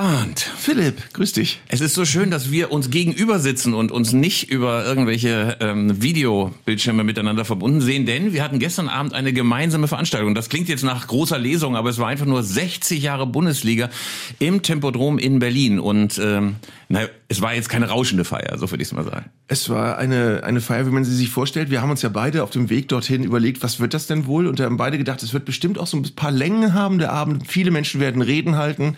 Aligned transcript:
Arndt. 0.00 0.40
Philipp, 0.40 1.12
grüß 1.12 1.34
dich. 1.34 1.60
Es 1.68 1.82
ist 1.82 1.92
so 1.92 2.06
schön, 2.06 2.30
dass 2.30 2.50
wir 2.50 2.72
uns 2.72 2.88
gegenüber 2.88 3.38
sitzen 3.38 3.74
und 3.74 3.92
uns 3.92 4.14
nicht 4.14 4.48
über 4.50 4.82
irgendwelche 4.86 5.58
ähm, 5.60 6.00
Videobildschirme 6.00 7.04
miteinander 7.04 7.44
verbunden 7.44 7.82
sehen, 7.82 8.06
denn 8.06 8.32
wir 8.32 8.42
hatten 8.42 8.58
gestern 8.58 8.88
Abend 8.88 9.12
eine 9.12 9.34
gemeinsame 9.34 9.88
Veranstaltung. 9.88 10.34
Das 10.34 10.48
klingt 10.48 10.70
jetzt 10.70 10.84
nach 10.84 11.06
großer 11.06 11.38
Lesung, 11.38 11.76
aber 11.76 11.90
es 11.90 11.98
war 11.98 12.08
einfach 12.08 12.24
nur 12.24 12.42
60 12.42 13.02
Jahre 13.02 13.26
Bundesliga 13.26 13.90
im 14.38 14.62
Tempodrom 14.62 15.18
in 15.18 15.38
Berlin 15.38 15.78
und 15.78 16.18
ähm, 16.18 16.56
na, 16.88 17.00
es 17.28 17.42
war 17.42 17.54
jetzt 17.54 17.68
keine 17.68 17.88
rauschende 17.88 18.24
Feier, 18.24 18.58
so 18.58 18.70
würde 18.70 18.82
ich 18.82 18.88
es 18.88 18.92
mal 18.92 19.04
sagen. 19.04 19.26
Es 19.46 19.68
war 19.68 19.98
eine, 19.98 20.42
eine 20.42 20.60
Feier, 20.60 20.86
wie 20.86 20.90
man 20.90 21.04
sie 21.04 21.14
sich 21.14 21.28
vorstellt. 21.28 21.70
Wir 21.70 21.82
haben 21.82 21.90
uns 21.90 22.02
ja 22.02 22.08
beide 22.08 22.42
auf 22.42 22.50
dem 22.50 22.70
Weg 22.70 22.88
dorthin 22.88 23.22
überlegt, 23.22 23.62
was 23.62 23.78
wird 23.78 23.94
das 23.94 24.08
denn 24.08 24.26
wohl? 24.26 24.48
Und 24.48 24.58
wir 24.58 24.66
haben 24.66 24.76
beide 24.76 24.98
gedacht, 24.98 25.22
es 25.22 25.32
wird 25.32 25.44
bestimmt 25.44 25.78
auch 25.78 25.86
so 25.86 25.98
ein 25.98 26.02
paar 26.16 26.32
Längen 26.32 26.74
haben, 26.74 26.98
der 26.98 27.12
Abend. 27.12 27.46
Viele 27.46 27.70
Menschen 27.70 28.00
werden 28.00 28.22
Reden 28.22 28.56
halten. 28.56 28.96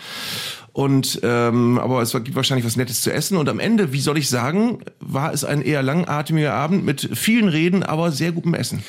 Und 0.72 1.20
ähm, 1.22 1.78
aber 1.78 2.00
es 2.00 2.12
gibt 2.12 2.34
wahrscheinlich 2.34 2.64
was 2.64 2.76
Nettes 2.76 3.02
zu 3.02 3.12
essen. 3.12 3.36
Und 3.36 3.48
am 3.48 3.60
Ende, 3.60 3.92
wie 3.92 4.00
soll 4.00 4.16
ich 4.16 4.28
sagen, 4.28 4.78
war 5.00 5.32
es 5.32 5.44
ein 5.44 5.60
eher 5.60 5.82
langatmiger 5.82 6.54
Abend 6.54 6.84
mit 6.84 7.10
vielen 7.14 7.48
Reden, 7.48 7.82
aber 7.82 8.10
sehr 8.10 8.32
gutem 8.32 8.54
Essen. 8.54 8.82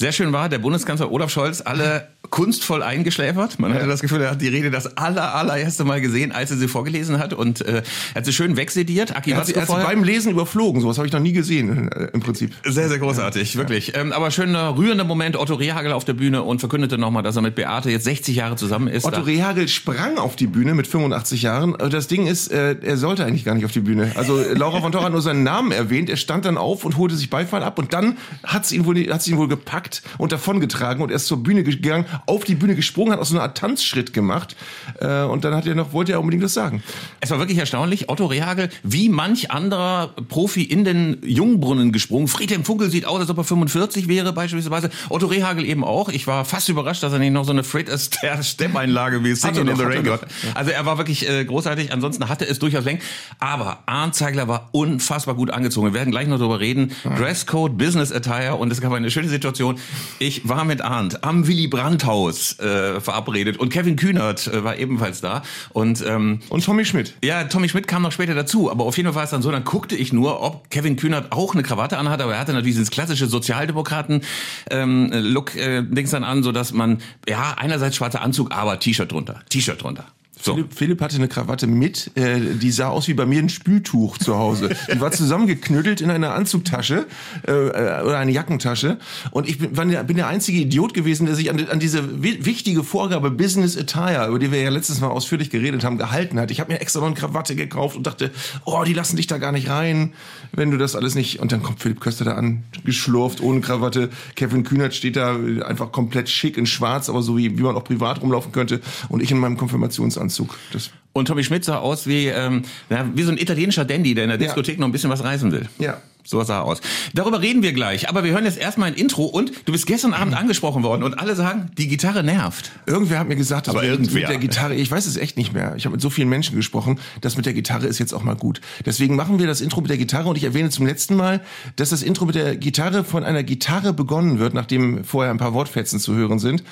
Sehr 0.00 0.12
schön 0.12 0.32
war, 0.32 0.48
der 0.48 0.58
Bundeskanzler 0.58 1.12
Olaf 1.12 1.30
Scholz 1.30 1.60
alle 1.60 2.08
kunstvoll 2.30 2.82
eingeschläfert. 2.82 3.58
Man 3.58 3.74
hatte 3.74 3.86
das 3.86 4.00
Gefühl, 4.00 4.22
er 4.22 4.30
hat 4.30 4.40
die 4.40 4.48
Rede 4.48 4.70
das 4.70 4.96
aller, 4.96 5.34
allererste 5.34 5.84
Mal 5.84 6.00
gesehen, 6.00 6.32
als 6.32 6.50
er 6.50 6.56
sie 6.56 6.68
vorgelesen 6.68 7.18
hat. 7.18 7.34
Und 7.34 7.60
äh, 7.60 7.82
er 8.14 8.14
hat 8.14 8.24
sie 8.24 8.32
schön 8.32 8.56
wegsediert. 8.56 9.14
Aki, 9.14 9.32
er 9.32 9.36
hat, 9.36 9.46
sie, 9.46 9.54
er 9.54 9.62
hat 9.62 9.68
sie 9.68 9.74
beim 9.74 10.02
Lesen 10.02 10.32
überflogen. 10.32 10.80
Sowas 10.80 10.96
habe 10.96 11.06
ich 11.06 11.12
noch 11.12 11.20
nie 11.20 11.32
gesehen, 11.32 11.92
äh, 11.92 12.08
im 12.14 12.20
Prinzip. 12.20 12.54
Sehr, 12.64 12.88
sehr 12.88 12.98
großartig, 12.98 13.52
ja. 13.52 13.58
wirklich. 13.58 13.94
Ähm, 13.94 14.12
aber 14.12 14.30
schöner, 14.30 14.76
rührender 14.78 15.04
Moment. 15.04 15.36
Otto 15.36 15.54
Rehagel 15.54 15.92
auf 15.92 16.06
der 16.06 16.14
Bühne 16.14 16.44
und 16.44 16.60
verkündete 16.60 16.96
nochmal, 16.96 17.22
dass 17.22 17.36
er 17.36 17.42
mit 17.42 17.54
Beate 17.54 17.90
jetzt 17.90 18.04
60 18.04 18.36
Jahre 18.36 18.56
zusammen 18.56 18.88
ist. 18.88 19.04
Otto 19.04 19.20
Rehagel 19.20 19.68
sprang 19.68 20.16
auf 20.16 20.36
die 20.36 20.46
Bühne 20.46 20.74
mit 20.74 20.86
85 20.86 21.42
Jahren. 21.42 21.76
Das 21.90 22.06
Ding 22.06 22.26
ist, 22.26 22.50
äh, 22.52 22.76
er 22.80 22.96
sollte 22.96 23.26
eigentlich 23.26 23.44
gar 23.44 23.54
nicht 23.54 23.66
auf 23.66 23.72
die 23.72 23.80
Bühne. 23.80 24.12
Also 24.14 24.40
Laura 24.54 24.80
von 24.80 24.92
Torra 24.92 25.06
hat 25.06 25.12
nur 25.12 25.20
seinen 25.20 25.42
Namen 25.42 25.72
erwähnt. 25.72 26.08
Er 26.08 26.16
stand 26.16 26.44
dann 26.44 26.56
auf 26.56 26.84
und 26.84 26.96
holte 26.96 27.16
sich 27.16 27.28
Beifall 27.28 27.62
ab. 27.64 27.78
Und 27.78 27.92
dann 27.92 28.16
hat 28.44 28.70
ihn 28.72 28.86
wohl, 28.86 28.94
sie 28.94 29.32
ihn 29.32 29.36
wohl 29.36 29.48
gepackt 29.48 29.89
und 30.18 30.32
davongetragen 30.32 31.02
und 31.02 31.10
er 31.10 31.16
ist 31.16 31.26
zur 31.26 31.42
Bühne 31.42 31.62
gegangen, 31.62 32.06
auf 32.26 32.44
die 32.44 32.54
Bühne 32.54 32.74
gesprungen 32.74 33.12
hat 33.12 33.20
auch 33.20 33.24
so 33.24 33.34
eine 33.34 33.42
Art 33.42 33.58
Tanzschritt 33.58 34.12
gemacht. 34.12 34.56
Äh, 35.00 35.22
und 35.22 35.44
dann 35.44 35.54
hat 35.54 35.66
er 35.66 35.74
noch, 35.74 35.92
wollte 35.92 36.12
er 36.12 36.20
unbedingt 36.20 36.42
das 36.42 36.54
sagen. 36.54 36.82
Es 37.20 37.30
war 37.30 37.38
wirklich 37.38 37.58
erstaunlich. 37.58 38.08
Otto 38.08 38.26
Rehagel, 38.26 38.70
wie 38.82 39.08
manch 39.08 39.50
anderer 39.50 40.14
Profi 40.28 40.62
in 40.62 40.84
den 40.84 41.18
Jungbrunnen 41.22 41.92
gesprungen. 41.92 42.28
Friedhelm 42.28 42.64
Funkel 42.64 42.90
sieht 42.90 43.06
aus, 43.06 43.20
als 43.20 43.30
ob 43.30 43.38
er 43.38 43.44
45 43.44 44.08
wäre, 44.08 44.32
beispielsweise. 44.32 44.90
Otto 45.08 45.26
Rehagel 45.26 45.64
eben 45.64 45.84
auch. 45.84 46.08
Ich 46.08 46.26
war 46.26 46.44
fast 46.44 46.68
überrascht, 46.68 47.02
dass 47.02 47.12
er 47.12 47.18
nicht 47.18 47.32
noch 47.32 47.44
so 47.44 47.52
eine 47.52 47.64
Fred 47.64 47.90
Astaire-Step-Einlage 47.90 49.24
wie 49.24 49.34
Singing 49.34 49.68
in 49.68 49.76
the 49.76 49.82
Rain 49.82 50.04
gehört. 50.04 50.26
Also 50.54 50.70
er 50.70 50.86
war 50.86 50.98
wirklich 50.98 51.28
äh, 51.28 51.44
großartig. 51.44 51.92
Ansonsten 51.92 52.28
hatte 52.28 52.46
es 52.46 52.58
durchaus 52.58 52.84
Längen. 52.84 53.00
Aber 53.38 53.80
Arndt 53.86 54.14
Zeigler 54.14 54.48
war 54.48 54.68
unfassbar 54.72 55.34
gut 55.34 55.50
angezogen. 55.50 55.88
Wir 55.88 55.94
werden 55.94 56.10
gleich 56.10 56.28
noch 56.28 56.38
darüber 56.38 56.60
reden. 56.60 56.92
Dresscode, 57.04 57.76
Business 57.76 58.12
Attire 58.12 58.56
und 58.56 58.70
es 58.70 58.80
gab 58.80 58.92
eine 58.92 59.10
schöne 59.10 59.28
Situation. 59.28 59.78
Ich 60.18 60.48
war 60.48 60.64
mit 60.64 60.80
Arndt 60.80 61.24
am 61.24 61.46
Willy 61.46 61.68
Brandt 61.68 62.04
Haus 62.04 62.58
äh, 62.58 62.80
äh, 62.80 63.00
verabredet. 63.00 63.58
Und 63.58 63.70
Kevin 63.70 63.96
Kühnert 63.96 64.46
äh, 64.46 64.62
war 64.64 64.76
ebenfalls 64.76 65.20
da. 65.20 65.42
Und, 65.70 66.04
ähm, 66.06 66.38
und 66.48 66.64
Tommy 66.64 66.84
Schmidt. 66.84 67.14
Ja, 67.22 67.42
Tommy 67.44 67.68
Schmidt 67.68 67.86
kam 67.88 68.02
noch 68.02 68.12
später 68.12 68.34
dazu. 68.34 68.70
Aber 68.70 68.84
auf 68.84 68.96
jeden 68.96 69.08
Fall 69.08 69.16
war 69.16 69.24
es 69.24 69.30
dann 69.30 69.42
so, 69.42 69.50
dann 69.50 69.64
guckte 69.64 69.96
ich 69.96 70.12
nur, 70.12 70.42
ob 70.42 70.70
Kevin 70.70 70.94
Kühnert 70.96 71.32
auch 71.32 71.54
eine 71.54 71.62
Krawatte 71.62 71.96
anhat. 71.98 72.20
Aber 72.20 72.34
er 72.34 72.40
hatte 72.40 72.52
natürlich 72.52 72.76
dieses 72.76 72.90
klassische 72.90 73.26
Sozialdemokraten-Look 73.26 75.56
äh, 75.56 75.82
Dings 75.82 76.10
dann 76.10 76.24
an, 76.24 76.42
so 76.42 76.52
dass 76.52 76.72
man, 76.72 76.98
ja, 77.28 77.54
einerseits 77.56 77.96
schwarzer 77.96 78.22
Anzug, 78.22 78.52
aber 78.52 78.78
T-Shirt 78.78 79.12
drunter. 79.12 79.40
T-Shirt 79.48 79.82
drunter. 79.82 80.04
So. 80.42 80.54
Philipp, 80.54 80.74
Philipp, 80.74 81.00
hatte 81.02 81.16
eine 81.16 81.28
Krawatte 81.28 81.66
mit, 81.66 82.10
äh, 82.16 82.40
die 82.40 82.70
sah 82.70 82.88
aus 82.88 83.08
wie 83.08 83.14
bei 83.14 83.26
mir 83.26 83.40
ein 83.40 83.50
Spültuch 83.50 84.16
zu 84.16 84.36
Hause. 84.38 84.74
Die 84.92 85.00
war 85.00 85.12
zusammengeknüttelt 85.12 86.00
in 86.00 86.10
einer 86.10 86.34
Anzugtasche 86.34 87.06
äh, 87.46 87.52
äh 87.52 88.02
oder 88.02 88.18
eine 88.18 88.32
Jackentasche. 88.32 88.98
Und 89.32 89.48
ich 89.48 89.58
bin, 89.58 89.72
bin 89.72 90.16
der 90.16 90.28
einzige 90.28 90.58
Idiot 90.58 90.94
gewesen, 90.94 91.26
der 91.26 91.34
sich 91.34 91.50
an, 91.50 91.68
an 91.68 91.78
diese 91.78 92.22
wichtige 92.22 92.84
Vorgabe 92.84 93.30
Business 93.30 93.76
Attire, 93.76 94.28
über 94.28 94.38
die 94.38 94.50
wir 94.50 94.62
ja 94.62 94.70
letztes 94.70 95.00
Mal 95.00 95.08
ausführlich 95.08 95.50
geredet 95.50 95.84
haben, 95.84 95.98
gehalten 95.98 96.40
hat. 96.40 96.50
Ich 96.50 96.60
habe 96.60 96.72
mir 96.72 96.80
extra 96.80 97.00
noch 97.00 97.08
eine 97.08 97.16
Krawatte 97.16 97.54
gekauft 97.54 97.96
und 97.96 98.06
dachte, 98.06 98.30
oh, 98.64 98.82
die 98.84 98.94
lassen 98.94 99.16
dich 99.16 99.26
da 99.26 99.36
gar 99.36 99.52
nicht 99.52 99.68
rein, 99.68 100.14
wenn 100.52 100.70
du 100.70 100.78
das 100.78 100.96
alles 100.96 101.14
nicht. 101.14 101.40
Und 101.40 101.52
dann 101.52 101.62
kommt 101.62 101.80
Philipp 101.80 102.00
Köster 102.00 102.24
da 102.24 102.34
an, 102.34 102.62
geschlurft, 102.84 103.42
ohne 103.42 103.60
Krawatte. 103.60 104.08
Kevin 104.36 104.64
Kühnert 104.64 104.94
steht 104.94 105.16
da 105.16 105.36
einfach 105.66 105.92
komplett 105.92 106.30
schick 106.30 106.56
in 106.56 106.64
schwarz, 106.64 107.10
aber 107.10 107.20
so 107.20 107.36
wie, 107.36 107.58
wie 107.58 107.62
man 107.62 107.76
auch 107.76 107.84
privat 107.84 108.22
rumlaufen 108.22 108.52
könnte. 108.52 108.80
Und 109.10 109.22
ich 109.22 109.30
in 109.30 109.38
meinem 109.38 109.58
Konfirmationsanzug. 109.58 110.29
Anzug. 110.30 110.58
Das 110.72 110.90
und 111.12 111.26
Tommy 111.26 111.42
Schmidt 111.42 111.64
sah 111.64 111.78
aus 111.78 112.06
wie, 112.06 112.28
ähm, 112.28 112.62
wie 112.88 113.22
so 113.24 113.32
ein 113.32 113.38
italienischer 113.38 113.84
Dandy, 113.84 114.14
der 114.14 114.24
in 114.24 114.30
der 114.30 114.38
Diskothek 114.38 114.76
ja. 114.76 114.80
noch 114.80 114.88
ein 114.88 114.92
bisschen 114.92 115.10
was 115.10 115.24
reißen 115.24 115.50
will. 115.50 115.68
Ja. 115.78 116.00
So 116.24 116.42
sah 116.42 116.58
er 116.58 116.64
aus. 116.64 116.80
Darüber 117.14 117.40
reden 117.40 117.62
wir 117.62 117.72
gleich, 117.72 118.08
aber 118.08 118.24
wir 118.24 118.32
hören 118.32 118.44
jetzt 118.44 118.58
erstmal 118.58 118.88
ein 118.88 118.94
Intro 118.94 119.24
und 119.24 119.52
du 119.64 119.72
bist 119.72 119.86
gestern 119.86 120.12
Abend 120.12 120.36
angesprochen 120.36 120.82
worden 120.82 121.02
und 121.02 121.18
alle 121.18 121.34
sagen, 121.34 121.70
die 121.78 121.88
Gitarre 121.88 122.22
nervt. 122.22 122.70
Irgendwer 122.86 123.20
hat 123.20 123.28
mir 123.28 123.36
gesagt, 123.36 123.66
dass 123.66 123.74
aber 123.74 123.86
mit, 123.86 124.12
mit 124.12 124.28
der 124.28 124.38
Gitarre, 124.38 124.74
ich 124.74 124.90
weiß 124.90 125.06
es 125.06 125.16
echt 125.16 125.36
nicht 125.36 125.52
mehr. 125.52 125.74
Ich 125.76 125.84
habe 125.84 125.94
mit 125.94 126.00
so 126.00 126.10
vielen 126.10 126.28
Menschen 126.28 126.56
gesprochen, 126.56 126.98
dass 127.20 127.36
mit 127.36 127.46
der 127.46 127.54
Gitarre 127.54 127.86
ist 127.86 127.98
jetzt 127.98 128.12
auch 128.12 128.22
mal 128.22 128.36
gut. 128.36 128.60
Deswegen 128.84 129.16
machen 129.16 129.38
wir 129.38 129.46
das 129.46 129.60
Intro 129.60 129.80
mit 129.80 129.90
der 129.90 129.98
Gitarre 129.98 130.28
und 130.28 130.36
ich 130.36 130.44
erwähne 130.44 130.70
zum 130.70 130.86
letzten 130.86 131.16
Mal, 131.16 131.40
dass 131.76 131.90
das 131.90 132.02
Intro 132.02 132.24
mit 132.26 132.34
der 132.34 132.56
Gitarre 132.56 133.04
von 133.04 133.24
einer 133.24 133.42
Gitarre 133.42 133.92
begonnen 133.92 134.38
wird, 134.38 134.54
nachdem 134.54 135.04
vorher 135.04 135.32
ein 135.32 135.38
paar 135.38 135.54
Wortfetzen 135.54 136.00
zu 136.00 136.14
hören 136.14 136.38
sind. 136.38 136.62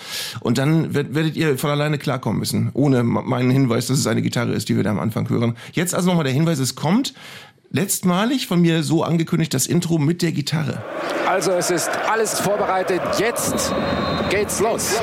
Und 0.40 0.58
dann 0.58 0.94
werdet 0.94 1.36
ihr 1.36 1.58
von 1.58 1.70
alleine 1.70 1.98
klarkommen 1.98 2.38
müssen, 2.38 2.70
ohne 2.74 3.02
meinen 3.02 3.50
Hinweis, 3.50 3.86
dass 3.86 3.98
es 3.98 4.06
eine 4.06 4.22
Gitarre 4.22 4.52
ist, 4.52 4.68
die 4.68 4.76
wir 4.76 4.84
da 4.84 4.90
am 4.90 5.00
Anfang 5.00 5.28
hören. 5.28 5.56
Jetzt 5.72 5.94
also 5.94 6.08
nochmal 6.08 6.24
der 6.24 6.32
Hinweis, 6.32 6.58
es 6.58 6.74
kommt 6.74 7.14
letztmalig 7.70 8.46
von 8.46 8.60
mir 8.60 8.82
so 8.82 9.02
angekündigt 9.02 9.52
das 9.54 9.66
Intro 9.66 9.98
mit 9.98 10.22
der 10.22 10.32
Gitarre. 10.32 10.82
Also 11.26 11.52
es 11.52 11.70
ist 11.70 11.90
alles 12.10 12.40
vorbereitet. 12.40 13.00
Jetzt 13.18 13.72
geht's 14.30 14.60
los. 14.60 15.00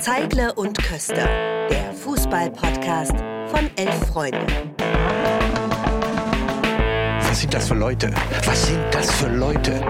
Zeigle 0.00 0.54
und 0.54 0.78
Köster, 0.78 1.28
der 1.68 1.92
Fußball-Podcast 1.92 3.14
von 3.48 3.68
Elf 3.76 4.06
Freunde. 4.06 4.46
Was 7.20 7.40
sind 7.40 7.52
das 7.52 7.68
für 7.68 7.74
Leute? 7.74 8.10
Was 8.46 8.66
sind 8.66 8.82
das 8.90 9.10
für 9.12 9.28
Leute? 9.28 9.80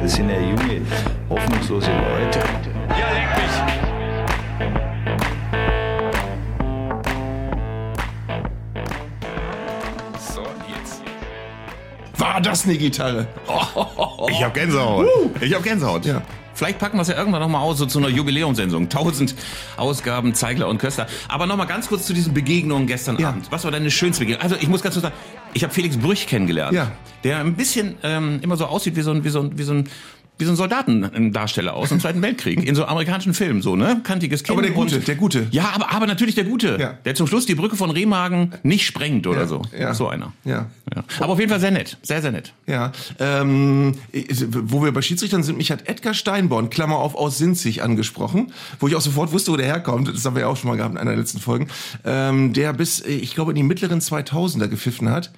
Das 0.00 0.14
sind 0.14 0.28
ja 0.28 0.38
junge, 0.38 0.82
hoffnungslose 1.28 1.90
Leute. 1.90 2.40
War 12.34 12.40
das 12.40 12.64
eine 12.64 12.76
Gitarre? 12.76 13.28
Ich 14.28 14.42
hab 14.42 14.54
Gänsehaut. 14.54 15.06
Ich 15.40 15.54
hab 15.54 15.62
Gänsehaut. 15.62 16.04
Ja. 16.04 16.20
Vielleicht 16.54 16.80
packen 16.80 16.96
wir 16.96 17.02
es 17.02 17.08
ja 17.08 17.16
irgendwann 17.16 17.40
nochmal 17.40 17.60
aus, 17.62 17.78
so 17.78 17.86
zu 17.86 17.98
einer 17.98 18.08
Jubiläumsendung. 18.08 18.88
Tausend 18.88 19.36
Ausgaben, 19.76 20.34
Zeigler 20.34 20.66
und 20.66 20.78
Köster. 20.78 21.06
Aber 21.28 21.46
nochmal 21.46 21.68
ganz 21.68 21.86
kurz 21.86 22.06
zu 22.06 22.12
diesen 22.12 22.34
Begegnungen 22.34 22.88
gestern 22.88 23.18
ja. 23.18 23.28
Abend. 23.28 23.46
Was 23.52 23.62
war 23.62 23.70
deine 23.70 23.88
schönste 23.88 24.24
Begegnung? 24.24 24.42
Also 24.42 24.56
ich 24.56 24.66
muss 24.66 24.82
ganz 24.82 24.96
kurz 24.96 25.04
sagen, 25.04 25.14
ich 25.52 25.62
habe 25.62 25.72
Felix 25.72 25.96
Brüch 25.96 26.26
kennengelernt. 26.26 26.74
Ja. 26.74 26.90
Der 27.22 27.38
ein 27.38 27.54
bisschen 27.54 27.94
ähm, 28.02 28.40
immer 28.42 28.56
so 28.56 28.66
aussieht 28.66 28.96
wie 28.96 29.02
so 29.02 29.12
ein, 29.12 29.22
wie 29.22 29.28
so 29.28 29.40
ein, 29.40 29.56
wie 29.56 29.62
so 29.62 29.74
ein 29.74 29.88
wie 30.38 30.44
so 30.44 30.50
ein 30.50 30.56
Soldatendarsteller 30.56 31.74
aus 31.74 31.92
im 31.92 32.00
Zweiten 32.00 32.20
Weltkrieg. 32.20 32.66
In 32.66 32.74
so 32.74 32.84
amerikanischen 32.84 33.34
Filmen 33.34 33.62
so 33.62 33.76
ne? 33.76 34.00
Kantiges 34.02 34.42
Kind 34.42 34.58
aber 34.58 34.66
der 34.66 34.74
gute 34.74 34.98
der 34.98 35.14
gute. 35.14 35.46
Ja 35.50 35.70
aber 35.74 35.92
aber 35.92 36.06
natürlich 36.06 36.34
der 36.34 36.44
gute 36.44 36.76
ja. 36.80 36.98
der 37.04 37.14
zum 37.14 37.26
Schluss 37.26 37.46
die 37.46 37.54
Brücke 37.54 37.76
von 37.76 37.90
Remagen 37.90 38.52
nicht 38.62 38.84
sprengt 38.84 39.26
oder 39.26 39.42
ja. 39.42 39.46
so. 39.46 39.62
ja. 39.78 39.94
so 39.94 40.08
einer. 40.08 40.32
Ja. 40.44 40.66
ja. 40.94 41.04
Aber 41.20 41.34
auf 41.34 41.38
jeden 41.38 41.50
Fall 41.50 41.60
sehr 41.60 41.70
nett 41.70 41.98
sehr 42.02 42.20
sehr 42.20 42.32
nett. 42.32 42.52
Ja. 42.66 42.90
Ähm, 43.20 43.94
wo 44.48 44.82
wir 44.82 44.92
bei 44.92 45.02
Schiedsrichtern 45.02 45.44
sind 45.44 45.56
mich 45.56 45.70
hat 45.70 45.88
Edgar 45.88 46.14
Steinborn 46.14 46.68
Klammer 46.68 46.96
auf 46.96 47.14
aus 47.14 47.38
Sinzig 47.38 47.82
angesprochen 47.82 48.52
wo 48.80 48.88
ich 48.88 48.96
auch 48.96 49.00
sofort 49.00 49.32
wusste 49.32 49.52
wo 49.52 49.56
der 49.56 49.66
herkommt. 49.66 50.08
Das 50.08 50.24
haben 50.24 50.34
wir 50.34 50.42
ja 50.42 50.48
auch 50.48 50.56
schon 50.56 50.68
mal 50.68 50.76
gehabt 50.76 50.94
in 50.94 50.98
einer 50.98 51.10
der 51.10 51.20
letzten 51.20 51.38
Folgen. 51.38 51.68
Ähm, 52.04 52.52
der 52.52 52.72
bis 52.72 53.00
ich 53.00 53.34
glaube 53.34 53.52
in 53.52 53.56
die 53.56 53.62
mittleren 53.62 54.00
2000er 54.00 54.66
gepfiffen 54.66 55.10
hat 55.10 55.30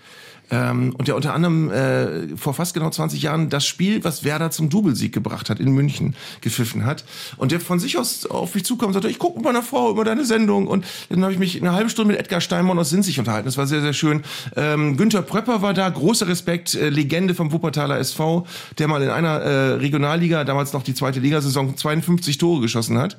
ähm, 0.50 0.94
und 0.96 1.08
der 1.08 1.16
unter 1.16 1.34
anderem 1.34 1.70
äh, 1.70 2.36
vor 2.36 2.54
fast 2.54 2.74
genau 2.74 2.90
20 2.90 3.20
Jahren 3.20 3.50
das 3.50 3.66
Spiel, 3.66 4.04
was 4.04 4.22
Werder 4.22 4.50
zum 4.50 4.68
Doublesieg 4.68 5.12
gebracht 5.12 5.50
hat, 5.50 5.58
in 5.58 5.72
München 5.72 6.14
gepfiffen 6.40 6.84
hat. 6.84 7.04
Und 7.36 7.50
der 7.50 7.60
von 7.60 7.80
sich 7.80 7.98
aus 7.98 8.26
auf 8.26 8.54
mich 8.54 8.64
zukam 8.64 8.88
und 8.88 8.92
sagte, 8.94 9.08
ich 9.08 9.18
gucke 9.18 9.38
mit 9.38 9.44
meiner 9.44 9.62
Frau 9.62 9.90
immer 9.90 10.04
deine 10.04 10.24
Sendung. 10.24 10.68
Und 10.68 10.84
dann 11.08 11.22
habe 11.22 11.32
ich 11.32 11.38
mich 11.38 11.60
eine 11.60 11.72
halbe 11.72 11.90
Stunde 11.90 12.12
mit 12.12 12.20
Edgar 12.20 12.40
Steinmann 12.40 12.78
aus 12.78 12.90
Sinzig 12.90 13.18
unterhalten. 13.18 13.46
Das 13.46 13.58
war 13.58 13.66
sehr, 13.66 13.80
sehr 13.80 13.92
schön. 13.92 14.22
Ähm, 14.54 14.96
Günther 14.96 15.22
Pröpper 15.22 15.62
war 15.62 15.74
da, 15.74 15.88
großer 15.88 16.28
Respekt, 16.28 16.74
äh, 16.74 16.90
Legende 16.90 17.34
vom 17.34 17.50
Wuppertaler 17.50 17.98
SV, 17.98 18.46
der 18.78 18.86
mal 18.86 19.02
in 19.02 19.10
einer 19.10 19.40
äh, 19.40 19.72
Regionalliga, 19.74 20.44
damals 20.44 20.72
noch 20.72 20.84
die 20.84 20.94
zweite 20.94 21.18
Ligasaison, 21.18 21.76
52 21.76 22.38
Tore 22.38 22.60
geschossen 22.60 22.98
hat. 22.98 23.16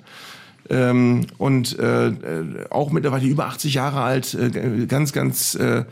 Ähm, 0.70 1.28
und 1.38 1.78
äh, 1.80 2.08
äh, 2.08 2.14
auch 2.70 2.92
mittlerweile 2.92 3.26
über 3.26 3.48
80 3.48 3.74
Jahre 3.74 4.02
alt, 4.02 4.34
äh, 4.34 4.86
ganz, 4.86 5.14
ganz 5.14 5.56
äh, 5.56 5.84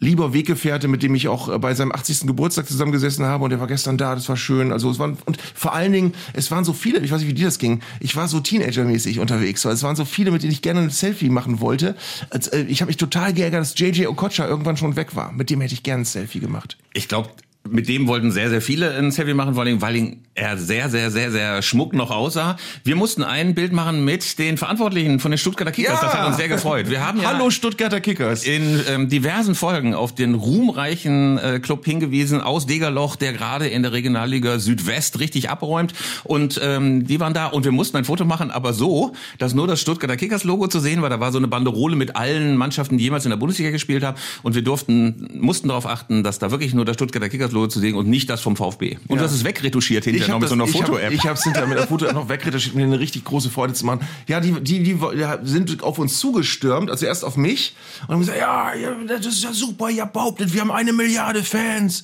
lieber 0.00 0.32
Weggefährte, 0.32 0.88
mit 0.88 1.02
dem 1.02 1.14
ich 1.14 1.28
auch 1.28 1.48
äh, 1.48 1.58
bei 1.58 1.74
seinem 1.74 1.92
80. 1.92 2.26
Geburtstag 2.26 2.66
zusammengesessen 2.66 3.24
habe 3.24 3.44
und 3.44 3.50
der 3.50 3.60
war 3.60 3.66
gestern 3.66 3.98
da, 3.98 4.14
das 4.14 4.28
war 4.28 4.36
schön. 4.36 4.72
Also 4.72 4.90
es 4.90 4.98
waren, 4.98 5.16
und 5.26 5.38
vor 5.54 5.74
allen 5.74 5.92
Dingen, 5.92 6.14
es 6.32 6.50
waren 6.50 6.64
so 6.64 6.72
viele, 6.72 7.00
ich 7.00 7.10
weiß 7.10 7.20
nicht, 7.20 7.28
wie 7.28 7.34
dir 7.34 7.46
das 7.46 7.58
ging, 7.58 7.80
ich 8.00 8.16
war 8.16 8.28
so 8.28 8.40
Teenager-mäßig 8.40 9.20
unterwegs, 9.20 9.64
weil 9.64 9.72
es 9.72 9.82
waren 9.82 9.96
so 9.96 10.04
viele, 10.04 10.30
mit 10.30 10.42
denen 10.42 10.52
ich 10.52 10.62
gerne 10.62 10.80
ein 10.80 10.90
Selfie 10.90 11.28
machen 11.30 11.60
wollte. 11.60 11.96
Äh, 12.30 12.62
Ich 12.62 12.80
habe 12.80 12.88
mich 12.88 12.96
total 12.96 13.32
geärgert, 13.32 13.60
dass 13.60 13.78
JJ 13.78 14.06
Okocha 14.06 14.46
irgendwann 14.46 14.76
schon 14.76 14.96
weg 14.96 15.16
war. 15.16 15.32
Mit 15.32 15.50
dem 15.50 15.60
hätte 15.60 15.74
ich 15.74 15.82
gerne 15.82 16.02
ein 16.02 16.06
Selfie 16.06 16.40
gemacht. 16.40 16.76
Ich 16.92 17.08
glaube, 17.08 17.30
mit 17.70 17.88
dem 17.88 18.06
wollten 18.06 18.30
sehr, 18.30 18.50
sehr 18.50 18.60
viele 18.60 18.94
ein 18.94 19.10
Selfie 19.10 19.34
machen, 19.34 19.54
vor 19.54 19.64
allem, 19.64 19.80
weil 19.80 20.16
er 20.34 20.56
sehr, 20.56 20.88
sehr, 20.88 21.10
sehr, 21.10 21.30
sehr 21.30 21.62
schmuck 21.62 21.92
noch 21.94 22.10
aussah. 22.10 22.56
Wir 22.84 22.96
mussten 22.96 23.22
ein 23.22 23.54
Bild 23.54 23.72
machen 23.72 24.04
mit 24.04 24.38
den 24.38 24.56
Verantwortlichen 24.56 25.20
von 25.20 25.30
den 25.30 25.38
Stuttgarter 25.38 25.72
Kickers. 25.72 26.00
Ja. 26.00 26.06
Das 26.06 26.14
hat 26.14 26.26
uns 26.26 26.36
sehr 26.36 26.48
gefreut. 26.48 26.88
Wir 26.88 27.04
haben 27.04 27.20
ja 27.20 27.32
Hallo 27.32 27.50
Stuttgarter 27.50 28.00
Kickers. 28.00 28.44
in 28.44 28.80
ähm, 28.88 29.08
diversen 29.08 29.54
Folgen 29.54 29.94
auf 29.94 30.14
den 30.14 30.34
ruhmreichen 30.34 31.38
äh, 31.38 31.60
Club 31.60 31.84
hingewiesen 31.84 32.40
aus 32.40 32.66
Degerloch, 32.66 33.16
der 33.16 33.32
gerade 33.32 33.66
in 33.66 33.82
der 33.82 33.92
Regionalliga 33.92 34.58
Südwest 34.58 35.18
richtig 35.20 35.50
abräumt. 35.50 35.92
Und 36.24 36.60
ähm, 36.62 37.06
die 37.06 37.20
waren 37.20 37.34
da 37.34 37.46
und 37.46 37.64
wir 37.64 37.72
mussten 37.72 37.96
ein 37.96 38.04
Foto 38.04 38.24
machen, 38.24 38.50
aber 38.50 38.72
so, 38.72 39.12
dass 39.38 39.54
nur 39.54 39.66
das 39.66 39.80
Stuttgarter 39.80 40.16
Kickers 40.16 40.44
Logo 40.44 40.68
zu 40.68 40.80
sehen 40.80 41.02
war. 41.02 41.10
Da 41.10 41.20
war 41.20 41.32
so 41.32 41.38
eine 41.38 41.48
Banderole 41.48 41.96
mit 41.96 42.16
allen 42.16 42.56
Mannschaften, 42.56 42.98
die 42.98 43.04
jemals 43.04 43.24
in 43.24 43.30
der 43.30 43.36
Bundesliga 43.36 43.70
gespielt 43.70 44.04
haben. 44.04 44.16
Und 44.42 44.54
wir 44.54 44.62
durften, 44.62 45.28
mussten 45.34 45.68
darauf 45.68 45.86
achten, 45.86 46.22
dass 46.22 46.38
da 46.38 46.50
wirklich 46.50 46.74
nur 46.74 46.84
das 46.84 46.94
Stuttgarter 46.94 47.28
Kickers 47.28 47.52
Logo 47.58 47.68
zu 47.68 47.80
sehen 47.80 47.94
und 47.94 48.08
nicht 48.08 48.30
das 48.30 48.40
vom 48.40 48.56
VfB. 48.56 48.96
Und 49.08 49.16
Ja. 49.16 49.22
das 49.22 49.32
ist 49.32 49.44
wegretuschiert 49.44 50.04
hinterher 50.04 50.34
noch 50.34 50.40
mit 50.40 50.48
so 50.48 50.54
einer 50.54 50.66
Foto-App. 50.66 51.12
Ich 51.12 51.24
habe 51.24 51.34
es 51.34 51.44
hinterher 51.44 51.68
mit 51.68 51.78
der 51.78 51.86
Foto-App 51.86 52.14
noch 52.14 52.28
wegretuschiert, 52.28 52.74
mir 52.74 52.84
eine 52.84 52.98
richtig 52.98 53.24
große 53.24 53.50
Freude 53.50 53.74
zu 53.74 53.84
machen. 53.86 54.00
Ja, 54.26 54.40
die, 54.40 54.52
die, 54.60 54.82
die 54.82 54.98
ja, 55.16 55.38
sind 55.42 55.82
auf 55.82 55.98
uns 55.98 56.18
zugestürmt, 56.18 56.90
also 56.90 57.06
erst 57.06 57.24
auf 57.24 57.36
mich 57.36 57.74
und 58.02 58.14
haben 58.14 58.20
gesagt, 58.20 58.38
ja, 58.38 58.74
ja, 58.74 58.94
das 59.06 59.26
ist 59.26 59.44
ja 59.44 59.52
super, 59.52 59.90
ihr 59.90 60.06
behauptet, 60.06 60.54
wir 60.54 60.60
haben 60.60 60.70
eine 60.70 60.92
Milliarde 60.92 61.42
Fans. 61.42 62.02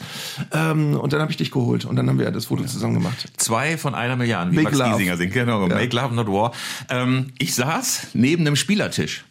Ähm, 0.53 0.99
und 0.99 1.13
dann 1.13 1.21
habe 1.21 1.31
ich 1.31 1.37
dich 1.37 1.51
geholt 1.51 1.85
und 1.85 1.97
dann 1.97 2.09
haben 2.09 2.19
wir 2.19 2.31
das 2.31 2.47
Foto 2.47 2.65
zusammen 2.65 2.95
gemacht. 2.95 3.29
Zwei 3.37 3.79
von 3.79 3.95
einer 3.95 4.17
Milliarde, 4.17 4.51
wie 4.53 4.57
Make 4.57 4.77
Max 4.77 4.79
love. 4.79 4.91
Giesinger 4.91 5.17
singt. 5.17 5.33
Genau, 5.33 5.67
Make 5.67 5.95
Love 5.95 6.15
Not 6.15 6.29
War. 6.29 6.53
Ähm, 6.91 7.33
ich 7.39 7.55
saß 7.55 8.09
neben 8.15 8.47
einem 8.47 8.57
Spielertisch, 8.57 9.25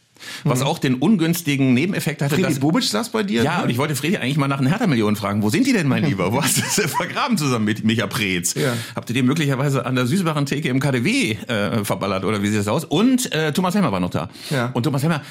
was 0.44 0.62
auch 0.62 0.80
den 0.80 0.96
ungünstigen 0.96 1.74
Nebeneffekt 1.74 2.22
hatte, 2.22 2.36
Fredi 2.36 2.48
dass... 2.48 2.60
Bobic 2.60 2.84
saß 2.84 3.10
bei 3.10 3.24
dir? 3.24 3.44
Ja, 3.44 3.58
ne? 3.58 3.64
und 3.64 3.70
ich 3.70 3.78
wollte 3.78 3.96
Fredi 3.96 4.18
eigentlich 4.18 4.38
mal 4.38 4.48
nach 4.48 4.60
den 4.60 4.68
Hertha-Millionen 4.68 5.16
fragen. 5.16 5.42
Wo 5.44 5.50
sind 5.50 5.68
die 5.68 5.74
denn, 5.74 5.88
mein 5.88 6.04
Lieber? 6.04 6.32
Wo 6.34 6.42
hast 6.42 6.58
du 6.58 6.62
das 6.62 6.92
vergraben 6.92 7.38
zusammen 7.38 7.66
mit 7.66 7.84
Micha 7.84 8.08
Preetz? 8.08 8.54
Ja. 8.56 8.74
Habt 8.96 9.10
ihr 9.10 9.14
den 9.14 9.26
möglicherweise 9.26 9.86
an 9.86 9.96
der 9.96 10.06
Süßbaren 10.06 10.46
Theke 10.46 10.70
im 10.70 10.80
KDW 10.80 11.32
äh, 11.32 11.86
verballert 11.86 12.26
oder 12.26 12.42
wie 12.42 12.48
sieht 12.48 12.60
das 12.60 12.68
aus? 12.68 12.86
Und 12.86 13.32
äh, 13.34 13.54
Thomas 13.54 13.76
Helmer 13.76 13.92
war 13.92 14.00
noch 14.00 14.12
da. 14.12 14.30
Ja. 14.50 14.72
Und 14.74 14.84
Thomas 14.84 15.04
Helmer... 15.04 15.22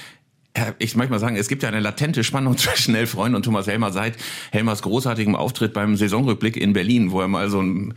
Ich 0.79 0.97
möchte 0.97 1.11
mal 1.11 1.19
sagen, 1.19 1.37
es 1.37 1.49
gibt 1.49 1.63
ja 1.63 1.71
eine 1.71 1.81
latente 1.81 2.23
Spannung 2.25 2.59
zwischen 2.59 2.95
Elf 2.95 3.13
Freunden 3.13 3.37
und 3.37 3.43
Thomas 3.43 3.67
Helmer 3.67 3.91
seit 3.91 4.17
Helmers 4.51 4.83
großartigem 4.83 5.35
Auftritt 5.35 5.73
beim 5.73 5.97
Saisonrückblick 5.97 6.59
in 6.59 6.75
Berlin, 6.75 7.11
wo 7.11 7.23
er 7.23 7.29
mal 7.29 7.49
so 7.49 7.63
ein 7.63 7.95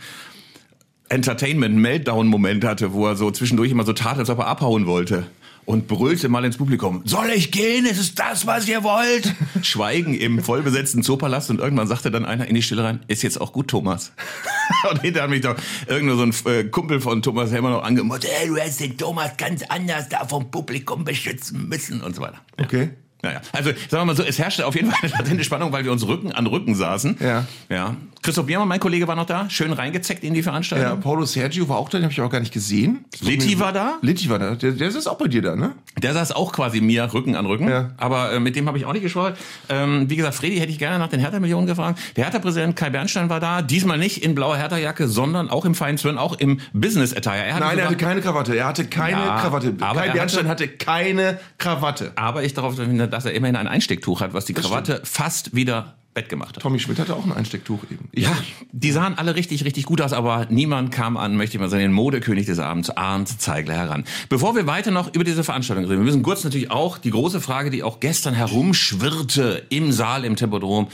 Entertainment-Meltdown-Moment 1.09 2.63
hatte, 2.63 2.93
wo 2.93 3.07
er 3.07 3.15
so 3.15 3.29
zwischendurch 3.31 3.71
immer 3.71 3.83
so 3.85 3.93
tat, 3.93 4.17
als 4.17 4.29
ob 4.29 4.39
er 4.39 4.47
abhauen 4.47 4.87
wollte. 4.87 5.27
Und 5.65 5.87
brüllte 5.87 6.29
mal 6.29 6.45
ins 6.45 6.57
Publikum, 6.57 7.01
soll 7.05 7.31
ich 7.31 7.51
gehen? 7.51 7.85
Ist 7.85 7.97
es 7.97 8.13
das, 8.13 8.45
was 8.45 8.67
ihr 8.67 8.83
wollt? 8.83 9.33
Schweigen 9.63 10.13
im 10.13 10.43
vollbesetzten 10.43 11.01
Zoopalast 11.01 11.49
und 11.49 11.59
irgendwann 11.59 11.87
sagte 11.87 12.11
dann 12.11 12.23
einer 12.23 12.47
in 12.47 12.53
die 12.53 12.61
Stille 12.61 12.83
rein, 12.83 12.99
ist 13.07 13.23
jetzt 13.23 13.41
auch 13.41 13.51
gut, 13.51 13.67
Thomas. 13.67 14.11
und 14.91 15.01
hinterher 15.01 15.23
hat 15.23 15.29
mich 15.31 15.41
doch 15.41 15.55
irgendwo 15.87 16.15
so 16.15 16.23
ein 16.23 16.53
äh, 16.53 16.65
Kumpel 16.65 17.01
von 17.01 17.23
Thomas 17.23 17.51
Helmer 17.51 17.71
noch 17.71 17.83
angemotzt, 17.83 18.27
hey, 18.29 18.47
du 18.47 18.57
hättest 18.57 18.79
den 18.79 18.95
Thomas 18.95 19.35
ganz 19.37 19.63
anders 19.63 20.07
da 20.07 20.25
vom 20.25 20.51
Publikum 20.51 21.03
beschützen 21.03 21.67
müssen 21.67 22.01
und 22.01 22.15
so 22.15 22.21
weiter. 22.21 22.41
Ja. 22.59 22.65
Okay. 22.65 22.89
Naja, 23.25 23.41
also 23.53 23.71
sagen 23.71 23.89
wir 23.89 24.05
mal 24.05 24.15
so, 24.15 24.21
es 24.21 24.37
herrschte 24.37 24.67
auf 24.67 24.75
jeden 24.75 24.91
Fall 24.91 24.99
eine 25.01 25.11
latente 25.11 25.43
Spannung, 25.45 25.71
weil 25.71 25.83
wir 25.83 25.91
uns 25.91 26.05
Rücken 26.05 26.31
an 26.31 26.45
Rücken 26.45 26.75
saßen. 26.75 27.17
Ja. 27.19 27.47
ja. 27.69 27.95
Christoph 28.25 28.47
Biermann, 28.47 28.67
mein 28.67 28.79
Kollege, 28.79 29.07
war 29.07 29.15
noch 29.15 29.27
da, 29.27 29.47
schön 29.51 29.71
reingezeckt 29.71 30.23
in 30.23 30.33
die 30.33 30.41
Veranstaltung. 30.41 30.87
Ja, 30.87 30.95
Paulo 30.95 31.25
Sergio 31.25 31.69
war 31.69 31.77
auch 31.77 31.89
da, 31.89 31.99
den 31.99 32.05
habe 32.05 32.11
ich 32.11 32.19
auch 32.21 32.29
gar 32.29 32.39
nicht 32.39 32.51
gesehen. 32.51 33.05
Litti 33.21 33.59
war 33.59 33.71
da? 33.71 33.97
Litti 34.01 34.27
war 34.29 34.39
da. 34.39 34.55
Der, 34.55 34.71
der 34.71 34.87
ist 34.87 35.05
auch 35.07 35.17
bei 35.19 35.27
dir 35.27 35.43
da, 35.43 35.55
ne? 35.55 35.73
Der 36.01 36.13
saß 36.13 36.31
auch 36.31 36.51
quasi 36.51 36.81
mir 36.81 37.13
Rücken 37.13 37.35
an 37.35 37.45
Rücken, 37.45 37.69
Ja. 37.69 37.91
aber 37.97 38.33
äh, 38.33 38.39
mit 38.39 38.55
dem 38.55 38.67
habe 38.67 38.79
ich 38.79 38.85
auch 38.85 38.93
nicht 38.93 39.03
geschwollen. 39.03 39.35
Ähm, 39.69 40.09
wie 40.09 40.15
gesagt, 40.15 40.33
Fredi 40.35 40.57
hätte 40.57 40.71
ich 40.71 40.79
gerne 40.79 40.97
nach 40.97 41.07
den 41.09 41.19
Hertha-Millionen 41.19 41.67
gefragt. 41.67 41.99
Der 42.17 42.23
Hertha-Präsident 42.23 42.75
Kai 42.75 42.89
Bernstein 42.89 43.29
war 43.29 43.39
da, 43.39 43.61
diesmal 43.61 43.99
nicht 43.99 44.23
in 44.23 44.33
blauer 44.33 44.57
Hertha-Jacke, 44.57 45.07
sondern 45.07 45.49
auch 45.51 45.63
im 45.65 45.75
feinen 45.75 45.99
Zwirn, 45.99 46.17
auch 46.17 46.33
im 46.39 46.59
Business-Attire. 46.73 47.35
Er 47.45 47.53
hatte 47.53 47.63
Nein, 47.63 47.69
er 47.77 47.83
sogar- 47.83 47.85
hatte 47.91 47.97
keine 48.05 48.21
Krawatte. 48.21 48.55
Er 48.55 48.65
hatte 48.65 48.85
keine 48.85 49.17
Ja, 49.23 49.39
Krawatte. 49.39 49.73
Kai 49.75 50.07
er 50.07 50.13
Bernstein 50.13 50.47
hatte 50.47 50.67
keine 50.67 51.39
Krawatte. 51.59 52.11
aber 52.15 52.43
ich 52.43 52.55
darauf 52.55 52.75
dass 52.75 53.25
er 53.25 53.33
immerhin 53.33 53.55
ein 53.55 53.67
Einstecktuch 53.67 54.21
hat, 54.21 54.33
was 54.33 54.45
die 54.45 54.53
Krawatte 54.53 55.01
fast 55.03 55.55
wieder 55.55 55.93
wettgemacht 56.15 56.55
hat. 56.55 56.63
Tommy 56.63 56.79
Schmidt 56.79 56.97
hatte 56.97 57.15
auch 57.15 57.25
ein 57.25 57.33
Einstecktuch 57.33 57.83
eben. 57.91 58.09
Ja, 58.15 58.35
die 58.71 58.91
sahen 58.91 59.17
alle 59.17 59.35
richtig, 59.35 59.65
richtig 59.65 59.85
gut 59.85 60.01
aus, 60.01 60.13
aber 60.13 60.47
niemand 60.49 60.91
kam 60.91 61.17
an, 61.17 61.35
möchte 61.35 61.57
ich 61.57 61.61
mal 61.61 61.69
sagen, 61.69 61.83
den 61.83 61.91
Modekönig 61.91 62.45
des 62.45 62.59
Abends, 62.59 62.89
Arndt 62.89 63.41
Zeigler, 63.41 63.75
heran. 63.75 64.05
Bevor 64.29 64.55
wir 64.55 64.65
weiter 64.65 64.91
noch 64.91 65.13
über 65.13 65.23
diese 65.23 65.43
Veranstaltung 65.43 65.85
reden, 65.85 65.99
wir 65.99 66.05
müssen 66.05 66.23
kurz 66.23 66.43
natürlich 66.43 66.71
auch 66.71 66.97
die 66.97 67.11
große 67.11 67.41
Frage, 67.41 67.69
die 67.69 67.83
auch 67.83 67.99
gestern 67.99 68.33
herumschwirrte 68.33 69.63
im 69.69 69.91
Saal 69.91 70.25
im 70.25 70.35
Tempodrom, 70.35 70.87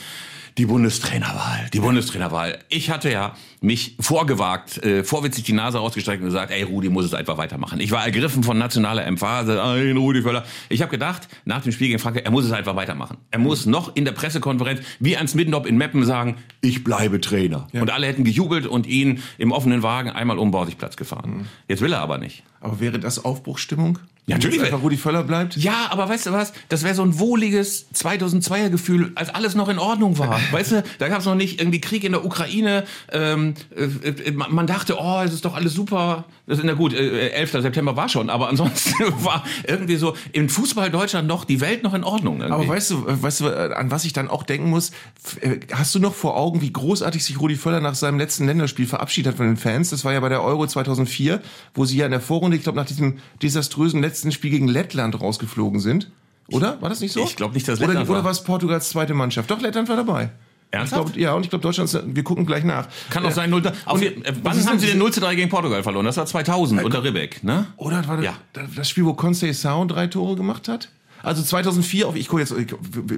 die 0.57 0.65
Bundestrainerwahl, 0.65 1.69
die 1.73 1.79
Bundestrainerwahl. 1.79 2.59
Ich 2.69 2.89
hatte 2.89 3.11
ja 3.11 3.35
mich 3.61 3.95
vorgewagt, 3.99 4.83
äh, 4.83 5.03
vorwitzig 5.03 5.43
die 5.43 5.53
Nase 5.53 5.79
ausgestreckt 5.79 6.21
und 6.21 6.27
gesagt, 6.27 6.51
ey, 6.51 6.63
Rudi 6.63 6.89
muss 6.89 7.05
es 7.05 7.13
einfach 7.13 7.37
weitermachen. 7.37 7.79
Ich 7.79 7.91
war 7.91 8.03
ergriffen 8.03 8.43
von 8.43 8.57
nationaler 8.57 9.05
Emphase, 9.05 9.61
ein 9.61 9.97
Rudi 9.97 10.23
Völler. 10.23 10.43
Ich 10.69 10.81
habe 10.81 10.91
gedacht, 10.91 11.27
nach 11.45 11.61
dem 11.61 11.71
Spiel 11.71 11.87
gegen 11.87 11.99
Frankreich, 11.99 12.25
er 12.25 12.31
muss 12.31 12.45
es 12.45 12.51
einfach 12.51 12.75
weitermachen. 12.75 13.17
Er 13.29 13.39
muss 13.39 13.65
noch 13.65 13.95
in 13.95 14.05
der 14.05 14.11
Pressekonferenz, 14.11 14.81
wie 14.99 15.15
Ans 15.15 15.35
Middendorf 15.35 15.65
in 15.65 15.77
Meppen 15.77 16.05
sagen, 16.05 16.37
ich 16.61 16.83
bleibe 16.83 17.21
Trainer. 17.21 17.67
Und 17.73 17.89
alle 17.91 18.07
hätten 18.07 18.23
gejubelt 18.23 18.65
und 18.67 18.87
ihn 18.87 19.21
im 19.37 19.51
offenen 19.51 19.83
Wagen 19.83 20.09
einmal 20.09 20.37
um 20.37 20.51
Borsigplatz 20.51 20.95
gefahren. 20.95 21.47
Jetzt 21.67 21.81
will 21.81 21.93
er 21.93 22.01
aber 22.01 22.17
nicht. 22.17 22.43
Aber 22.59 22.79
wäre 22.79 22.99
das 22.99 23.23
Aufbruchstimmung? 23.23 23.99
Ja, 24.27 24.35
natürlich. 24.35 24.59
Wenn 24.59 24.67
einfach 24.67 24.83
Rudi 24.83 24.97
Völler 24.97 25.23
bleibt? 25.23 25.57
Ja, 25.57 25.87
aber 25.89 26.07
weißt 26.07 26.27
du 26.27 26.31
was? 26.31 26.53
Das 26.69 26.83
wäre 26.83 26.93
so 26.93 27.01
ein 27.01 27.17
wohliges 27.17 27.87
2002er 27.95 28.69
Gefühl, 28.69 29.11
als 29.15 29.33
alles 29.33 29.55
noch 29.55 29.67
in 29.67 29.79
Ordnung 29.79 30.19
war. 30.19 30.39
Weißt 30.51 30.73
du, 30.73 30.83
da 30.99 31.07
gab 31.07 31.19
es 31.19 31.25
noch 31.25 31.35
nicht 31.35 31.59
irgendwie 31.59 31.81
Krieg 31.81 32.03
in 32.03 32.11
der 32.11 32.23
Ukraine. 32.23 32.85
Ähm, 33.11 33.55
äh, 33.75 34.09
äh, 34.09 34.31
man 34.31 34.67
dachte, 34.67 34.97
oh, 34.99 35.21
es 35.25 35.33
ist 35.33 35.43
doch 35.43 35.55
alles 35.55 35.73
super. 35.73 36.25
Das 36.45 36.59
ist 36.59 36.65
na 36.65 36.73
gut, 36.73 36.93
äh, 36.93 37.29
11. 37.29 37.51
September 37.51 37.95
war 37.95 38.09
schon, 38.09 38.29
aber 38.29 38.47
ansonsten 38.47 38.93
war 39.23 39.43
irgendwie 39.65 39.95
so 39.95 40.15
im 40.33 40.49
Fußball 40.49 40.91
Deutschland 40.91 41.27
noch 41.27 41.43
die 41.43 41.59
Welt 41.59 41.81
noch 41.81 41.95
in 41.95 42.03
Ordnung. 42.03 42.41
Irgendwie. 42.41 42.53
Aber 42.53 42.67
weißt 42.67 42.91
du, 42.91 43.07
äh, 43.07 43.23
weißt 43.23 43.41
du, 43.41 43.47
äh, 43.47 43.73
an 43.73 43.89
was 43.89 44.05
ich 44.05 44.13
dann 44.13 44.29
auch 44.29 44.43
denken 44.43 44.69
muss? 44.69 44.91
Hast 45.71 45.95
du 45.95 45.99
noch 45.99 46.13
vor 46.13 46.37
Augen, 46.37 46.61
wie 46.61 46.71
großartig 46.71 47.23
sich 47.23 47.39
Rudi 47.39 47.55
Völler 47.55 47.81
nach 47.81 47.95
seinem 47.95 48.19
letzten 48.19 48.45
Länderspiel 48.45 48.85
verabschiedet 48.85 49.31
hat 49.31 49.37
von 49.37 49.47
den 49.47 49.57
Fans? 49.57 49.89
Das 49.89 50.05
war 50.05 50.13
ja 50.13 50.19
bei 50.19 50.29
der 50.29 50.43
Euro 50.43 50.67
2004, 50.67 51.41
wo 51.73 51.85
sie 51.85 51.97
ja 51.97 52.05
in 52.05 52.11
der 52.11 52.21
Vorrunde, 52.21 52.55
ich 52.55 52.63
glaube, 52.63 52.77
nach 52.77 52.85
diesem 52.85 53.17
desaströsen 53.41 54.01
letzten 54.01 54.10
Spiel 54.31 54.51
gegen 54.51 54.67
Lettland 54.67 55.19
rausgeflogen 55.19 55.79
sind. 55.79 56.09
Oder? 56.51 56.81
War 56.81 56.89
das 56.89 56.99
nicht 56.99 57.13
so? 57.13 57.23
Ich 57.23 57.35
glaub 57.35 57.53
nicht, 57.53 57.67
dass 57.67 57.79
oder, 57.79 57.87
Lettland 57.89 58.09
Oder 58.09 58.17
war. 58.19 58.23
war 58.25 58.31
es 58.31 58.43
Portugals 58.43 58.89
zweite 58.89 59.13
Mannschaft? 59.13 59.49
Doch, 59.49 59.61
Lettland 59.61 59.87
war 59.89 59.95
dabei. 59.95 60.31
Ernsthaft? 60.73 61.09
Ich 61.09 61.13
glaub, 61.15 61.21
ja, 61.21 61.33
und 61.33 61.43
ich 61.43 61.49
glaube, 61.49 61.63
Deutschland, 61.63 61.93
ist- 61.93 62.03
wir 62.15 62.23
gucken 62.23 62.45
gleich 62.45 62.63
nach. 62.63 62.87
Kann 63.09 63.25
auch 63.25 63.31
sein, 63.31 63.49
0 63.49 63.61
Auf, 63.85 64.01
äh, 64.01 64.13
wann 64.43 64.65
haben 64.65 64.79
sie 64.79 64.87
den 64.87 64.97
0 64.99 65.11
zu 65.11 65.19
3 65.19 65.35
gegen 65.35 65.49
Portugal 65.49 65.83
verloren? 65.83 66.05
Das 66.05 66.17
war 66.17 66.25
2000 66.25 66.83
unter 66.83 67.03
Ribbeck, 67.03 67.43
ne? 67.43 67.67
Oder 67.77 68.07
war 68.07 68.17
das, 68.17 68.25
Ja. 68.25 68.33
das 68.75 68.89
Spiel, 68.89 69.05
wo 69.05 69.11
Conceição 69.11 69.85
drei 69.87 70.07
Tore 70.07 70.35
gemacht 70.35 70.67
hat? 70.69 70.89
Also 71.23 71.43
2004, 71.43 72.07
auf, 72.07 72.15
ich 72.15 72.27
gucke 72.27 72.41
jetzt, 72.41 72.51
ich, 72.51 72.73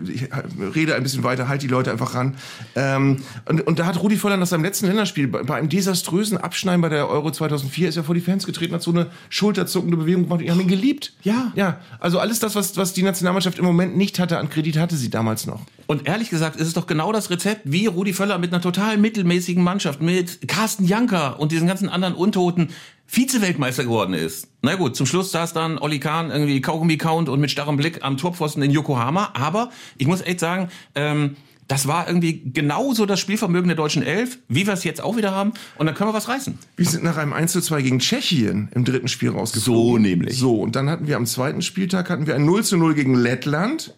ich 0.10 0.30
rede 0.76 0.96
ein 0.96 1.04
bisschen 1.04 1.24
weiter, 1.24 1.48
halt 1.48 1.62
die 1.62 1.68
Leute 1.68 1.92
einfach 1.92 2.16
ran. 2.16 2.36
Ähm, 2.76 3.18
und, 3.46 3.66
und 3.66 3.80
da 3.80 3.86
hat 3.86 4.02
Rudi 4.02 4.18
Völler 4.18 4.38
nach 4.38 4.48
seinem 4.48 4.64
letzten 4.64 4.88
Länderspiel, 4.88 5.28
bei, 5.28 5.44
bei 5.44 5.56
einem 5.56 5.70
desaströsen 5.70 6.38
Abschneiden 6.38 6.82
bei 6.82 6.90
der 6.90 7.10
Euro 7.10 7.32
2004, 7.32 7.90
ist 7.90 7.98
er 7.98 8.04
vor 8.04 8.16
die 8.16 8.22
Fans 8.22 8.46
getreten, 8.46 8.74
hat 8.74 8.82
so 8.82 8.92
eine 8.92 9.08
schulterzuckende 9.30 9.98
Bewegung 9.98 10.24
gemacht. 10.24 10.42
Die 10.42 10.52
haben 10.52 10.60
ihn 10.60 10.68
geliebt. 10.68 11.14
Ja. 11.24 11.52
Ja, 11.56 11.80
also 12.00 12.20
alles 12.20 12.40
das, 12.40 12.56
was, 12.56 12.78
was 12.78 12.94
die 12.94 13.04
Nationalmannschaft 13.04 13.60
im 13.60 13.66
Moment 13.66 13.98
nicht 13.98 14.20
hatte 14.20 14.38
an 14.38 14.50
Kredit, 14.50 14.78
hatte 14.78 14.96
sie 14.96 15.10
damals 15.10 15.46
noch. 15.46 15.62
Und 15.88 16.08
ehrlich 16.08 16.30
gesagt 16.30 16.56
ist 16.56 16.68
es 16.68 16.74
doch 16.74 16.88
genau 16.88 17.12
das 17.12 17.30
Rezept, 17.30 17.62
wie 17.66 17.86
Rudi 17.86 18.14
Völler 18.14 18.38
mit 18.38 18.54
einer 18.54 18.62
total 18.62 18.98
mittelmäßigen 18.98 19.64
Mannschaft, 19.64 20.02
mit 20.02 20.48
Carsten 20.48 20.86
Janker 20.86 21.40
und 21.40 21.52
diesen 21.52 21.68
ganzen 21.68 21.90
anderen 21.90 22.16
Untoten 22.16 22.70
Vize-Weltmeister 23.06 23.84
geworden 23.84 24.14
ist. 24.14 24.48
Na 24.62 24.76
gut, 24.76 24.96
zum 24.96 25.06
Schluss 25.06 25.32
saß 25.32 25.54
dann 25.54 25.78
Olli 25.78 26.00
Kahn 26.00 26.32
irgendwie 26.32 26.62
Kaugummi 26.62 26.98
count 26.98 27.30
und 27.30 27.40
mit 27.40 27.52
starrem 27.52 27.78
Blick 27.78 28.04
am 28.04 28.18
Torpfosten 28.18 28.64
in 28.64 28.72
Yokohama. 28.72 29.32
Aber 29.34 29.72
ich 29.98 30.08
muss 30.08 30.22
echt 30.22 30.40
sagen, 30.40 30.70
ähm, 30.96 31.36
das 31.68 31.88
war 31.88 32.08
irgendwie 32.08 32.42
genauso 32.54 33.06
das 33.06 33.20
Spielvermögen 33.20 33.68
der 33.68 33.78
deutschen 33.78 34.04
Elf, 34.04 34.40
wie 34.48 34.66
wir 34.66 34.74
es 34.74 34.84
jetzt 34.84 35.02
auch 35.02 35.16
wieder 35.16 35.32
haben. 35.32 35.54
Und 35.78 35.86
dann 35.86 35.96
können 35.96 36.10
wir 36.10 36.14
was 36.14 36.28
reißen. 36.28 36.58
Wir 36.76 36.86
sind 36.86 37.04
nach 37.04 37.18
einem 37.18 37.34
1 37.34 37.52
zu 37.52 37.62
2 37.62 37.82
gegen 37.82 38.00
Tschechien 38.00 38.70
im 38.74 38.84
dritten 38.86 39.08
Spiel 39.08 39.30
rausgeflogen. 39.30 39.84
So 39.84 39.98
nämlich. 39.98 40.38
So, 40.38 40.60
und 40.62 40.76
dann 40.76 40.90
hatten 40.90 41.08
wir 41.08 41.18
am 41.18 41.26
zweiten 41.26 41.62
Spieltag 41.62 42.10
hatten 42.10 42.28
wir 42.28 42.36
ein 42.36 42.46
0 42.46 42.64
zu 42.64 42.78
0 42.78 42.96
gegen 42.96 43.16
Lettland 43.16 43.96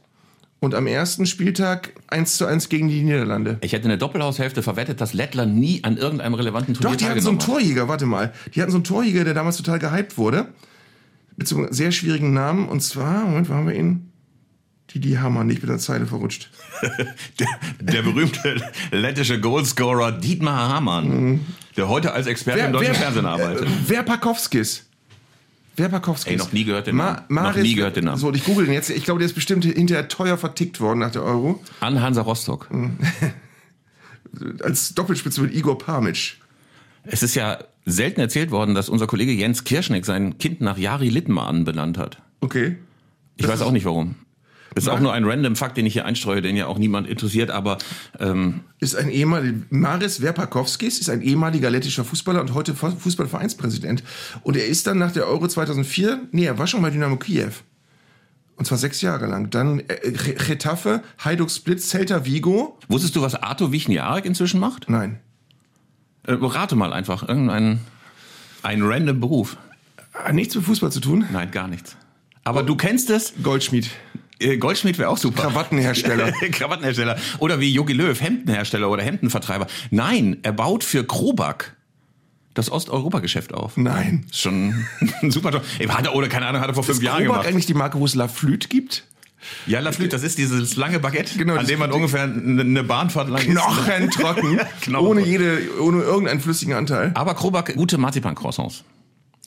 und 0.59 0.74
am 0.74 0.88
ersten 0.88 1.25
Spieltag 1.25 1.93
1 2.07 2.38
zu 2.38 2.45
1 2.45 2.69
gegen 2.69 2.88
die 2.88 3.03
Niederlande. 3.03 3.57
Ich 3.62 3.74
hätte 3.74 3.85
eine 3.85 3.97
Doppelhaushälfte 3.97 4.63
verwettet, 4.63 5.01
dass 5.01 5.13
Lettland 5.13 5.55
nie 5.55 5.83
an 5.83 5.97
irgendeinem 5.97 6.33
relevanten 6.33 6.74
Turnier 6.74 6.91
Doch, 6.91 6.97
die 6.97 7.05
hatten 7.05 7.21
so 7.21 7.29
einen. 7.29 7.39
Torjäger, 7.39 7.88
warte 7.88 8.05
mal. 8.05 8.33
Die 8.53 8.62
hatten 8.62 8.71
so 8.71 8.77
einen 8.77 8.83
Torjäger, 8.83 9.24
der 9.24 9.33
damals 9.33 9.57
total 9.57 9.79
gehypt 9.79 10.17
wurde. 10.17 10.47
Mit 11.38 11.47
so 11.47 11.57
einem 11.57 11.71
sehr 11.71 11.91
schwierigen 11.91 12.33
Namen. 12.33 12.67
Und 12.67 12.81
zwar, 12.81 13.25
Moment, 13.25 13.50
wo 13.50 13.53
haben 13.53 13.67
wir 13.67 13.75
ihn? 13.75 14.12
Didi 14.93 15.15
Hamann, 15.15 15.47
nicht 15.47 15.62
mit 15.62 15.69
der 15.69 15.79
Zeile 15.79 16.05
verrutscht. 16.05 16.50
Der, 17.39 17.47
der 17.79 18.01
berühmte 18.01 18.55
lettische 18.91 19.39
Goalscorer 19.41 20.12
Dietmar 20.12 20.69
Hamann, 20.69 21.45
der 21.75 21.89
heute 21.89 22.13
als 22.13 22.27
Experte 22.27 22.62
im 22.62 22.74
deutschen 22.74 22.95
Fernsehen 22.95 23.25
arbeitet. 23.25 23.65
Äh, 23.65 23.71
wer 23.88 24.03
Pakowskis? 24.03 24.85
Wer? 25.77 25.91
Ey, 26.25 26.36
noch 26.38 26.51
nie 26.53 26.63
gehört 26.63 26.88
den 26.88 26.96
Ma 26.96 27.05
Namen. 27.05 27.17
Noch 27.29 27.41
Maris- 27.44 27.63
nie 27.63 27.75
gehört 27.75 27.96
den 27.98 28.05
Namen. 28.05 28.17
So, 28.17 28.27
und 28.29 28.36
ich 28.36 28.44
google 28.46 28.65
den 28.65 28.74
jetzt. 28.74 28.89
Ich 28.89 29.03
glaube, 29.03 29.20
der 29.20 29.25
ist 29.25 29.34
bestimmt 29.34 29.65
hinterher 29.65 30.08
teuer 30.08 30.38
vertickt 30.38 30.79
worden 30.79 31.00
nach 31.00 31.12
der 31.12 31.24
Euro. 31.24 31.62
An 31.82 32.01
Hansa 32.01 32.22
Rostock. 32.22 32.70
Als 34.63 34.94
Doppelspitze 34.94 35.41
mit 35.41 35.53
Igor 35.53 35.77
Pamitsch. 35.77 36.36
Es 37.03 37.24
ist 37.24 37.36
ja 37.36 37.60
selten 37.86 38.20
erzählt 38.20 38.51
worden, 38.51 38.74
dass 38.75 38.89
unser 38.89 39.08
Kollege 39.08 39.32
Jens 39.32 39.63
Kirschneck 39.63 40.05
sein 40.05 40.38
Kind 40.39 40.60
nach 40.62 40.77
Jari 40.77 41.10
Littmann 41.10 41.63
benannt 41.63 41.98
hat. 41.98 42.22
Okay. 42.41 42.77
Ich 43.38 43.48
weiß 43.48 43.62
auch 43.62 43.72
nicht 43.72 43.86
warum. 43.86 44.15
Das 44.75 44.84
ist 44.84 44.89
auch 44.89 45.00
nur 45.00 45.13
ein 45.13 45.24
random 45.25 45.55
Fakt, 45.55 45.77
den 45.77 45.86
ich 45.86 45.94
hier 45.94 46.05
einstreue, 46.05 46.41
den 46.41 46.55
ja 46.58 46.67
auch 46.67 46.77
niemand 46.77 47.08
interessiert, 47.08 47.50
aber 47.50 47.77
ähm, 48.20 48.62
Ist 48.79 48.96
ein 48.96 49.10
ehemaliger, 49.10 49.58
Maris 49.70 50.17
Verpakowskis 50.20 51.00
ist 51.00 51.10
ein 51.10 51.22
ehemaliger 51.22 51.70
lettischer 51.70 52.03
Fußballer 52.05 52.41
und 52.41 52.53
heute 52.53 52.75
Fu- 52.75 52.91
Fußballvereinspräsident. 52.96 54.03
Und 54.44 54.58
er 54.58 54.67
ist 54.67 54.86
dann 54.86 54.98
nach 55.00 55.12
der 55.13 55.27
Euro 55.27 55.48
2004, 55.48 56.27
nee, 56.32 56.46
er 56.46 56.58
war 56.60 56.67
schon 56.67 56.82
bei 56.82 56.89
Dynamo 56.91 57.15
Kiew. 57.17 57.51
Und 58.58 58.65
zwar 58.65 58.77
sechs 58.77 59.01
Jahre 59.01 59.25
lang. 59.27 59.50
Dann 59.50 59.79
äh, 59.79 60.12
Ge- 60.12 60.36
Getafe, 60.36 61.01
Hajduk 61.24 61.51
Split, 61.51 61.82
Celta 61.82 62.24
Vigo. 62.25 62.77
wusstest 62.88 63.15
du, 63.15 63.22
was 63.22 63.36
Arto 63.36 63.72
Wichniarek 63.72 64.25
inzwischen 64.25 64.60
macht? 64.60 64.89
Nein. 64.89 65.20
Äh, 66.24 66.34
rate 66.34 66.75
mal 66.75 66.91
einfach, 66.94 67.27
irgendein 67.27 67.79
ein 68.63 68.82
random 68.82 69.20
Beruf. 69.20 69.58
Hat 70.13 70.34
nichts 70.34 70.55
mit 70.55 70.63
Fußball 70.65 70.91
zu 70.91 71.00
tun. 71.00 71.25
Nein, 71.32 71.51
gar 71.51 71.67
nichts. 71.67 71.96
Aber 72.44 72.63
du 72.63 72.75
kennst 72.75 73.10
es, 73.10 73.34
Goldschmied. 73.44 73.89
Äh, 74.39 74.58
Goldschmied 74.58 74.98
wäre 74.98 75.10
auch 75.10 75.18
super. 75.18 75.44
Krawattenhersteller. 75.44 76.32
Krawattenhersteller. 76.51 77.18
Oder 77.39 77.60
wie 77.60 77.72
Jogi 77.72 77.94
Löw, 77.94 78.20
Hemdenhersteller 78.20 78.89
oder 78.89 79.04
Hemdenvertreiber. 79.04 79.68
Nein, 79.92 80.38
er 80.44 80.51
baut 80.54 80.84
für 80.84 81.04
Krobak 81.06 81.75
das 82.54 82.72
Osteuropa-Geschäft 82.72 83.54
auf. 83.54 83.75
Nein. 83.77 84.25
Ist 84.30 84.42
schon 84.42 84.86
ein 85.22 85.32
super 85.32 85.51
Job. 85.51 85.63
Hat 85.89 86.06
er, 86.06 86.15
oder 86.15 86.27
keine 86.30 86.48
Ahnung, 86.48 86.62
hat 86.62 86.70
er 86.70 86.74
vor 86.74 86.84
fünf 86.84 86.98
Ist 86.98 87.04
Jahren 87.04 87.20
Krobak 87.24 87.34
gemacht. 87.42 87.48
eigentlich 87.48 87.65
die 87.65 87.74
Marke, 87.74 88.00
wo 88.00 88.06
es 88.06 88.15
La 88.15 88.27
Flûte 88.27 88.68
gibt? 88.68 89.06
Ja, 89.68 89.80
Laflüt, 89.80 90.12
das 90.12 90.24
ist 90.24 90.39
dieses 90.39 90.75
lange 90.75 91.00
Baguette, 91.00 91.38
Genau, 91.38 91.54
an 91.56 91.68
dem 91.68 91.77
man 91.77 91.92
ungefähr 91.92 92.24
eine 92.24 92.84
Bahnfahrt 92.84 93.30
lang 93.30 93.44
Knochentrocken. 93.44 94.60
Knochen. 94.82 95.06
ohne 95.08 95.22
jede, 95.22 95.60
ohne 95.80 96.01
irgendeinen 96.01 96.39
flüssigen 96.39 96.74
Anteil. 96.74 97.12
Aber 97.13 97.36
Krobak, 97.36 97.75
gute 97.75 98.00
Marzipan-Croissants. 98.00 98.84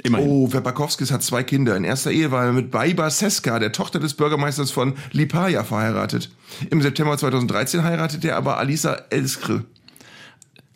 Immerhin. 0.02 0.28
Oh, 0.28 0.46
Verpakowskis 0.46 1.10
hat 1.10 1.22
zwei 1.22 1.42
Kinder. 1.42 1.76
In 1.76 1.84
erster 1.84 2.10
Ehe 2.10 2.30
war 2.30 2.46
er 2.46 2.52
mit 2.52 2.70
Baiba 2.70 3.10
Seska, 3.10 3.58
der 3.58 3.72
Tochter 3.72 3.98
des 3.98 4.14
Bürgermeisters 4.14 4.70
von 4.70 4.94
Lipaja, 5.10 5.64
verheiratet. 5.64 6.30
Im 6.70 6.80
September 6.80 7.18
2013 7.18 7.82
heiratete 7.82 8.28
er 8.28 8.36
aber 8.36 8.58
Alisa 8.58 8.96
Elskre. 9.10 9.64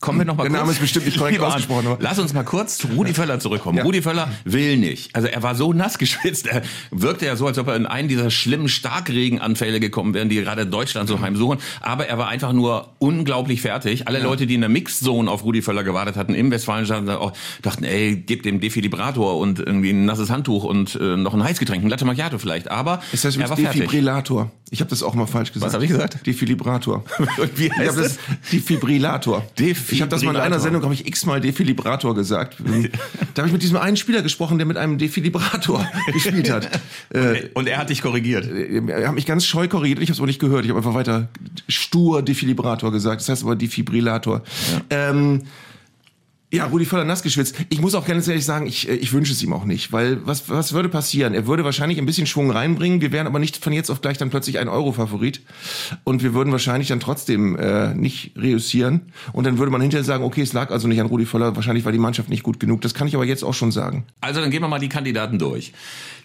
Kommen 0.03 0.19
wir 0.19 0.25
noch 0.27 0.37
mal 0.37 0.43
Der 0.43 0.51
kurz. 0.51 0.61
Name 0.61 0.73
ist 0.73 0.81
bestimmt 0.81 1.07
nicht 1.07 1.17
korrekt 1.17 1.41
ausgesprochen, 1.41 1.87
aber- 1.87 1.97
Lass 2.01 2.19
uns 2.19 2.35
mal 2.35 2.43
kurz 2.45 2.77
zu 2.77 2.89
Rudi 2.89 3.15
Völler 3.15 3.39
zurückkommen. 3.41 3.79
Ja. 3.79 3.85
Rudi 3.85 4.03
Völler 4.03 4.29
will 4.45 4.77
nicht. 4.77 5.15
Also 5.17 5.29
er 5.29 5.43
war 5.43 5.55
so 5.55 5.73
nass 5.73 5.97
geschwitzt. 6.03 6.47
Er 6.49 6.63
wirkte 6.91 7.25
ja 7.25 7.37
so, 7.37 7.47
als 7.47 7.57
ob 7.57 7.69
er 7.69 7.77
in 7.77 7.87
einen 7.87 8.09
dieser 8.09 8.31
schlimmen 8.31 8.69
Starkregenanfälle 8.69 9.81
gekommen 9.81 10.13
wären, 10.13 10.29
die 10.29 10.37
gerade 10.37 10.67
Deutschland 10.67 11.09
so 11.09 11.21
heimsuchen. 11.21 11.59
Aber 11.81 12.07
er 12.09 12.19
war 12.19 12.29
einfach 12.29 12.53
nur 12.53 12.91
unglaublich 12.99 13.63
fertig. 13.63 14.09
Alle 14.09 14.19
Leute, 14.21 14.47
die 14.47 14.55
in 14.55 14.61
der 14.61 14.69
Mixzone 14.71 15.31
auf 15.31 15.45
Rudi 15.45 15.63
Völler 15.63 15.85
gewartet 15.85 16.17
hatten 16.17 16.35
im 16.35 16.51
Westfalenstadion, 16.51 17.09
oh, 17.17 17.31
dachten, 17.63 17.85
ey, 17.85 18.17
gib 18.17 18.43
dem 18.43 18.61
Defibrillator 18.61 19.39
und 19.39 19.61
irgendwie 19.61 19.91
ein 19.91 20.05
nasses 20.05 20.31
Handtuch 20.31 20.65
und 20.65 20.97
äh, 20.97 21.17
noch 21.17 21.33
ein 21.35 21.43
Heißgetränk, 21.45 21.85
ein 21.85 21.89
Latte 21.89 22.05
Macchiato 22.05 22.39
vielleicht. 22.39 22.71
Aber 22.71 23.01
Es 23.13 23.25
heißt 23.25 23.37
er 23.37 23.49
war 23.49 23.57
übrigens 23.57 23.63
fertig. 23.69 23.81
Defibrillator. 23.83 24.51
Ich 24.71 24.81
habe 24.81 24.89
das 24.91 25.03
auch 25.03 25.15
mal 25.15 25.27
falsch 25.27 25.53
gesagt. 25.53 25.69
Was 25.69 25.75
hab 25.75 25.83
ich 25.83 25.91
gesagt? 25.91 26.27
Defibrillator. 26.27 27.05
Wie 27.57 27.67
Ich 27.67 27.73
heißt 27.77 27.91
habe 27.91 28.03
das 28.03 28.19
Defibrillator. 28.51 29.45
Ich 29.93 30.01
habe 30.01 30.11
das 30.11 30.23
mal 30.23 30.35
in 30.35 30.41
einer. 30.41 30.61
Sendung, 30.61 30.83
habe 30.83 30.95
ich 30.95 31.07
x-mal 31.07 31.41
Defibrillator 31.41 32.15
gesagt. 32.15 32.57
Da 33.35 33.43
habe 33.43 33.49
ich 33.49 33.53
mit 33.53 33.63
diesem 33.63 33.79
einen 33.79 33.97
Spieler 33.97 34.21
gesprochen, 34.21 34.59
der 34.59 34.67
mit 34.67 34.77
einem 34.77 34.99
Defibrillator 34.99 35.87
gespielt 36.13 36.51
hat. 36.51 36.69
Äh, 37.11 37.49
Und 37.55 37.67
er 37.67 37.79
hat 37.79 37.89
dich 37.89 38.03
korrigiert. 38.03 38.47
er 38.47 39.09
hat 39.09 39.15
mich 39.15 39.25
ganz 39.25 39.47
scheu 39.47 39.69
korrigiert, 39.69 40.01
ich 40.01 40.09
habe 40.09 40.13
es 40.13 40.19
aber 40.19 40.27
nicht 40.27 40.39
gehört. 40.41 40.65
Ich 40.65 40.71
habe 40.71 40.79
einfach 40.79 40.95
weiter 40.95 41.29
stur 41.69 42.23
Defibrillator 42.23 42.93
gesagt. 42.93 43.23
Das 43.23 43.29
heißt 43.29 43.43
aber 43.45 43.57
Defibrillator. 43.57 44.43
Ähm, 44.91 45.43
ja, 46.53 46.67
Rudi 46.67 46.85
Völler 46.85 47.05
nass 47.05 47.23
geschwitzt. 47.23 47.57
Ich 47.71 47.81
muss 47.81 47.95
auch 47.95 48.07
ganz 48.07 48.29
ehrlich 48.29 48.45
sagen, 48.45 48.67
ich, 48.67 48.87
äh, 48.87 48.95
ich 48.95 49.15
wünsche 49.15 49.33
es 49.33 49.43
ihm 49.43 49.55
auch 49.55 49.65
nicht, 49.65 49.91
weil 49.91 50.25
was, 50.27 50.51
was 50.51 50.75
würde 50.75 50.91
passieren? 50.91 51.33
Er 51.33 51.47
würde 51.47 51.65
wahrscheinlich 51.65 51.99
ein 51.99 52.05
bisschen 52.05 52.27
Schwung 52.27 52.51
reinbringen, 52.51 53.01
wir 53.01 53.11
wären 53.11 53.27
aber 53.27 53.39
nicht 53.39 53.57
von 53.57 53.73
jetzt 53.73 53.91
auf 53.91 54.03
gleich 54.03 54.19
dann 54.19 54.29
plötzlich 54.29 54.59
ein 54.59 54.69
Euro-Favorit 54.69 55.41
und 56.05 56.23
wir 56.23 56.35
würden 56.35 56.53
wahrscheinlich 56.53 56.89
dann 56.89 57.01
trotzdem 57.01 57.57
äh, 57.57 57.95
nicht 57.95 58.33
reüssieren 58.37 59.01
und 59.33 59.45
dann 59.45 59.57
würde 59.57 59.73
man 59.73 59.81
hinterher 59.81 60.05
sagen, 60.05 60.25
okay, 60.25 60.43
es 60.43 60.53
lag 60.53 60.71
also 60.71 60.89
nicht 60.89 61.01
an 61.01 61.07
Rudi 61.07 61.25
Völler, 61.25 61.57
wahrscheinlich 61.57 61.87
war 61.87 61.93
die 61.93 61.99
Mannschaft 61.99 62.29
nicht 62.29 62.43
gut 62.43 62.61
genug. 62.61 62.83
Das 62.83 62.93
kann 62.93 63.09
ich 63.09 63.15
aber 63.15 63.25
jetzt 63.25 63.45
auch 63.45 63.55
schon 63.55 63.73
sagen. 63.73 64.05
Also 64.21 64.43
dann 64.43 64.51
gehen 64.51 64.61
wir 64.61 64.69
mal 64.69 64.79
die 64.79 64.91
Kandidaten 64.91 65.39
durch. 65.39 65.73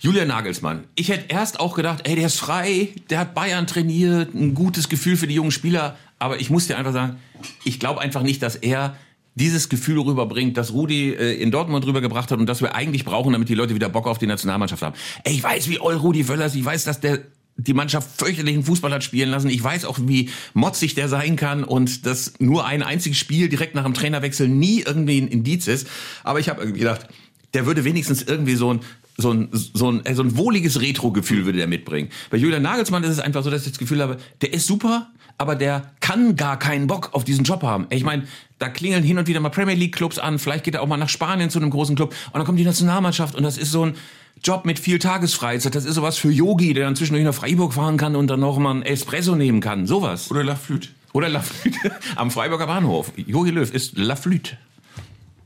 Julian 0.02 0.28
Nagelsmann. 0.28 0.84
Ich 0.96 1.08
hätte 1.08 1.34
erst 1.34 1.62
auch 1.62 1.74
gedacht, 1.74 2.02
ey, 2.04 2.16
der 2.16 2.28
ist 2.28 2.38
frei, 2.38 2.90
der 3.10 3.20
hat 3.20 3.34
Bayern 3.34 3.66
trainiert, 3.66 4.36
ein 4.36 4.54
gutes 4.54 4.90
Gefühl 4.90 5.16
für 5.16 5.28
die 5.28 5.36
jungen 5.36 5.52
Spieler. 5.52 5.96
Aber 6.20 6.40
ich 6.40 6.50
muss 6.50 6.68
dir 6.68 6.78
einfach 6.78 6.94
sagen, 6.94 7.18
ich 7.64 7.80
glaube 7.80 8.02
einfach 8.02 8.24
nicht, 8.24 8.42
dass 8.42 8.56
er 8.56 8.96
dieses 9.38 9.70
Gefühl 9.70 10.00
rüberbringt, 10.00 10.58
das 10.58 10.74
Rudi 10.74 11.12
äh, 11.12 11.34
in 11.36 11.52
Dortmund 11.52 11.86
rübergebracht 11.86 12.32
hat 12.32 12.40
und 12.40 12.48
das 12.48 12.62
wir 12.62 12.74
eigentlich 12.76 13.06
brauchen, 13.06 13.34
damit 13.34 13.50
die 13.50 13.56
Leute 13.56 13.76
wieder 13.76 13.90
Bock 13.90 14.08
auf 14.08 14.18
die 14.18 14.28
Nationalmannschaft 14.28 14.82
haben. 14.82 14.96
Ey, 15.24 15.34
ich 15.34 15.44
weiß, 15.44 15.70
wie 15.70 15.80
oll 15.80 15.96
Rudi 15.96 16.24
Völler 16.24 16.48
ist, 16.48 16.56
ich 16.56 16.66
weiß, 16.66 16.84
dass 16.86 17.00
der 17.00 17.20
die 17.60 17.74
Mannschaft 17.74 18.20
fürchterlichen 18.20 18.64
Fußball 18.64 18.92
hat 18.92 19.04
spielen 19.04 19.30
lassen. 19.30 19.50
Ich 19.50 19.64
weiß 19.64 19.86
auch, 19.86 19.98
wie 20.04 20.30
motzig 20.54 20.94
der 20.94 21.10
sein 21.10 21.36
kann 21.36 21.64
und 21.64 22.06
dass 22.06 22.34
nur 22.40 22.66
ein 22.66 22.84
einziges 22.84 23.18
Spiel 23.18 23.50
direkt 23.50 23.74
nach 23.74 23.84
dem 23.84 23.96
Trainerwechsel 23.96 24.48
nie 24.48 24.84
irgendwie 24.86 25.20
ein 25.22 25.28
Indiz 25.28 25.68
ist. 25.68 25.88
Aber 26.24 26.40
ich 26.40 26.50
habe 26.50 26.62
irgendwie 26.62 26.82
gedacht, 26.82 27.08
der 27.56 27.66
würde 27.66 27.84
wenigstens 27.84 28.22
irgendwie 28.22 28.56
so 28.56 28.74
ein 28.74 28.82
so 29.20 29.34
ein, 29.34 29.50
so 29.52 29.92
ein, 29.92 30.06
äh, 30.06 30.14
so 30.14 30.22
ein 30.22 30.38
wohliges 30.38 30.80
Retro-Gefühl 30.80 31.46
würde 31.46 31.58
der 31.58 31.66
mitbringen. 31.66 32.10
Bei 32.30 32.38
Julian 32.38 32.62
Nagelsmann 32.62 33.04
ist 33.04 33.10
es 33.10 33.20
einfach 33.20 33.44
so, 33.44 33.50
dass 33.50 33.66
ich 33.66 33.72
das 33.72 33.80
Gefühl 33.80 34.00
habe, 34.00 34.18
der 34.42 34.54
ist 34.54 34.68
super, 34.68 35.12
aber 35.38 35.56
der 35.56 35.92
kann 36.00 36.36
gar 36.36 36.58
keinen 36.58 36.88
Bock 36.88 37.10
auf 37.14 37.24
diesen 37.24 37.44
Job 37.44 37.64
haben. 37.64 37.88
Ich 37.90 38.04
meine, 38.04 38.24
da 38.60 38.70
klingeln 38.70 39.04
hin 39.04 39.18
und 39.18 39.28
wieder 39.28 39.40
mal 39.40 39.50
Premier 39.50 39.76
League 39.76 39.96
Clubs 39.96 40.20
an, 40.20 40.40
vielleicht 40.40 40.64
geht 40.64 40.76
er 40.76 40.82
auch 40.82 40.88
mal 40.88 40.98
nach 40.98 41.10
Spanien 41.10 41.50
zu 41.50 41.60
einem 41.60 41.70
großen 41.70 41.96
Club 41.96 42.16
und 42.28 42.36
dann 42.36 42.46
kommt 42.46 42.60
die 42.60 42.66
Nationalmannschaft 42.66 43.36
und 43.36 43.44
das 43.44 43.58
ist 43.58 43.72
so 43.72 43.86
ein 43.86 43.96
Job 44.44 44.66
mit 44.66 44.78
viel 44.78 45.00
Tagesfreizeit. 45.00 45.74
Das 45.74 45.86
ist 45.86 45.96
sowas 45.96 46.18
für 46.18 46.32
Yogi, 46.32 46.74
der 46.74 46.86
dann 46.86 46.96
zwischendurch 46.96 47.26
nach 47.26 47.34
Freiburg 47.34 47.74
fahren 47.74 47.98
kann 47.98 48.16
und 48.16 48.28
dann 48.28 48.40
noch 48.40 48.58
mal 48.60 48.76
ein 48.76 48.84
Espresso 48.84 49.36
nehmen 49.36 49.62
kann. 49.62 49.88
Sowas. 49.88 50.30
Oder 50.30 50.44
La 50.44 50.56
Flûte. 50.56 50.90
Oder 51.14 51.30
Laflüte 51.30 51.92
am 52.16 52.30
Freiburger 52.30 52.68
Bahnhof. 52.68 53.12
Jogi 53.16 53.50
Löw 53.50 53.74
ist 53.74 53.98
Laflüte. 53.98 54.58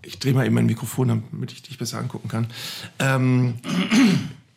Ich 0.02 0.20
drehe 0.20 0.34
mal 0.34 0.46
eben 0.46 0.56
mein 0.56 0.66
Mikrofon, 0.66 1.24
damit 1.32 1.54
ich 1.54 1.62
dich 1.62 1.78
besser 1.78 2.00
angucken 2.00 2.28
kann. 2.28 2.48
Ähm, 3.00 3.54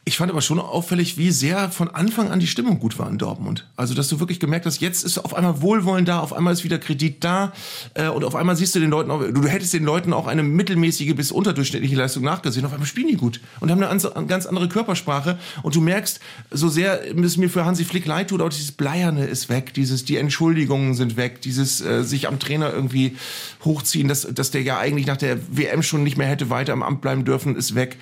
ich 0.07 0.19
fand 0.19 0.31
aber 0.31 0.43
schon 0.43 0.59
auffällig, 0.59 1.17
wie 1.17 1.31
sehr 1.31 1.71
von 1.71 1.89
Anfang 1.89 2.31
an 2.31 2.39
die 2.39 2.47
Stimmung 2.47 2.79
gut 2.79 2.99
war 2.99 3.09
in 3.09 3.17
Dortmund. 3.17 3.67
Also, 3.75 3.95
dass 3.95 4.09
du 4.09 4.21
wirklich 4.21 4.39
gemerkt 4.39 4.67
hast, 4.67 4.83
jetzt 4.83 5.03
ist 5.03 5.17
auf 5.17 5.35
einmal 5.35 5.63
Wohlwollen 5.63 6.05
da, 6.05 6.21
auf 6.21 6.35
einmal 6.35 6.53
ist 6.53 6.63
wieder 6.63 6.79
Kredit 6.79 7.25
da 7.25 7.55
äh, 7.95 8.09
und 8.09 8.23
auf 8.23 8.35
einmal 8.35 8.55
siehst 8.55 8.75
du 8.75 8.81
den 8.81 8.91
Leuten, 8.91 9.11
auch, 9.11 9.21
du 9.21 9.47
hättest 9.47 9.73
den 9.73 9.85
Leuten 9.85 10.13
auch 10.13 10.27
eine 10.27 10.43
mittelmäßige 10.43 11.15
bis 11.15 11.33
unterdurchschnittliche 11.33 11.97
Leistung 11.97 12.23
nachgesehen. 12.23 12.67
Auf 12.67 12.73
einmal 12.75 12.87
spielen 12.87 13.09
die 13.09 13.17
gut 13.17 13.41
und 13.61 13.71
haben 13.71 13.83
eine 13.83 14.27
ganz 14.27 14.45
andere 14.45 14.69
Körpersprache 14.69 15.39
und 15.63 15.75
du 15.75 15.81
merkst, 15.81 16.21
so 16.51 16.69
sehr 16.69 17.01
es 17.25 17.39
mir 17.39 17.49
für 17.49 17.65
Hansi 17.65 17.85
Flick 17.85 18.05
leid 18.05 18.29
tut, 18.29 18.43
auch 18.43 18.51
dieses 18.51 18.73
Bleierne 18.73 19.25
ist 19.25 19.49
weg, 19.49 19.73
dieses, 19.73 20.05
die 20.05 20.19
Entschuldigungen 20.19 20.95
sind 20.95 21.17
weg, 21.17 21.41
dieses 21.41 21.81
äh, 21.81 22.05
sich 22.05 22.29
am 22.29 22.39
Trainer 22.39 22.71
irgendwie 22.71 23.17
hochziehen, 23.65 24.09
dass, 24.09 24.29
dass 24.31 24.51
der 24.51 24.61
ja 24.61 24.79
eigentlich 24.79 25.07
nach 25.07 25.17
der 25.17 25.39
WM 25.57 25.83
schon 25.83 26.03
nicht 26.03 26.19
mehr 26.19 26.27
hätte 26.27 26.51
weiter 26.51 26.75
im 26.75 26.83
Amt 26.83 27.01
bleiben 27.01 27.25
dürfen, 27.25 27.57
ist 27.57 27.75
weg. 27.75 27.97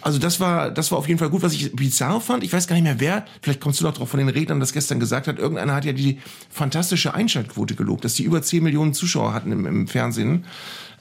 Also 0.00 0.20
das 0.20 0.38
war, 0.38 0.70
das 0.70 0.92
war 0.92 0.98
auf 0.98 1.08
jeden 1.08 1.18
Fall 1.18 1.30
gut. 1.30 1.47
Was 1.48 1.54
ich 1.54 1.74
bizarr 1.74 2.20
fand, 2.20 2.44
ich 2.44 2.52
weiß 2.52 2.66
gar 2.66 2.74
nicht 2.74 2.84
mehr 2.84 3.00
wer, 3.00 3.24
vielleicht 3.40 3.62
kommst 3.62 3.80
du 3.80 3.84
noch 3.84 3.94
drauf 3.94 4.10
von 4.10 4.18
den 4.18 4.28
Rednern, 4.28 4.60
das 4.60 4.74
gestern 4.74 5.00
gesagt 5.00 5.28
hat, 5.28 5.38
irgendeiner 5.38 5.74
hat 5.74 5.86
ja 5.86 5.94
die 5.94 6.18
fantastische 6.50 7.14
Einschaltquote 7.14 7.74
gelobt, 7.74 8.04
dass 8.04 8.12
die 8.12 8.24
über 8.24 8.42
10 8.42 8.62
Millionen 8.62 8.92
Zuschauer 8.92 9.32
hatten 9.32 9.50
im, 9.50 9.64
im 9.64 9.88
Fernsehen. 9.88 10.44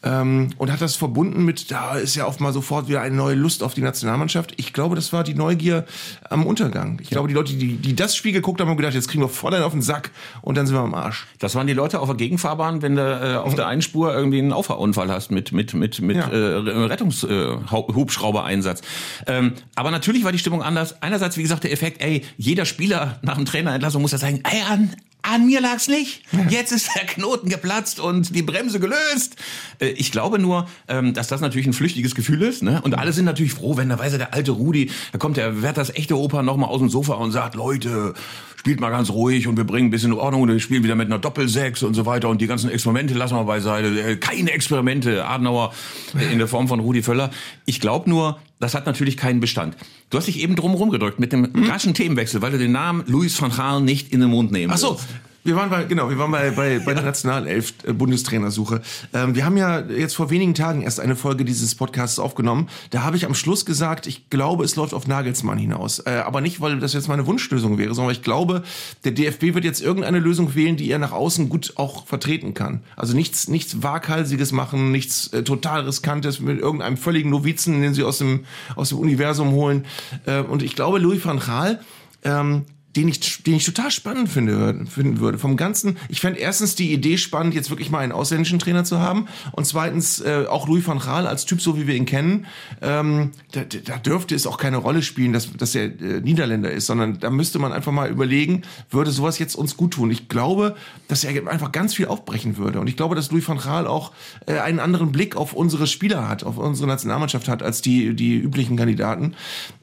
Ähm, 0.03 0.49
und 0.57 0.71
hat 0.71 0.81
das 0.81 0.95
verbunden 0.95 1.43
mit, 1.43 1.71
da 1.71 1.95
ist 1.95 2.15
ja 2.15 2.27
oft 2.27 2.39
mal 2.39 2.53
sofort 2.53 2.87
wieder 2.87 3.01
eine 3.01 3.15
neue 3.15 3.35
Lust 3.35 3.63
auf 3.63 3.73
die 3.73 3.81
Nationalmannschaft. 3.81 4.53
Ich 4.57 4.73
glaube, 4.73 4.95
das 4.95 5.11
war 5.13 5.23
die 5.23 5.33
Neugier 5.33 5.85
am 6.29 6.45
Untergang. 6.45 6.99
Ich 7.01 7.09
glaube, 7.09 7.27
die 7.27 7.33
Leute, 7.33 7.53
die, 7.53 7.77
die 7.77 7.95
das 7.95 8.15
Spiel 8.15 8.31
geguckt 8.31 8.61
haben, 8.61 8.69
haben 8.69 8.77
gedacht, 8.77 8.93
jetzt 8.93 9.07
kriegen 9.07 9.23
wir 9.23 9.29
voll 9.29 9.53
einen 9.53 9.63
auf 9.63 9.71
den 9.73 9.81
Sack 9.81 10.11
und 10.41 10.55
dann 10.55 10.67
sind 10.67 10.75
wir 10.75 10.81
am 10.81 10.93
Arsch. 10.93 11.25
Das 11.39 11.55
waren 11.55 11.67
die 11.67 11.73
Leute 11.73 11.99
auf 11.99 12.07
der 12.07 12.15
Gegenfahrbahn, 12.17 12.81
wenn 12.81 12.95
du 12.95 13.01
äh, 13.01 13.35
auf 13.37 13.55
der 13.55 13.67
einen 13.67 13.81
Spur 13.81 14.13
irgendwie 14.13 14.39
einen 14.39 14.53
Auffahrunfall 14.53 15.09
hast 15.11 15.31
mit 15.31 15.51
mit 15.51 15.73
mit 15.73 16.01
mit 16.01 16.17
Ja. 16.17 16.27
äh, 16.29 16.85
Rettungshubschrauber-Einsatz. 16.85 18.81
Ähm, 19.25 19.53
aber 19.75 19.91
natürlich 19.91 20.23
war 20.23 20.31
die 20.31 20.39
Stimmung 20.39 20.61
anders. 20.61 21.01
Einerseits, 21.01 21.37
wie 21.37 21.41
gesagt, 21.43 21.63
der 21.63 21.71
Effekt, 21.71 22.01
ey, 22.01 22.23
jeder 22.37 22.65
Spieler 22.65 23.19
nach 23.21 23.35
dem 23.35 23.45
Trainerentlassung 23.45 24.01
muss 24.01 24.11
ja 24.11 24.17
sagen, 24.17 24.41
ey, 24.43 24.61
an, 24.69 24.93
an 25.27 25.45
mir 25.45 25.61
lag's 25.61 25.87
nicht. 25.87 26.23
Jetzt 26.49 26.71
ist 26.71 26.89
der 26.95 27.05
Knoten 27.05 27.49
geplatzt 27.49 27.99
und 27.99 28.35
die 28.35 28.41
Bremse 28.41 28.79
gelöst. 28.79 29.35
Äh, 29.79 29.89
Ich 29.89 30.11
glaube 30.11 30.39
nur, 30.39 30.67
ähm, 30.87 31.13
dass 31.13 31.27
das 31.27 31.41
natürlich 31.41 31.67
ein 31.67 31.73
flüchtiges 31.73 32.15
Gefühl 32.15 32.41
ist. 32.41 32.63
Ne? 32.63 32.81
Und 32.81 32.97
alle 32.97 33.13
sind 33.13 33.25
natürlich 33.25 33.53
froh, 33.53 33.77
wenn 33.77 33.89
da 33.89 33.99
weiß 33.99 34.13
er, 34.13 34.17
der 34.19 34.33
alte 34.33 34.51
Rudi, 34.51 34.91
da 35.11 35.17
kommt 35.17 35.37
der 35.37 35.61
Werthers 35.61 35.89
echte 35.95 36.17
Opa 36.17 36.43
nochmal 36.43 36.69
aus 36.69 36.79
dem 36.79 36.89
Sofa 36.89 37.13
und 37.15 37.31
sagt, 37.31 37.55
Leute, 37.55 38.13
spielt 38.57 38.79
mal 38.79 38.89
ganz 38.89 39.09
ruhig 39.09 39.47
und 39.47 39.55
wir 39.57 39.63
bringen 39.63 39.87
ein 39.87 39.91
bisschen 39.91 40.13
Ordnung 40.13 40.41
und 40.41 40.49
wir 40.49 40.59
spielen 40.59 40.83
wieder 40.83 40.95
mit 40.95 41.07
einer 41.07 41.19
Doppelsechs 41.19 41.83
und 41.83 41.93
so 41.93 42.05
weiter 42.05 42.27
und 42.29 42.41
die 42.41 42.47
ganzen 42.47 42.69
Experimente 42.69 43.13
lassen 43.13 43.35
wir 43.35 43.43
beiseite. 43.43 43.87
Äh, 43.87 44.17
Keine 44.17 44.51
Experimente, 44.51 45.25
Adenauer 45.25 45.73
äh, 46.17 46.31
in 46.31 46.37
der 46.39 46.47
Form 46.47 46.67
von 46.67 46.79
Rudi 46.79 47.01
Völler. 47.01 47.29
Ich 47.65 47.79
glaube 47.79 48.09
nur, 48.09 48.39
das 48.59 48.73
hat 48.73 48.85
natürlich 48.85 49.17
keinen 49.17 49.39
Bestand. 49.39 49.75
Du 50.09 50.17
hast 50.17 50.25
dich 50.27 50.39
eben 50.39 50.55
drum 50.55 50.73
rumgedrückt 50.73 51.19
mit 51.19 51.31
dem 51.31 51.51
raschen 51.69 51.93
Themenwechsel, 51.93 52.41
weil 52.41 52.51
du 52.51 52.57
den 52.57 52.71
Namen 52.71 53.03
Louis 53.07 53.39
van 53.41 53.51
Gaal 53.51 53.81
nicht 53.81 54.11
in 54.11 54.19
den 54.19 54.29
Mund 54.29 54.51
nehmen 54.51 54.73
Ach 54.73 54.77
so. 54.77 54.91
willst. 54.91 55.07
Wir 55.47 55.55
waren 55.55 55.69
bei, 55.69 55.85
genau, 55.85 56.09
wir 56.09 56.17
waren 56.19 56.29
bei, 56.29 56.51
bei, 56.51 56.79
bei 56.79 56.93
der 56.93 57.03
Nationalelf 57.03 57.73
äh, 57.85 57.93
Bundestrainersuche. 57.93 58.81
Ähm, 59.13 59.33
wir 59.33 59.45
haben 59.45 59.55
ja 59.55 59.79
jetzt 59.79 60.13
vor 60.13 60.29
wenigen 60.29 60.53
Tagen 60.53 60.81
erst 60.81 60.99
eine 60.99 61.15
Folge 61.15 61.45
dieses 61.45 61.73
Podcasts 61.73 62.19
aufgenommen. 62.19 62.67
Da 62.89 63.03
habe 63.03 63.15
ich 63.15 63.25
am 63.25 63.33
Schluss 63.33 63.65
gesagt, 63.65 64.07
ich 64.07 64.29
glaube, 64.29 64.65
es 64.65 64.75
läuft 64.75 64.93
auf 64.93 65.07
Nagelsmann 65.07 65.57
hinaus. 65.57 65.99
Äh, 65.99 66.21
aber 66.25 66.41
nicht, 66.41 66.59
weil 66.59 66.79
das 66.79 66.91
jetzt 66.91 67.07
meine 67.07 67.25
Wunschlösung 67.27 67.77
wäre, 67.77 67.95
sondern 67.95 68.11
ich 68.11 68.23
glaube, 68.23 68.63
der 69.05 69.13
DFB 69.13 69.53
wird 69.53 69.63
jetzt 69.63 69.81
irgendeine 69.81 70.19
Lösung 70.19 70.53
wählen, 70.53 70.75
die 70.75 70.91
er 70.91 70.99
nach 70.99 71.13
außen 71.13 71.47
gut 71.47 71.75
auch 71.77 72.05
vertreten 72.05 72.53
kann. 72.53 72.81
Also 72.97 73.15
nichts, 73.15 73.47
nichts 73.47 73.81
Waghalsiges 73.81 74.51
machen, 74.51 74.91
nichts 74.91 75.27
äh, 75.27 75.43
total 75.43 75.85
riskantes 75.85 76.41
mit 76.41 76.59
irgendeinem 76.59 76.97
völligen 76.97 77.29
Novizen, 77.29 77.81
den 77.81 77.93
sie 77.93 78.03
aus 78.03 78.17
dem, 78.17 78.43
aus 78.75 78.89
dem 78.89 78.97
Universum 78.97 79.51
holen. 79.51 79.85
Äh, 80.25 80.41
und 80.41 80.61
ich 80.61 80.75
glaube, 80.75 80.99
Louis 80.99 81.23
van 81.23 81.39
Gaal, 81.39 81.79
ähm, 82.25 82.65
den 82.97 83.07
ich, 83.07 83.43
den 83.43 83.55
ich 83.55 83.65
total 83.65 83.91
spannend 83.91 84.27
finde, 84.27 84.85
finden 84.89 85.19
würde. 85.19 85.37
Vom 85.37 85.55
Ganzen, 85.55 85.97
ich 86.09 86.19
fände 86.19 86.39
erstens 86.39 86.73
die 86.73 86.91
Idee 86.91 87.17
spannend, 87.17 87.53
jetzt 87.53 87.69
wirklich 87.69 87.91
mal 87.91 87.99
einen 87.99 88.11
ausländischen 88.11 88.57
Trainer 88.57 88.83
zu 88.83 88.99
haben. 88.99 89.27
Und 89.51 89.65
zweitens 89.65 90.19
äh, 90.19 90.45
auch 90.49 90.67
Louis 90.67 90.85
van 90.85 90.97
Gaal 90.97 91.27
als 91.27 91.45
Typ, 91.45 91.61
so 91.61 91.77
wie 91.77 91.85
wir 91.85 91.93
ihn 91.93 92.07
kennen. 92.07 92.47
Ähm, 92.81 93.31
da, 93.51 93.61
da 93.63 93.97
dürfte 93.97 94.33
es 94.33 94.47
auch 94.47 94.57
keine 94.57 94.77
Rolle 94.77 95.03
spielen, 95.03 95.31
dass, 95.31 95.53
dass 95.53 95.75
er 95.75 95.85
äh, 95.85 96.21
Niederländer 96.21 96.71
ist, 96.71 96.87
sondern 96.87 97.19
da 97.19 97.29
müsste 97.29 97.59
man 97.59 97.71
einfach 97.71 97.91
mal 97.91 98.09
überlegen, 98.09 98.63
würde 98.89 99.11
sowas 99.11 99.37
jetzt 99.37 99.53
uns 99.55 99.77
gut 99.77 99.91
tun. 99.91 100.09
Ich 100.09 100.27
glaube, 100.27 100.75
dass 101.07 101.23
er 101.23 101.47
einfach 101.47 101.71
ganz 101.71 101.93
viel 101.93 102.07
aufbrechen 102.07 102.57
würde. 102.57 102.79
Und 102.79 102.87
ich 102.87 102.97
glaube, 102.97 103.13
dass 103.13 103.31
Louis 103.31 103.47
van 103.47 103.59
Gaal 103.59 103.85
auch 103.85 104.11
äh, 104.47 104.57
einen 104.57 104.79
anderen 104.79 105.11
Blick 105.11 105.35
auf 105.35 105.53
unsere 105.53 105.85
Spieler 105.85 106.27
hat, 106.27 106.43
auf 106.43 106.57
unsere 106.57 106.87
Nationalmannschaft 106.87 107.47
hat, 107.47 107.61
als 107.61 107.83
die, 107.83 108.15
die 108.15 108.37
üblichen 108.37 108.75
Kandidaten. 108.75 109.35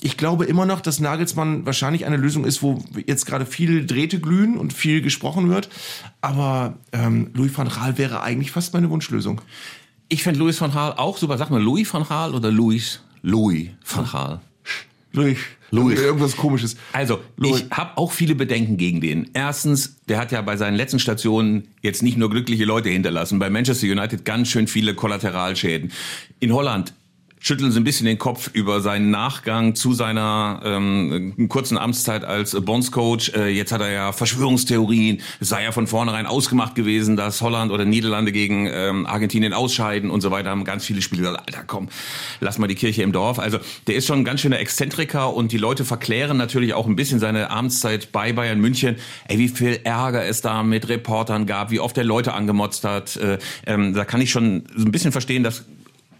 Ich 0.02 0.16
glaube 0.16 0.46
immer 0.46 0.66
noch, 0.66 0.80
dass 0.80 0.98
Nagelsmann 0.98 1.64
wahrscheinlich 1.64 2.06
eine 2.06 2.16
Lösung 2.16 2.44
ist, 2.44 2.60
wo 2.60 2.82
jetzt 3.06 3.26
gerade 3.26 3.46
viel 3.46 3.86
Drähte 3.86 4.20
glühen 4.20 4.56
und 4.56 4.72
viel 4.72 5.02
gesprochen 5.02 5.48
wird. 5.48 5.68
Aber 6.20 6.78
ähm, 6.92 7.30
Louis 7.34 7.56
van 7.56 7.68
Gaal 7.68 7.98
wäre 7.98 8.22
eigentlich 8.22 8.50
fast 8.50 8.74
meine 8.74 8.90
Wunschlösung. 8.90 9.40
Ich 10.08 10.22
fände 10.22 10.40
Louis 10.40 10.60
van 10.60 10.72
Gaal 10.72 10.94
auch 10.94 11.16
super. 11.16 11.38
Sag 11.38 11.50
mal, 11.50 11.62
Louis 11.62 11.92
van 11.92 12.04
Gaal 12.04 12.34
oder 12.34 12.50
Louis? 12.50 13.00
Louis 13.22 13.70
van 13.84 14.06
Gaal. 14.06 14.40
Louis. 15.12 15.38
Louis. 15.70 15.98
Irgendwas 15.98 16.36
komisches. 16.36 16.76
Also, 16.92 17.20
Louis. 17.36 17.62
ich 17.62 17.70
habe 17.70 17.96
auch 17.98 18.12
viele 18.12 18.34
Bedenken 18.34 18.76
gegen 18.76 19.00
den. 19.00 19.30
Erstens, 19.32 19.96
der 20.08 20.18
hat 20.18 20.32
ja 20.32 20.40
bei 20.42 20.56
seinen 20.56 20.76
letzten 20.76 20.98
Stationen 20.98 21.68
jetzt 21.82 22.02
nicht 22.02 22.16
nur 22.16 22.30
glückliche 22.30 22.64
Leute 22.64 22.90
hinterlassen, 22.90 23.38
bei 23.38 23.50
Manchester 23.50 23.86
United 23.86 24.24
ganz 24.24 24.48
schön 24.48 24.66
viele 24.66 24.94
Kollateralschäden. 24.94 25.92
In 26.40 26.52
Holland 26.52 26.94
schütteln 27.44 27.70
sie 27.70 27.78
ein 27.78 27.84
bisschen 27.84 28.06
den 28.06 28.16
Kopf 28.16 28.48
über 28.54 28.80
seinen 28.80 29.10
Nachgang 29.10 29.74
zu 29.74 29.92
seiner 29.92 30.62
ähm, 30.64 31.34
kurzen 31.50 31.76
Amtszeit 31.76 32.24
als 32.24 32.58
Bondscoach. 32.58 33.32
Äh, 33.36 33.48
jetzt 33.48 33.70
hat 33.70 33.82
er 33.82 33.92
ja 33.92 34.12
Verschwörungstheorien. 34.12 35.20
Es 35.40 35.50
sei 35.50 35.62
ja 35.62 35.70
von 35.70 35.86
vornherein 35.86 36.24
ausgemacht 36.24 36.74
gewesen, 36.74 37.16
dass 37.16 37.42
Holland 37.42 37.70
oder 37.70 37.84
Niederlande 37.84 38.32
gegen 38.32 38.66
ähm, 38.72 39.04
Argentinien 39.04 39.52
ausscheiden 39.52 40.10
und 40.10 40.22
so 40.22 40.30
weiter. 40.30 40.48
Haben 40.48 40.64
ganz 40.64 40.86
viele 40.86 41.02
Spiele 41.02 41.20
gesagt, 41.20 41.46
Alter, 41.46 41.64
komm, 41.66 41.90
lass 42.40 42.56
mal 42.56 42.66
die 42.66 42.76
Kirche 42.76 43.02
im 43.02 43.12
Dorf. 43.12 43.38
Also 43.38 43.58
der 43.88 43.96
ist 43.96 44.06
schon 44.06 44.20
ein 44.20 44.24
ganz 44.24 44.40
schöner 44.40 44.58
Exzentriker 44.58 45.34
und 45.34 45.52
die 45.52 45.58
Leute 45.58 45.84
verklären 45.84 46.38
natürlich 46.38 46.72
auch 46.72 46.86
ein 46.86 46.96
bisschen 46.96 47.20
seine 47.20 47.50
Amtszeit 47.50 48.10
bei 48.10 48.32
Bayern 48.32 48.58
München. 48.58 48.96
Ey, 49.28 49.38
wie 49.38 49.48
viel 49.48 49.80
Ärger 49.84 50.24
es 50.24 50.40
da 50.40 50.62
mit 50.62 50.88
Reportern 50.88 51.44
gab, 51.44 51.70
wie 51.70 51.80
oft 51.80 51.98
er 51.98 52.04
Leute 52.04 52.32
angemotzt 52.32 52.84
hat. 52.84 53.16
Äh, 53.16 53.36
ähm, 53.66 53.92
da 53.92 54.06
kann 54.06 54.22
ich 54.22 54.30
schon 54.30 54.64
so 54.74 54.86
ein 54.86 54.92
bisschen 54.92 55.12
verstehen, 55.12 55.42
dass 55.42 55.64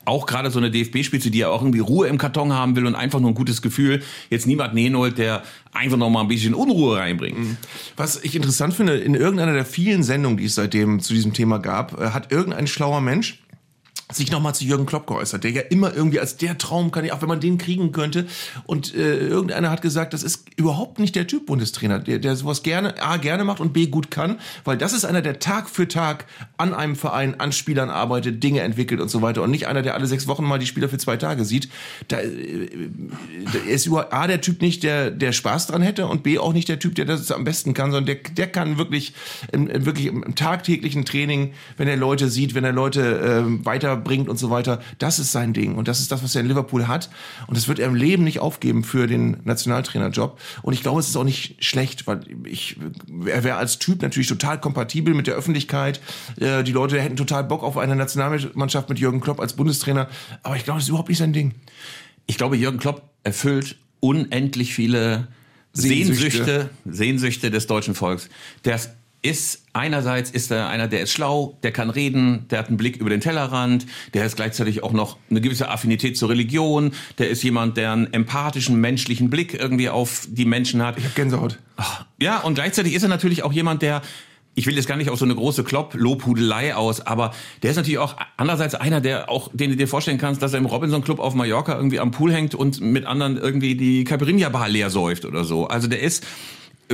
auch 0.04 0.26
gerade 0.26 0.50
so 0.50 0.58
eine 0.58 0.70
DFB-Spitze, 0.70 1.30
die 1.30 1.38
ja 1.38 1.48
auch 1.48 1.62
irgendwie 1.62 1.80
Ruhe 1.80 2.08
im 2.08 2.18
Karton 2.18 2.52
haben 2.52 2.76
will 2.76 2.86
und 2.86 2.94
einfach 2.94 3.20
nur 3.20 3.30
ein 3.30 3.34
gutes 3.34 3.62
Gefühl, 3.62 4.02
jetzt 4.30 4.46
niemand 4.46 4.74
Nenold, 4.74 5.18
der 5.18 5.42
einfach 5.72 5.96
noch 5.96 6.10
mal 6.10 6.20
ein 6.20 6.28
bisschen 6.28 6.54
Unruhe 6.54 6.98
reinbringt. 6.98 7.58
Was 7.96 8.22
ich 8.22 8.36
interessant 8.36 8.74
finde, 8.74 8.96
in 8.96 9.14
irgendeiner 9.14 9.52
der 9.52 9.64
vielen 9.64 10.02
Sendungen, 10.02 10.38
die 10.38 10.44
es 10.44 10.54
seitdem 10.54 11.00
zu 11.00 11.14
diesem 11.14 11.32
Thema 11.32 11.58
gab, 11.58 12.00
äh, 12.00 12.10
hat 12.10 12.32
irgendein 12.32 12.66
schlauer 12.66 13.00
Mensch 13.00 13.40
sich 14.16 14.30
nochmal 14.30 14.54
zu 14.54 14.64
Jürgen 14.64 14.86
Klopp 14.86 15.06
geäußert, 15.06 15.44
der 15.44 15.50
ja 15.50 15.62
immer 15.62 15.94
irgendwie 15.94 16.20
als 16.20 16.36
der 16.36 16.58
Traum 16.58 16.90
kann, 16.90 17.08
auch 17.10 17.22
wenn 17.22 17.28
man 17.28 17.40
den 17.40 17.58
kriegen 17.58 17.92
könnte. 17.92 18.26
Und 18.64 18.94
äh, 18.94 19.18
irgendeiner 19.18 19.70
hat 19.70 19.82
gesagt, 19.82 20.12
das 20.12 20.22
ist 20.22 20.46
überhaupt 20.56 20.98
nicht 20.98 21.14
der 21.16 21.26
Typ 21.26 21.46
Bundestrainer, 21.46 21.98
der, 21.98 22.18
der 22.18 22.36
sowas 22.36 22.62
gerne, 22.62 23.00
A, 23.02 23.16
gerne 23.16 23.44
macht 23.44 23.60
und 23.60 23.72
B, 23.72 23.86
gut 23.86 24.10
kann, 24.10 24.38
weil 24.64 24.76
das 24.76 24.92
ist 24.92 25.04
einer, 25.04 25.22
der 25.22 25.38
Tag 25.38 25.68
für 25.68 25.88
Tag 25.88 26.26
an 26.56 26.74
einem 26.74 26.96
Verein, 26.96 27.40
an 27.40 27.52
Spielern 27.52 27.90
arbeitet, 27.90 28.42
Dinge 28.42 28.60
entwickelt 28.60 29.00
und 29.00 29.08
so 29.08 29.22
weiter 29.22 29.42
und 29.42 29.50
nicht 29.50 29.66
einer, 29.66 29.82
der 29.82 29.94
alle 29.94 30.06
sechs 30.06 30.26
Wochen 30.26 30.44
mal 30.44 30.58
die 30.58 30.66
Spieler 30.66 30.88
für 30.88 30.98
zwei 30.98 31.16
Tage 31.16 31.44
sieht. 31.44 31.68
Da, 32.08 32.20
äh, 32.20 32.68
da 33.52 33.58
ist 33.70 33.86
über 33.86 34.12
A, 34.12 34.26
der 34.26 34.40
Typ 34.40 34.62
nicht, 34.62 34.82
der, 34.82 35.10
der 35.10 35.32
Spaß 35.32 35.68
dran 35.68 35.82
hätte 35.82 36.06
und 36.06 36.22
B, 36.22 36.38
auch 36.38 36.52
nicht 36.52 36.68
der 36.68 36.78
Typ, 36.78 36.94
der 36.94 37.04
das 37.04 37.30
am 37.30 37.44
besten 37.44 37.74
kann, 37.74 37.90
sondern 37.90 38.06
der, 38.06 38.16
der 38.16 38.46
kann 38.46 38.78
wirklich, 38.78 39.14
im, 39.52 39.68
wirklich 39.84 40.06
im 40.06 40.34
tagtäglichen 40.34 41.04
Training, 41.04 41.52
wenn 41.76 41.88
er 41.88 41.96
Leute 41.96 42.28
sieht, 42.28 42.54
wenn 42.54 42.64
er 42.64 42.72
Leute 42.72 43.44
äh, 43.46 43.64
weiterbringt 44.04 44.28
und 44.28 44.38
so 44.38 44.50
weiter, 44.50 44.80
das 44.98 45.18
ist 45.18 45.32
sein 45.32 45.52
Ding 45.52 45.74
und 45.74 45.88
das 45.88 46.00
ist 46.00 46.12
das, 46.12 46.22
was 46.22 46.34
er 46.34 46.42
in 46.42 46.48
Liverpool 46.48 46.86
hat 46.86 47.08
und 47.46 47.56
das 47.56 47.68
wird 47.68 47.78
er 47.78 47.86
im 47.86 47.94
Leben 47.94 48.24
nicht 48.24 48.40
aufgeben 48.40 48.84
für 48.84 49.06
den 49.06 49.38
Nationaltrainerjob 49.44 50.38
und 50.62 50.72
ich 50.72 50.82
glaube, 50.82 51.00
es 51.00 51.08
ist 51.08 51.16
auch 51.16 51.24
nicht 51.24 51.64
schlecht, 51.64 52.06
weil 52.06 52.20
ich, 52.44 52.76
er 53.26 53.44
wäre 53.44 53.56
als 53.56 53.78
Typ 53.78 54.02
natürlich 54.02 54.28
total 54.28 54.60
kompatibel 54.60 55.14
mit 55.14 55.26
der 55.26 55.34
Öffentlichkeit, 55.34 56.00
äh, 56.38 56.62
die 56.62 56.72
Leute 56.72 57.00
hätten 57.00 57.16
total 57.16 57.44
Bock 57.44 57.62
auf 57.62 57.78
eine 57.78 57.96
Nationalmannschaft 57.96 58.88
mit 58.88 58.98
Jürgen 58.98 59.20
Klopp 59.20 59.40
als 59.40 59.54
Bundestrainer, 59.54 60.08
aber 60.42 60.56
ich 60.56 60.64
glaube, 60.64 60.78
das 60.78 60.84
ist 60.84 60.90
überhaupt 60.90 61.08
nicht 61.08 61.18
sein 61.18 61.32
Ding. 61.32 61.54
Ich 62.26 62.38
glaube, 62.38 62.56
Jürgen 62.56 62.78
Klopp 62.78 63.02
erfüllt 63.22 63.76
unendlich 64.00 64.74
viele 64.74 65.28
Sehnsüchte. 65.72 66.14
Sehnsüchte, 66.14 66.70
Sehnsüchte 66.84 67.50
des 67.50 67.66
deutschen 67.66 67.94
Volks. 67.94 68.28
Der 68.64 68.78
ist 69.24 69.64
einerseits 69.72 70.30
ist 70.30 70.50
er 70.50 70.68
einer, 70.68 70.86
der 70.86 71.00
ist 71.00 71.12
schlau, 71.12 71.56
der 71.62 71.72
kann 71.72 71.88
reden, 71.88 72.46
der 72.50 72.58
hat 72.58 72.68
einen 72.68 72.76
Blick 72.76 72.98
über 72.98 73.08
den 73.08 73.20
Tellerrand, 73.20 73.86
der 74.12 74.26
ist 74.26 74.36
gleichzeitig 74.36 74.82
auch 74.82 74.92
noch 74.92 75.16
eine 75.30 75.40
gewisse 75.40 75.70
Affinität 75.70 76.18
zur 76.18 76.28
Religion, 76.28 76.92
der 77.18 77.30
ist 77.30 77.42
jemand, 77.42 77.78
der 77.78 77.92
einen 77.92 78.12
empathischen, 78.12 78.80
menschlichen 78.80 79.30
Blick 79.30 79.54
irgendwie 79.54 79.88
auf 79.88 80.28
die 80.28 80.44
Menschen 80.44 80.82
hat. 80.82 80.98
Ich 80.98 81.04
habe 81.04 81.14
Gänsehaut. 81.14 81.58
Ja, 82.20 82.40
und 82.40 82.54
gleichzeitig 82.54 82.94
ist 82.94 83.02
er 83.02 83.08
natürlich 83.08 83.42
auch 83.42 83.52
jemand, 83.52 83.82
der 83.82 84.02
ich 84.56 84.66
will 84.66 84.76
jetzt 84.76 84.86
gar 84.86 84.96
nicht 84.96 85.10
auf 85.10 85.18
so 85.18 85.24
eine 85.24 85.34
große 85.34 85.64
Klopp-Lobhudelei 85.64 86.76
aus, 86.76 87.00
aber 87.00 87.34
der 87.64 87.70
ist 87.70 87.76
natürlich 87.76 87.98
auch 87.98 88.14
andererseits 88.36 88.76
einer, 88.76 89.00
der 89.00 89.28
auch, 89.28 89.50
den 89.52 89.70
du 89.70 89.76
dir 89.76 89.88
vorstellen 89.88 90.18
kannst, 90.18 90.42
dass 90.42 90.52
er 90.52 90.60
im 90.60 90.66
Robinson 90.66 91.02
Club 91.02 91.18
auf 91.18 91.34
Mallorca 91.34 91.74
irgendwie 91.74 91.98
am 91.98 92.12
Pool 92.12 92.32
hängt 92.32 92.54
und 92.54 92.80
mit 92.80 93.04
anderen 93.04 93.36
irgendwie 93.36 93.74
die 93.74 94.04
Caipirinha 94.04 94.50
Bar 94.50 94.68
leer 94.68 94.90
säuft 94.90 95.24
oder 95.24 95.42
so. 95.42 95.66
Also 95.66 95.88
der 95.88 96.00
ist 96.00 96.24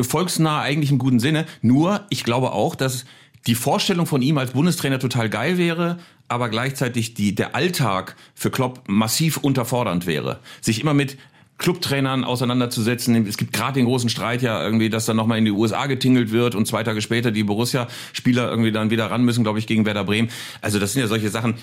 volksnah 0.01 0.61
eigentlich 0.61 0.91
im 0.91 0.99
guten 0.99 1.21
Sinne. 1.21 1.47
Nur, 1.63 2.07
ich 2.11 2.25
glaube 2.25 2.53
auch, 2.53 2.75
dass 2.75 3.05
die 3.47 3.55
Vorstellung 3.55 4.07
von 4.07 4.23
ihm 4.23 4.39
als 4.39 4.53
Bundestrainer 4.53 4.99
total 4.99 5.31
geil 5.31 5.59
wäre, 5.59 5.99
aber 6.29 6.49
gleichzeitig 6.49 7.15
die, 7.15 7.35
der 7.35 7.55
Alltag 7.55 8.17
für 8.35 8.51
Klopp 8.51 8.83
massiv 8.87 9.39
unterfordernd 9.39 10.07
wäre. 10.07 10.41
Sich 10.61 10.81
immer 10.81 10.95
mit 10.95 11.17
Clubtrainern 11.59 12.25
auseinanderzusetzen. 12.25 13.27
Es 13.27 13.37
gibt 13.37 13.53
gerade 13.53 13.75
den 13.75 13.85
großen 13.85 14.09
Streit 14.09 14.41
ja 14.41 14.63
irgendwie, 14.63 14.89
dass 14.89 15.05
dann 15.05 15.17
nochmal 15.17 15.39
in 15.39 15.45
die 15.45 15.51
USA 15.51 15.87
getingelt 15.87 16.33
wird 16.33 16.55
und 16.55 16.67
zwei 16.67 16.83
Tage 16.83 17.03
später 17.03 17.31
die 17.31 17.45
Borussia-Spieler 17.45 18.49
irgendwie 18.49 18.73
dann 18.73 18.91
wieder 18.91 19.11
ran 19.11 19.25
müssen, 19.25 19.43
glaube 19.45 19.59
ich, 19.59 19.67
gegen 19.67 19.85
Werder 19.85 20.05
Bremen. 20.05 20.31
Also 20.63 20.79
das 20.79 20.95
sind 20.95 21.03
ja 21.03 21.09
solche 21.09 21.29
Sachen, 21.29 21.55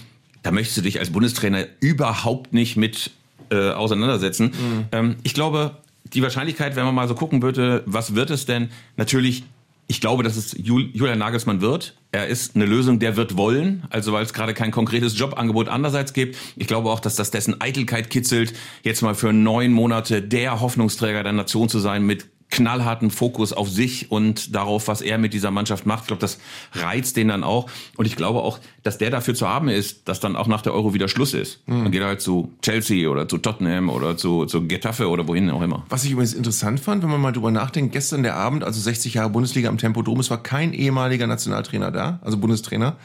da 0.44 0.52
möchtest 0.52 0.78
du 0.78 0.82
dich 0.82 1.00
als 1.00 1.10
Bundestrainer 1.10 1.66
überhaupt 1.80 2.54
nicht 2.54 2.78
mit 2.78 3.12
äh, 3.50 3.72
auseinandersetzen. 3.72 4.46
Mhm. 4.46 4.86
Ähm, 4.92 5.16
ich 5.24 5.34
glaube, 5.34 5.78
die 6.14 6.22
Wahrscheinlichkeit, 6.22 6.76
wenn 6.76 6.86
man 6.86 6.96
mal 6.96 7.08
so 7.08 7.16
gucken 7.16 7.42
würde, 7.42 7.84
was 7.86 8.16
wird 8.16 8.30
es 8.30 8.46
denn? 8.46 8.70
Natürlich, 8.96 9.44
ich 9.88 10.02
glaube, 10.02 10.24
dass 10.24 10.36
es 10.36 10.56
Jul 10.58 10.90
Julian 10.94 11.20
Nagelsmann 11.20 11.62
wird. 11.62 11.96
Er 12.12 12.28
ist 12.28 12.56
eine 12.56 12.66
Lösung, 12.66 13.00
der 13.00 13.16
wird 13.16 13.38
wollen, 13.38 13.84
also 13.90 14.14
weil 14.14 14.24
es 14.24 14.34
gerade 14.34 14.54
kein 14.54 14.72
konkretes 14.72 15.18
Jobangebot 15.18 15.68
andererseits 15.68 16.14
gibt. 16.14 16.38
Ich 16.56 16.68
glaube 16.68 16.90
auch, 16.90 17.00
dass 17.00 17.16
das 17.16 17.32
dessen 17.32 17.62
Eitelkeit 17.62 18.10
kitzelt, 18.10 18.54
jetzt 18.84 19.02
mal 19.02 19.16
für 19.16 19.34
neun 19.34 19.72
Monate 19.72 20.22
der 20.22 20.60
Hoffnungsträger 20.60 21.24
der 21.24 21.34
Nation 21.34 21.70
zu 21.70 21.80
sein 21.80 22.06
mit 22.06 22.26
knallharten 22.50 23.12
Fokus 23.12 23.52
auf 23.52 23.70
sich 23.70 24.10
und 24.10 24.56
darauf, 24.56 24.88
was 24.88 25.02
er 25.02 25.18
mit 25.18 25.34
dieser 25.34 25.52
Mannschaft 25.52 25.86
macht. 25.86 26.04
Ich 26.04 26.08
glaube, 26.08 26.22
das 26.22 26.40
reizt 26.74 27.18
den 27.18 27.28
dann 27.28 27.44
auch. 27.44 27.70
Und 27.98 28.06
ich 28.06 28.16
glaube 28.16 28.42
auch, 28.42 28.60
dass 28.84 28.98
der 28.98 29.10
dafür 29.10 29.36
zu 29.36 29.48
haben 29.48 29.68
ist, 29.68 30.08
dass 30.08 30.20
dann 30.20 30.36
auch 30.36 30.48
nach 30.48 30.62
der 30.62 30.74
Euro 30.74 30.94
wieder 30.94 31.10
Schluss 31.10 31.34
ist. 31.34 31.62
Mhm. 31.68 31.84
Dann 31.84 31.92
geht 31.92 32.02
er 32.02 32.08
halt 32.08 32.22
zu 32.22 32.54
Chelsea 32.62 33.10
oder 33.10 33.28
zu 33.28 33.38
Tottenham 33.38 33.90
oder 33.90 34.16
zu, 34.16 34.46
zu 34.46 34.66
Getafe 34.68 35.10
oder 35.10 35.28
wohin 35.28 35.50
auch 35.50 35.62
immer. 35.62 35.86
Was 35.90 36.06
ich 36.06 36.12
übrigens 36.12 36.34
interessant 36.34 36.80
fand, 36.80 37.04
wenn 37.04 37.10
man 37.10 37.22
mal 37.22 37.34
drüber 37.34 37.52
nachdenkt, 37.52 37.92
gestern 37.92 38.24
der 38.24 38.36
Abend, 38.36 38.64
also 38.64 38.80
60 38.80 39.16
Jahre 39.16 39.30
Bundesliga 39.30 39.68
am 39.68 39.78
Tempodrom, 39.78 40.20
es 40.20 40.30
war 40.30 40.42
kein 40.42 40.74
ehemaliger 40.74 41.28
Nationaltrainer 41.28 41.92
da, 41.92 42.20
also 42.24 42.38
Bundestrainer. 42.38 42.96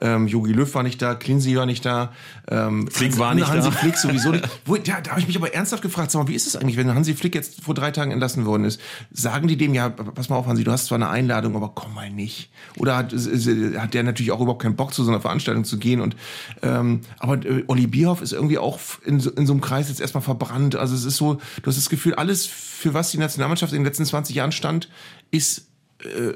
Ähm, 0.00 0.28
Jogi 0.28 0.52
Löw 0.52 0.72
war 0.74 0.82
nicht 0.82 1.02
da, 1.02 1.14
Klinsi 1.14 1.56
war 1.56 1.66
nicht 1.66 1.84
da, 1.84 2.12
ähm, 2.50 2.88
Flick 2.88 3.10
Hansi, 3.10 3.18
war 3.18 3.34
nicht 3.34 3.48
Hansi 3.48 3.70
da. 3.70 3.76
Flick 3.76 3.96
sowieso 3.96 4.30
nicht. 4.30 4.48
Wo, 4.64 4.76
ja, 4.76 5.00
da 5.00 5.10
habe 5.10 5.20
ich 5.20 5.26
mich 5.26 5.36
aber 5.36 5.52
ernsthaft 5.52 5.82
gefragt, 5.82 6.10
sag 6.10 6.22
mal, 6.22 6.28
wie 6.28 6.34
ist 6.34 6.46
es 6.46 6.56
eigentlich, 6.56 6.76
wenn 6.76 6.94
Hansi 6.94 7.14
Flick 7.14 7.34
jetzt 7.34 7.62
vor 7.62 7.74
drei 7.74 7.90
Tagen 7.90 8.12
entlassen 8.12 8.46
worden 8.46 8.64
ist? 8.64 8.80
Sagen 9.10 9.48
die 9.48 9.56
dem, 9.56 9.74
ja, 9.74 9.88
pass 9.88 10.28
mal 10.28 10.36
auf, 10.36 10.46
Hansi, 10.46 10.64
du 10.64 10.70
hast 10.70 10.86
zwar 10.86 10.96
eine 10.96 11.08
Einladung, 11.08 11.56
aber 11.56 11.72
komm 11.74 11.94
mal 11.94 12.10
nicht. 12.10 12.50
Oder 12.76 12.96
hat, 12.96 13.12
hat 13.12 13.94
der 13.94 14.02
natürlich 14.02 14.30
auch 14.30 14.40
überhaupt 14.40 14.62
keinen 14.62 14.76
Bock, 14.76 14.94
zu 14.94 15.02
so 15.02 15.10
einer 15.10 15.20
Veranstaltung 15.20 15.64
zu 15.64 15.78
gehen? 15.78 16.00
Und 16.00 16.16
ähm, 16.62 17.00
aber 17.18 17.44
äh, 17.44 17.64
Olli 17.66 17.86
Bierhoff 17.86 18.22
ist 18.22 18.32
irgendwie 18.32 18.58
auch 18.58 18.78
in 19.04 19.20
so, 19.20 19.30
in 19.30 19.46
so 19.46 19.52
einem 19.52 19.60
Kreis 19.60 19.88
jetzt 19.88 20.00
erstmal 20.00 20.22
verbrannt. 20.22 20.76
Also 20.76 20.94
es 20.94 21.04
ist 21.04 21.16
so, 21.16 21.34
du 21.34 21.66
hast 21.66 21.76
das 21.76 21.88
Gefühl, 21.88 22.14
alles, 22.14 22.46
für 22.46 22.94
was 22.94 23.10
die 23.10 23.18
Nationalmannschaft 23.18 23.72
in 23.72 23.80
den 23.80 23.84
letzten 23.84 24.04
20 24.04 24.36
Jahren 24.36 24.52
stand, 24.52 24.88
ist 25.30 25.67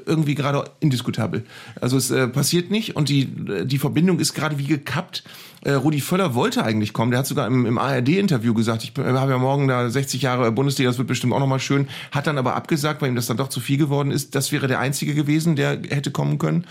irgendwie 0.05 0.35
gerade 0.35 0.69
indiskutabel. 0.81 1.45
Also 1.79 1.95
es 1.95 2.11
äh, 2.11 2.27
passiert 2.27 2.69
nicht 2.69 2.95
und 2.97 3.07
die, 3.07 3.29
die 3.65 3.77
Verbindung 3.77 4.19
ist 4.19 4.33
gerade 4.33 4.57
wie 4.57 4.65
gekappt. 4.65 5.23
Äh, 5.61 5.73
Rudi 5.73 6.01
Völler 6.01 6.35
wollte 6.35 6.65
eigentlich 6.65 6.91
kommen. 6.91 7.11
Der 7.11 7.19
hat 7.19 7.27
sogar 7.27 7.47
im, 7.47 7.65
im 7.65 7.77
ARD-Interview 7.77 8.53
gesagt, 8.53 8.83
ich 8.83 8.91
habe 8.97 9.31
ja 9.31 9.37
morgen 9.37 9.69
da 9.69 9.89
60 9.89 10.21
Jahre 10.21 10.51
Bundesliga, 10.51 10.89
das 10.89 10.97
wird 10.97 11.07
bestimmt 11.07 11.31
auch 11.31 11.39
nochmal 11.39 11.61
schön. 11.61 11.87
Hat 12.11 12.27
dann 12.27 12.37
aber 12.37 12.55
abgesagt, 12.55 13.01
weil 13.01 13.09
ihm 13.09 13.15
das 13.15 13.27
dann 13.27 13.37
doch 13.37 13.47
zu 13.47 13.61
viel 13.61 13.77
geworden 13.77 14.11
ist. 14.11 14.35
Das 14.35 14.51
wäre 14.51 14.67
der 14.67 14.79
Einzige 14.79 15.13
gewesen, 15.15 15.55
der 15.55 15.81
hätte 15.89 16.11
kommen 16.11 16.39
können. 16.39 16.65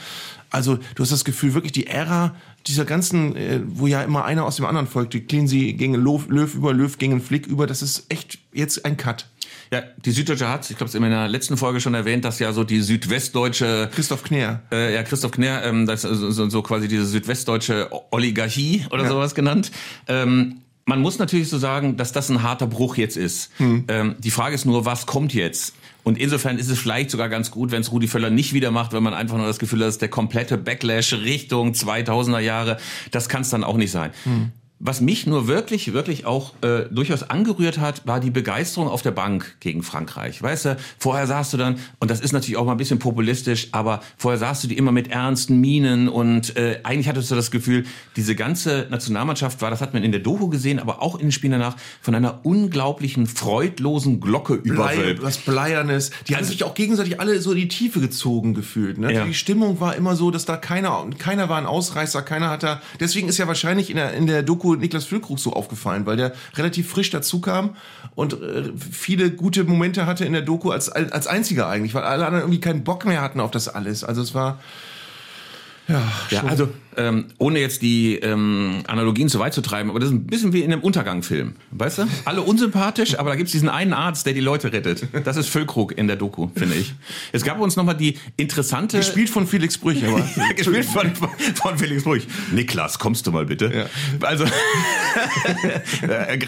Also 0.50 0.78
du 0.94 1.02
hast 1.02 1.12
das 1.12 1.24
Gefühl, 1.24 1.54
wirklich 1.54 1.72
die 1.72 1.86
Ära 1.86 2.34
dieser 2.66 2.84
ganzen, 2.84 3.34
äh, 3.36 3.60
wo 3.64 3.86
ja 3.86 4.02
immer 4.02 4.26
einer 4.26 4.44
aus 4.44 4.56
dem 4.56 4.66
anderen 4.66 4.86
folgte, 4.86 5.20
Cleansey 5.22 5.72
gegen 5.72 5.94
Löw, 5.94 6.28
Löw 6.28 6.54
über, 6.54 6.74
Löw 6.74 6.98
gegen 6.98 7.22
Flick 7.22 7.46
über, 7.46 7.66
das 7.66 7.80
ist 7.80 8.04
echt 8.10 8.38
jetzt 8.52 8.84
ein 8.84 8.98
Cut. 8.98 9.26
Ja, 9.72 9.82
die 10.04 10.10
Süddeutsche 10.10 10.48
hat, 10.50 10.70
ich 10.70 10.76
glaube, 10.76 10.88
es 10.88 10.94
in 10.94 11.02
der 11.02 11.28
letzten 11.28 11.56
Folge 11.56 11.80
schon 11.80 11.94
erwähnt, 11.94 12.26
dass 12.26 12.38
ja 12.38 12.52
so 12.52 12.62
die 12.62 12.82
südwestdeutsche 12.82 13.88
Christoph 13.94 14.22
Knär. 14.22 14.60
Äh, 14.70 14.94
ja, 14.94 15.02
Christoph 15.02 15.30
Knär, 15.32 15.64
ähm, 15.64 15.86
das 15.86 16.04
ist 16.04 16.18
so, 16.18 16.48
so 16.50 16.60
quasi 16.62 16.88
diese 16.88 17.06
südwestdeutsche 17.06 17.88
Oligarchie 18.10 18.84
oder 18.90 19.04
Ja. 19.04 19.08
sowas 19.08 19.34
genannt. 19.34 19.72
Ähm, 20.08 20.56
man 20.84 21.00
muss 21.00 21.18
natürlich 21.18 21.48
so 21.48 21.56
sagen, 21.56 21.96
dass 21.96 22.12
das 22.12 22.28
ein 22.28 22.42
harter 22.42 22.66
Bruch 22.66 22.96
jetzt 22.96 23.16
ist. 23.16 23.50
Ähm, 23.60 24.16
die 24.18 24.30
Frage 24.30 24.54
ist 24.54 24.66
nur, 24.66 24.84
was 24.84 25.06
kommt 25.06 25.32
jetzt? 25.32 25.74
Und 26.04 26.18
insofern 26.18 26.58
ist 26.58 26.68
es 26.68 26.78
vielleicht 26.78 27.10
sogar 27.10 27.28
ganz 27.28 27.50
gut, 27.52 27.70
wenn 27.70 27.80
es 27.80 27.92
Rudi 27.92 28.08
Völler 28.08 28.28
nicht 28.30 28.52
wieder 28.52 28.72
macht, 28.72 28.92
wenn 28.92 29.02
man 29.04 29.14
einfach 29.14 29.36
nur 29.38 29.46
das 29.46 29.58
Gefühl 29.60 29.78
hat, 29.80 29.86
dass 29.88 29.98
der 29.98 30.08
komplette 30.08 30.58
Backlash 30.58 31.12
Richtung 31.14 31.72
2000er 31.72 32.40
Jahre, 32.40 32.76
das 33.12 33.28
kann 33.28 33.42
es 33.42 33.50
dann 33.50 33.62
auch 33.64 33.76
nicht 33.76 33.92
sein. 33.92 34.10
Was 34.84 35.00
mich 35.00 35.28
nur 35.28 35.46
wirklich, 35.46 35.92
wirklich 35.92 36.26
auch 36.26 36.54
äh, 36.62 36.86
durchaus 36.90 37.22
angerührt 37.22 37.78
hat, 37.78 38.04
war 38.04 38.18
die 38.18 38.32
Begeisterung 38.32 38.88
auf 38.88 39.02
der 39.02 39.12
Bank 39.12 39.54
gegen 39.60 39.84
Frankreich. 39.84 40.42
Weißt 40.42 40.64
du, 40.64 40.76
vorher 40.98 41.28
saßt 41.28 41.52
du 41.52 41.56
dann, 41.56 41.78
und 42.00 42.10
das 42.10 42.18
ist 42.18 42.32
natürlich 42.32 42.56
auch 42.56 42.64
mal 42.64 42.72
ein 42.72 42.78
bisschen 42.78 42.98
populistisch, 42.98 43.68
aber 43.70 44.00
vorher 44.16 44.40
saßt 44.40 44.64
du 44.64 44.66
die 44.66 44.76
immer 44.76 44.90
mit 44.90 45.08
ernsten 45.08 45.60
Minen 45.60 46.08
und 46.08 46.56
äh, 46.56 46.80
eigentlich 46.82 47.06
hattest 47.06 47.30
du 47.30 47.36
das 47.36 47.52
Gefühl, 47.52 47.84
diese 48.16 48.34
ganze 48.34 48.88
Nationalmannschaft 48.90 49.62
war, 49.62 49.70
das 49.70 49.80
hat 49.80 49.94
man 49.94 50.02
in 50.02 50.10
der 50.10 50.20
Doku 50.20 50.48
gesehen, 50.48 50.80
aber 50.80 51.00
auch 51.00 51.14
in 51.14 51.26
den 51.26 51.32
Spielen 51.32 51.52
danach, 51.52 51.76
von 52.00 52.16
einer 52.16 52.44
unglaublichen, 52.44 53.28
freudlosen 53.28 54.18
Glocke 54.20 54.54
überwölbt. 54.54 55.22
was 55.22 55.38
Bleiernes. 55.38 56.10
Die 56.26 56.34
haben 56.34 56.44
sich 56.44 56.64
auch 56.64 56.74
gegenseitig 56.74 57.20
alle 57.20 57.40
so 57.40 57.52
in 57.52 57.58
die 57.58 57.68
Tiefe 57.68 58.00
gezogen 58.00 58.52
gefühlt. 58.52 58.98
Ne? 58.98 59.12
Ja. 59.12 59.26
Die 59.26 59.34
Stimmung 59.34 59.78
war 59.78 59.94
immer 59.94 60.16
so, 60.16 60.32
dass 60.32 60.44
da 60.44 60.56
keiner, 60.56 61.06
keiner 61.18 61.48
war 61.48 61.58
ein 61.58 61.66
Ausreißer, 61.66 62.22
keiner 62.22 62.50
hat 62.50 62.64
da. 62.64 62.82
Deswegen 62.98 63.28
ist 63.28 63.38
ja 63.38 63.46
wahrscheinlich 63.46 63.88
in 63.88 63.94
der, 63.94 64.14
in 64.14 64.26
der 64.26 64.42
Doku 64.42 64.71
Niklas 64.80 65.04
Füllkrug 65.04 65.38
so 65.38 65.52
aufgefallen, 65.52 66.06
weil 66.06 66.16
der 66.16 66.32
relativ 66.54 66.90
frisch 66.90 67.10
dazu 67.10 67.40
kam 67.40 67.76
und 68.14 68.34
äh, 68.34 68.70
viele 68.76 69.30
gute 69.30 69.64
Momente 69.64 70.06
hatte 70.06 70.24
in 70.24 70.32
der 70.32 70.42
Doku 70.42 70.70
als, 70.70 70.88
als 70.88 71.26
einziger 71.26 71.68
eigentlich, 71.68 71.94
weil 71.94 72.04
alle 72.04 72.26
anderen 72.26 72.44
irgendwie 72.44 72.60
keinen 72.60 72.84
Bock 72.84 73.04
mehr 73.04 73.22
hatten 73.22 73.40
auf 73.40 73.50
das 73.50 73.68
alles. 73.68 74.04
Also 74.04 74.22
es 74.22 74.34
war. 74.34 74.60
Ja, 75.88 76.00
Ja, 76.30 76.44
also 76.44 76.68
ähm, 76.96 77.26
ohne 77.38 77.60
jetzt 77.60 77.82
die 77.82 78.16
ähm, 78.16 78.82
Analogien 78.86 79.28
zu 79.28 79.38
weit 79.38 79.54
zu 79.54 79.60
treiben, 79.60 79.90
aber 79.90 80.00
das 80.00 80.10
ist 80.10 80.14
ein 80.14 80.26
bisschen 80.26 80.52
wie 80.52 80.62
in 80.62 80.72
einem 80.72 80.82
Untergangfilm, 80.82 81.54
weißt 81.70 81.98
du? 81.98 82.02
Alle 82.24 82.42
unsympathisch, 82.42 83.18
aber 83.18 83.30
da 83.30 83.36
gibt's 83.36 83.52
diesen 83.52 83.68
einen 83.68 83.92
Arzt, 83.92 84.26
der 84.26 84.34
die 84.34 84.40
Leute 84.40 84.72
rettet. 84.72 85.06
Das 85.24 85.36
ist 85.36 85.48
Füllkrug 85.48 85.96
in 85.96 86.06
der 86.06 86.16
Doku, 86.16 86.48
finde 86.54 86.76
ich. 86.76 86.94
Es 87.32 87.44
gab 87.44 87.60
uns 87.60 87.76
nochmal 87.76 87.96
die 87.96 88.18
interessante... 88.36 88.98
gespielt 88.98 89.30
von 89.30 89.46
Felix 89.46 89.78
Brüch, 89.78 90.04
aber. 90.04 90.22
Ja, 90.36 90.52
gespielt 90.52 90.86
von, 90.86 91.12
von 91.54 91.78
Felix 91.78 92.04
Brüch. 92.04 92.26
Niklas, 92.52 92.98
kommst 92.98 93.26
du 93.26 93.32
mal 93.32 93.46
bitte? 93.46 93.72
Ja. 93.74 94.26
Also 94.26 94.44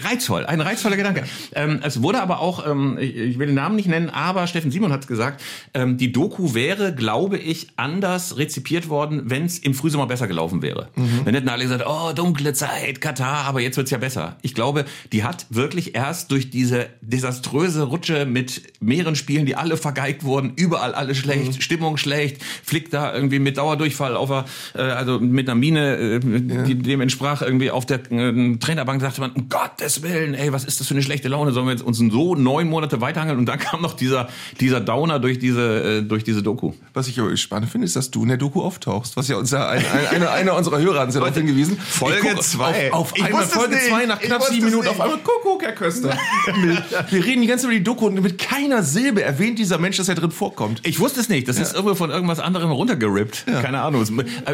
reizvoll, 0.03 0.45
ein 0.45 0.61
reizvoller 0.61 0.97
Gedanke. 0.97 1.23
Ähm, 1.53 1.79
es 1.83 2.01
wurde 2.01 2.21
aber 2.21 2.39
auch, 2.39 2.67
ähm, 2.67 2.97
ich, 2.99 3.15
ich 3.15 3.39
will 3.39 3.47
den 3.47 3.55
Namen 3.55 3.75
nicht 3.75 3.87
nennen, 3.87 4.09
aber 4.09 4.47
Steffen 4.47 4.71
Simon 4.71 4.91
hat 4.91 5.07
gesagt, 5.07 5.43
ähm, 5.73 5.97
die 5.97 6.11
Doku 6.11 6.53
wäre, 6.53 6.93
glaube 6.93 7.37
ich, 7.37 7.67
anders 7.75 8.37
rezipiert 8.37 8.89
worden, 8.89 9.23
wenn 9.25 9.45
es 9.45 9.59
im 9.59 9.73
Frühsommer 9.73 10.07
besser 10.07 10.27
gelaufen 10.27 10.34
wäre. 10.61 10.89
Dann 11.25 11.33
hätten 11.33 11.49
alle 11.49 11.63
gesagt, 11.63 11.83
oh, 11.87 12.13
dunkle 12.13 12.53
Zeit, 12.53 13.01
Katar, 13.01 13.45
aber 13.45 13.61
jetzt 13.61 13.77
wird's 13.77 13.91
ja 13.91 13.97
besser. 13.97 14.37
Ich 14.41 14.53
glaube, 14.53 14.85
die 15.11 15.23
hat 15.23 15.45
wirklich 15.49 15.95
erst 15.95 16.31
durch 16.31 16.49
diese 16.49 16.87
desaströse 17.01 17.83
Rutsche 17.83 18.25
mit 18.25 18.61
mehreren 18.79 19.15
Spielen, 19.15 19.45
die 19.45 19.55
alle 19.55 19.77
vergeigt 19.77 20.23
wurden, 20.23 20.53
überall 20.55 20.93
alles 20.93 21.17
schlecht, 21.17 21.61
Stimmung 21.61 21.97
schlecht, 21.97 22.43
Flick 22.63 22.91
da 22.91 23.13
irgendwie 23.13 23.39
mit 23.39 23.57
Dauerdurchfall 23.57 24.15
auf 24.15 24.29
der, 24.29 24.45
äh, 24.75 24.91
also 24.91 25.19
mit 25.19 25.47
einer 25.47 25.55
Mine, 25.55 25.95
äh, 25.95 26.19
die 26.19 26.75
dem 26.75 27.01
entsprach 27.01 27.41
irgendwie 27.41 27.71
auf 27.71 27.85
der 27.85 28.11
äh, 28.11 28.57
Trainerbank 28.57 29.01
sagte 29.01 29.21
man, 29.21 29.31
um 29.31 29.49
Gottes 29.49 30.01
Willen, 30.01 30.33
ey, 30.33 30.51
was 30.51 30.65
ist 30.65 30.79
das 30.79 30.87
für 30.87 30.93
eine 30.93 31.03
schlechte 31.03 31.27
Laune, 31.27 31.51
sollen 31.51 31.65
wir 31.65 31.71
jetzt 31.71 31.83
uns 31.83 31.97
so 31.97 32.35
neun 32.35 32.69
Monate 32.69 33.01
weiterhangeln 33.01 33.39
und 33.39 33.45
dann 33.45 33.59
kam 33.59 33.81
noch 33.81 33.93
dieser, 33.93 34.29
dieser 34.59 34.81
Downer 34.81 35.19
durch 35.19 35.39
diese, 35.39 35.99
äh, 35.99 36.01
durch 36.01 36.23
diese 36.23 36.43
Doku. 36.43 36.73
Was 36.93 37.07
ich 37.07 37.19
aber 37.19 37.35
spannend 37.37 37.69
finde, 37.69 37.85
ist, 37.85 37.95
dass 37.95 38.11
du 38.11 38.23
in 38.23 38.29
der 38.29 38.37
Doku 38.37 38.61
auftauchst. 38.61 39.17
Was 39.17 39.27
ja 39.27 39.37
unser, 39.37 39.69
ein, 39.69 39.83
ein, 40.11 40.24
einer, 40.29 40.51
einer 40.51 40.55
unserer 40.55 40.79
Hörer 40.79 40.99
hat 40.99 41.05
uns 41.07 41.15
ja 41.15 41.21
darauf 41.21 41.35
hingewiesen. 41.35 41.77
Folge 41.79 42.19
Ich 42.27 42.33
guck 42.33 42.43
zwei. 42.43 42.91
Auf, 42.93 43.13
auf 43.13 43.21
einmal 43.23 43.45
Folge 43.45 43.75
nicht. 43.75 43.87
2 43.87 44.05
nach 44.05 44.19
knapp 44.19 44.39
wusste 44.41 44.53
sieben 44.53 44.67
es 44.67 44.71
Minuten. 44.71 44.89
nicht. 44.89 44.99
Auf 44.99 45.05
einmal, 45.05 45.19
Kuckuck, 45.19 45.63
Herr 45.63 45.71
Köster. 45.73 46.17
Wir 47.09 47.25
reden 47.25 47.41
die 47.41 47.47
ganze 47.47 47.63
Zeit 47.63 47.71
über 47.71 47.77
die 47.77 47.83
Doku 47.83 48.07
und 48.07 48.21
mit 48.21 48.37
keiner 48.37 48.83
Silbe 48.83 49.23
erwähnt 49.23 49.59
dieser 49.59 49.77
Mensch, 49.77 49.97
dass 49.97 50.09
er 50.09 50.15
drin 50.15 50.31
vorkommt. 50.31 50.81
Ich 50.83 50.99
wusste 50.99 51.19
es 51.19 51.29
nicht. 51.29 51.47
Das 51.47 51.57
ist 51.59 51.73
irgendwo 51.73 51.95
von 51.95 52.09
irgendwas 52.09 52.39
anderem 52.39 52.71
runtergerippt. 52.71 53.45
Keine 53.45 53.81
Ahnung. 53.81 54.05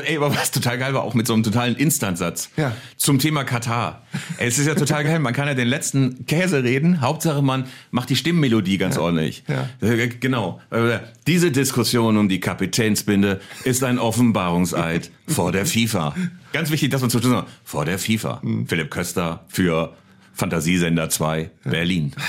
Ey, 0.06 0.18
aber 0.18 0.36
was 0.36 0.52
total 0.52 0.78
geil 0.78 0.94
war, 0.94 1.04
auch 1.04 1.14
mit 1.14 1.28
so 1.28 1.34
einem 1.34 1.44
totalen 1.44 1.76
Instantsatz. 1.76 2.50
Ja. 2.58 2.72
Zum 2.98 3.20
Thema 3.20 3.44
Katar. 3.44 4.02
Es 4.38 4.58
ist 4.60 4.68
ja 4.68 4.76
total 4.76 5.04
geil. 5.04 5.20
Man 5.20 5.34
kann 5.34 5.48
ja 5.48 5.54
den 5.54 5.68
letzten 5.68 6.26
Käse 6.26 6.64
reden. 6.64 7.02
Hauptsache, 7.02 7.42
man 7.42 7.66
macht 7.92 8.10
die 8.10 8.16
Stimmmelodie 8.16 8.78
ganz 8.78 8.98
ordentlich. 8.98 9.44
Ja. 9.48 9.70
Äh, 9.88 10.08
Genau. 10.20 10.60
Äh, 10.72 11.00
Diese 11.28 11.52
Diskussion 11.52 12.18
um 12.18 12.28
die 12.30 12.40
Kapitänsbinde 12.40 13.40
ist 13.64 13.84
ein 13.84 14.00
Offenbarungseid 14.00 15.12
vor 15.32 15.52
der 15.52 15.66
FIFA. 15.66 16.16
Ganz 16.54 16.72
wichtig, 16.72 16.92
dass 16.92 17.02
man 17.02 17.10
zu 17.10 17.20
sagt, 17.20 17.50
vor 17.64 17.86
der 17.86 18.00
FIFA. 18.00 18.42
Philipp 18.68 18.92
Köster 18.92 19.46
für 19.48 19.94
Fantasiesender 20.34 21.10
2 21.10 21.52
Berlin. 21.66 22.14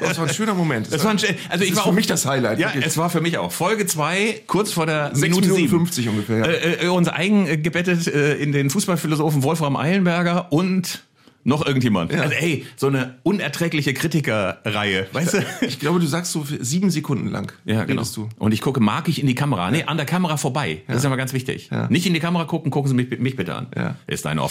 Das 0.00 0.18
war 0.18 0.26
ein 0.26 0.34
schöner 0.34 0.54
Moment. 0.54 0.92
Das 0.92 1.04
war 1.04 1.10
ein, 1.10 1.18
also 1.48 1.64
ich 1.64 1.74
war 1.76 1.84
für 1.84 1.88
auch, 1.90 1.92
mich 1.92 2.06
das 2.06 2.26
Highlight. 2.26 2.58
Ja, 2.58 2.68
wirklich. 2.68 2.86
es 2.86 2.96
war 2.96 3.10
für 3.10 3.20
mich 3.20 3.38
auch. 3.38 3.52
Folge 3.52 3.86
2, 3.86 4.42
kurz 4.46 4.72
vor 4.72 4.86
der 4.86 5.08
Sechs 5.08 5.20
Minute 5.20 5.48
Minuten 5.48 5.68
7. 5.68 5.78
50 5.78 6.08
ungefähr, 6.08 6.38
ja. 6.38 6.44
Äh, 6.44 6.86
äh, 6.86 6.88
uns 6.88 7.08
eingebettet 7.08 8.06
äh, 8.06 8.34
in 8.36 8.52
den 8.52 8.70
Fußballphilosophen 8.70 9.42
Wolfram 9.42 9.76
Eilenberger 9.76 10.52
und 10.52 11.02
noch 11.46 11.64
irgendjemand. 11.66 12.12
Also 12.12 12.34
ey, 12.34 12.66
so 12.76 12.88
eine 12.88 13.16
unerträgliche 13.22 13.94
Kritikerreihe, 13.94 15.06
weißt 15.12 15.34
du? 15.34 15.38
Ich 15.66 15.78
glaube, 15.78 16.00
du 16.00 16.06
sagst 16.06 16.32
so 16.32 16.44
sieben 16.60 16.90
Sekunden 16.90 17.28
lang. 17.28 17.52
Ja, 17.64 17.84
genau. 17.84 18.02
du. 18.14 18.28
Und 18.38 18.52
ich 18.52 18.60
gucke, 18.60 18.80
mag 18.80 19.08
ich 19.08 19.20
in 19.20 19.26
die 19.26 19.34
Kamera? 19.34 19.70
Nee, 19.70 19.84
an 19.84 19.96
der 19.96 20.06
Kamera 20.06 20.36
vorbei. 20.36 20.82
Das 20.86 20.98
ist 20.98 21.04
immer 21.04 21.16
ganz 21.16 21.32
wichtig. 21.32 21.68
Ja. 21.70 21.86
Nicht 21.88 22.06
in 22.06 22.14
die 22.14 22.20
Kamera 22.20 22.44
gucken, 22.44 22.70
gucken 22.70 22.88
Sie 22.88 22.94
mich, 22.94 23.18
mich 23.18 23.36
bitte 23.36 23.54
an. 23.54 23.68
Ja. 23.76 23.96
Ist 24.06 24.26
eine 24.26 24.42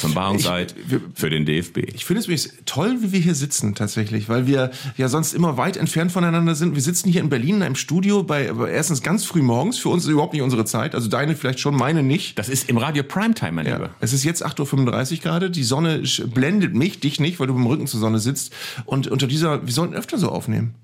wir- 0.88 1.02
für 1.14 1.30
den 1.30 1.46
DFB. 1.46 1.80
Ich 1.94 2.06
finde 2.06 2.20
es 2.22 2.26
übrigens 2.26 2.54
toll, 2.66 2.98
wie 3.02 3.12
wir 3.12 3.20
hier 3.20 3.36
sitzen 3.36 3.76
tatsächlich, 3.76 4.30
weil 4.30 4.48
wir 4.48 4.72
ja 4.98 5.08
sonst 5.08 5.34
immer 5.34 5.58
weit 5.58 5.78
entfernt 5.78 6.12
voneinander 6.12 6.56
sind. 6.56 6.76
Wir 6.76 6.82
sitzen 6.82 7.10
hier 7.12 7.22
in 7.22 7.30
Berlin 7.30 7.56
in 7.56 7.64
einem 7.64 7.76
Studio 7.76 8.24
bei 8.24 8.46
bei 8.54 8.70
erstens 8.70 9.02
ganz 9.02 9.26
früh 9.26 9.42
morgens. 9.42 9.78
Für 9.78 9.90
uns 9.90 10.04
ist 10.04 10.10
überhaupt 10.10 10.34
nicht 10.34 10.42
unsere 10.42 10.66
Zeit. 10.66 10.94
Also 10.96 11.10
deine 11.10 11.36
vielleicht 11.36 11.60
schon, 11.60 11.76
meine 11.76 12.04
nicht. 12.04 12.38
Das 12.38 12.50
ist 12.50 12.70
im 12.70 12.78
Radio 12.78 13.04
Primetime, 13.04 13.52
mein 13.54 13.66
Lieber. 13.66 13.90
Es 14.00 14.14
ist 14.14 14.24
jetzt 14.24 14.46
8.35 14.46 15.12
Uhr 15.18 15.18
gerade. 15.24 15.50
Die 15.50 15.64
Sonne 15.64 16.04
blendet 16.34 16.76
mich, 16.76 16.85
dich 16.94 17.20
nicht, 17.20 17.40
weil 17.40 17.48
du 17.48 17.54
dem 17.54 17.66
Rücken 17.66 17.88
zur 17.88 18.00
Sonne 18.00 18.20
sitzt. 18.20 18.54
Und 18.86 19.08
unter 19.08 19.28
dieser, 19.28 19.66
wir 19.66 19.74
sollten 19.74 19.94
öfter 19.94 20.18
so 20.18 20.30
aufnehmen. 20.30 20.76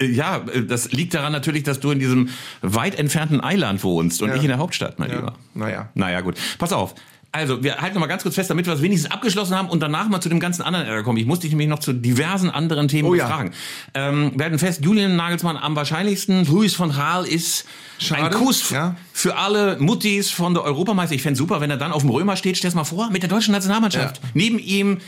Äh, 0.00 0.06
Ja, 0.06 0.38
äh, 0.52 0.64
das 0.64 0.92
liegt 0.92 1.14
daran 1.14 1.32
natürlich, 1.32 1.62
dass 1.64 1.80
du 1.80 1.90
in 1.90 1.98
diesem 1.98 2.28
weit 2.60 2.98
entfernten 2.98 3.40
Eiland 3.42 3.82
wohnst 3.84 4.22
und 4.22 4.28
Ja. 4.28 4.34
nicht 4.34 4.44
in 4.44 4.48
der 4.48 4.58
Hauptstadt, 4.58 4.98
mein 4.98 5.10
Ja. 5.10 5.16
Lieber. 5.16 5.34
Naja. 5.54 5.88
Naja, 5.94 6.20
gut. 6.20 6.36
Pass 6.58 6.72
auf. 6.72 6.94
Also, 7.34 7.64
wir 7.64 7.78
halten 7.78 7.94
noch 7.94 8.00
mal 8.02 8.08
ganz 8.08 8.22
kurz 8.24 8.34
fest, 8.34 8.50
damit 8.50 8.66
wir 8.66 8.74
es 8.74 8.82
wenigstens 8.82 9.10
abgeschlossen 9.10 9.56
haben 9.56 9.70
und 9.70 9.80
danach 9.80 10.06
mal 10.06 10.20
zu 10.20 10.28
dem 10.28 10.38
ganzen 10.38 10.60
anderen 10.60 10.84
Ärger 10.86 11.02
kommen. 11.02 11.16
Ich 11.16 11.24
muss 11.24 11.40
dich 11.40 11.48
nämlich 11.48 11.66
noch 11.68 11.78
zu 11.78 11.94
diversen 11.94 12.50
anderen 12.50 12.88
Themen 12.88 13.08
Oh 13.08 13.14
ja. 13.14 13.24
befragen. 13.26 13.52
Ähm, 13.94 14.32
wir 14.36 14.44
halten 14.44 14.58
fest, 14.58 14.84
Julian 14.84 15.16
Nagelsmann 15.16 15.56
am 15.56 15.74
wahrscheinlichsten. 15.74 16.44
Luis 16.44 16.74
von 16.74 16.92
Gaal 16.92 17.24
ist 17.24 17.64
Schade, 17.98 18.24
ein 18.24 18.32
Kuss 18.32 18.68
ja. 18.68 18.96
für 19.14 19.38
alle 19.38 19.78
Muttis 19.80 20.30
von 20.30 20.52
der 20.52 20.62
Europameister. 20.62 21.14
Ich 21.14 21.22
fände 21.22 21.38
super, 21.38 21.62
wenn 21.62 21.70
er 21.70 21.78
dann 21.78 21.92
auf 21.92 22.02
dem 22.02 22.10
Römer 22.10 22.36
steht. 22.36 22.58
Stell 22.58 22.70
dir 22.70 22.76
mal 22.76 22.84
vor, 22.84 23.08
mit 23.08 23.22
der 23.22 23.30
deutschen 23.30 23.52
Nationalmannschaft. 23.52 24.18
Ja. 24.22 24.28
Neben 24.34 24.58
ihm 24.58 24.98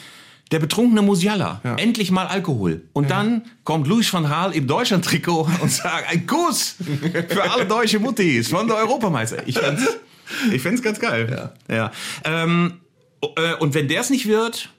der 0.54 0.60
betrunkene 0.60 1.02
Musiala. 1.02 1.60
Ja. 1.64 1.74
Endlich 1.74 2.12
mal 2.12 2.28
Alkohol. 2.28 2.82
Und 2.92 3.10
dann 3.10 3.42
kommt 3.64 3.88
Luis 3.88 4.12
van 4.12 4.22
Gaal 4.22 4.52
im 4.52 4.68
Deutschland-Trikot 4.68 5.48
und 5.60 5.68
sagt, 5.68 6.08
ein 6.08 6.28
Kuss 6.28 6.76
für 7.28 7.50
alle 7.50 7.66
deutsche 7.66 7.98
Muttis 7.98 8.50
von 8.50 8.68
der 8.68 8.76
Europameister. 8.76 9.38
Ich 9.48 9.58
fänd's, 9.58 9.82
ich 10.52 10.62
ganz 10.62 11.00
geil. 11.00 11.52
Ja. 11.68 11.74
ja. 11.74 11.90
Ähm, 12.22 12.74
äh, 13.20 13.54
und 13.54 13.74
wenn 13.74 13.88
der 13.88 14.02
es 14.02 14.10
nicht 14.10 14.28
wird, 14.28 14.70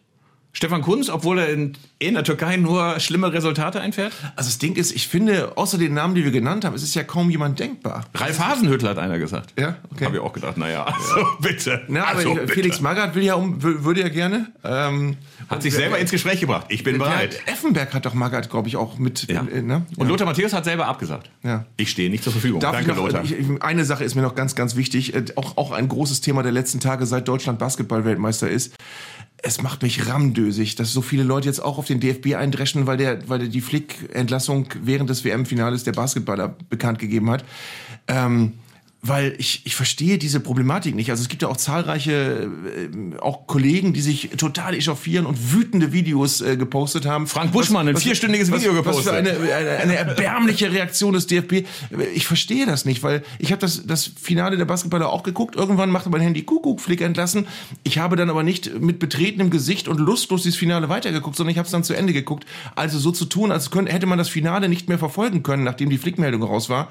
Stefan 0.58 0.82
Kunz, 0.82 1.10
obwohl 1.10 1.40
er 1.40 1.50
in, 1.50 1.74
in 2.00 2.14
der 2.14 2.24
Türkei 2.24 2.56
nur 2.56 2.98
schlimme 3.02 3.34
Resultate 3.34 3.82
einfährt? 3.82 4.14
Also 4.38 4.48
das 4.50 4.58
Ding 4.58 4.78
ist, 4.78 4.94
ich 4.96 5.10
finde, 5.10 5.58
außer 5.58 5.78
den 5.78 5.94
Namen, 5.94 6.16
die 6.16 6.24
wir 6.24 6.32
genannt 6.32 6.64
haben, 6.64 6.74
es 6.74 6.82
ist 6.82 6.96
ja 6.96 7.04
kaum 7.04 7.30
jemand 7.30 7.60
denkbar. 7.60 8.06
Ralf 8.16 8.40
Hasenhüttl 8.40 8.88
hat 8.88 8.98
einer 8.98 9.20
gesagt. 9.20 9.54
Ja, 9.60 9.76
okay. 9.92 10.06
Habe 10.06 10.16
ich 10.16 10.22
auch 10.22 10.32
gedacht, 10.32 10.58
naja, 10.58 10.86
also 10.86 11.28
bitte. 11.42 11.82
Na, 11.90 12.06
aber 12.06 12.20
also, 12.20 12.30
ich, 12.30 12.36
bitte. 12.40 12.54
Felix 12.54 12.80
Magath 12.80 13.16
will 13.16 13.24
ja 13.24 13.34
um, 13.36 13.60
wür- 13.60 13.84
würde 13.84 14.00
ja 14.00 14.08
gerne. 14.08 14.48
Ähm, 14.64 15.18
hat 15.50 15.62
sich 15.62 15.74
selber 15.74 16.00
ins 16.00 16.10
Gespräch 16.12 16.40
gebracht. 16.40 16.68
Ich 16.70 16.84
bin 16.86 16.98
bereit. 17.00 17.34
Ja, 17.46 17.52
Effenberg 17.54 17.94
hat 17.94 18.06
doch 18.06 18.14
Magath, 18.14 18.50
glaube 18.50 18.70
ich, 18.70 18.78
auch 18.78 18.98
mit. 18.98 19.30
Ja. 19.30 19.46
äh, 19.52 19.62
ne? 19.62 19.86
Und 19.98 20.08
Lothar 20.08 20.26
Matthäus 20.26 20.54
hat 20.54 20.64
selber 20.64 20.88
abgesagt. 20.88 21.30
Ja. 21.44 21.66
Ich 21.76 21.90
stehe 21.92 22.10
nicht 22.10 22.24
zur 22.24 22.32
Verfügung. 22.32 22.62
Darf 22.62 22.78
Danke, 22.78 22.92
noch, 22.92 22.98
Lothar. 22.98 23.26
Ich, 23.26 23.34
ich- 23.38 23.62
eine 23.62 23.84
Sache 23.84 24.06
ist 24.06 24.16
mir 24.16 24.22
noch 24.22 24.36
ganz, 24.36 24.56
ganz 24.56 24.78
wichtig. 24.78 25.14
äh, 25.14 25.26
Auch, 25.36 25.58
auch 25.58 25.72
ein 25.74 25.90
großes 25.90 26.22
Thema 26.22 26.44
der 26.44 26.54
letzten 26.54 26.80
Tage, 26.80 27.06
seit 27.06 27.28
Deutschland 27.28 27.60
Basketball-Weltmeister 27.60 28.50
ist. 28.50 28.74
Es 29.48 29.62
macht 29.62 29.84
mich 29.84 30.08
rammdösig, 30.08 30.74
dass 30.74 30.92
so 30.92 31.04
viele 31.04 31.22
Leute 31.22 31.48
jetzt 31.48 31.60
auch 31.60 31.78
auf 31.78 31.86
den 31.86 32.00
DFB 32.00 32.34
eindreschen, 32.34 32.88
weil 32.88 32.98
der, 32.98 33.30
weil 33.30 33.38
der 33.38 33.48
die 33.48 33.62
Flick-Entlassung 33.62 34.70
während 34.82 35.08
des 35.08 35.24
WM-Finales 35.24 35.84
der 35.84 35.92
Basketballer 35.92 36.56
bekannt 36.72 36.98
gegeben 36.98 37.30
hat. 37.30 37.46
Ähm, 38.08 38.54
weil 39.08 39.36
ich, 39.38 39.62
ich 39.66 39.76
verstehe 39.76 40.18
diese 40.18 40.40
Problematik 40.40 40.96
nicht. 40.96 41.12
Also 41.12 41.22
es 41.22 41.30
gibt 41.30 41.42
ja 41.42 41.48
auch 41.48 41.58
zahlreiche 41.58 42.50
äh, 42.50 43.18
auch 43.20 43.46
Kollegen, 43.46 43.94
die 43.94 44.02
sich 44.02 44.32
total 44.38 44.74
echauffieren 44.74 45.26
und 45.26 45.54
wütende 45.54 45.94
Videos 45.94 46.42
äh, 46.42 46.58
gepostet 46.58 47.06
haben. 47.06 47.28
Frank 47.28 47.52
Buschmann, 47.52 47.88
ein 47.88 47.98
vierstündiges 47.98 48.52
Video 48.52 48.72
was, 48.72 48.78
gepostet. 48.78 49.06
Was 49.06 49.14
für 49.14 49.18
eine, 49.18 49.54
eine, 49.54 49.78
eine 49.78 49.96
erbärmliche 49.96 50.72
Reaktion 50.72 51.14
des 51.14 51.28
DFB. 51.28 51.66
Ich 52.14 52.26
verstehe 52.26 52.66
das 52.66 52.86
nicht, 52.86 53.04
weil 53.04 53.24
ich 53.38 53.52
habe 53.52 53.60
das, 53.60 53.86
das 53.86 54.06
Finale 54.06 54.58
der 54.58 54.66
Basketballer 54.66 55.10
auch 55.10 55.24
geguckt. 55.24 55.56
Irgendwann 55.56 55.92
machte 55.92 56.10
mein 56.10 56.22
Handy 56.22 56.42
Kuckuck-Flick 56.42 57.02
entlassen. 57.02 57.48
Ich 57.84 58.00
habe 58.00 58.16
dann 58.16 58.30
aber 58.30 58.44
nicht 58.44 58.82
mit 58.82 59.00
betretenem 59.00 59.52
Gesicht 59.52 59.88
und 59.88 60.00
lustlos 60.00 60.44
dieses 60.44 60.58
Finale 60.58 60.90
weitergeguckt, 60.90 61.36
sondern 61.36 61.52
ich 61.52 61.58
habe 61.58 61.68
es 61.68 61.72
dann 61.72 61.84
zu 61.84 61.94
Ende 61.94 62.14
geguckt. 62.14 62.46
Also 62.76 62.98
so 62.98 63.12
zu 63.12 63.26
tun, 63.26 63.52
als 63.52 63.70
könnte, 63.70 63.92
hätte 63.92 64.08
man 64.08 64.18
das 64.18 64.30
Finale 64.30 64.68
nicht 64.68 64.90
mehr 64.90 64.98
verfolgen 64.98 65.44
können, 65.44 65.64
nachdem 65.64 65.90
die 65.90 65.98
Flickmeldung 65.98 66.42
raus 66.42 66.70
war. 66.70 66.90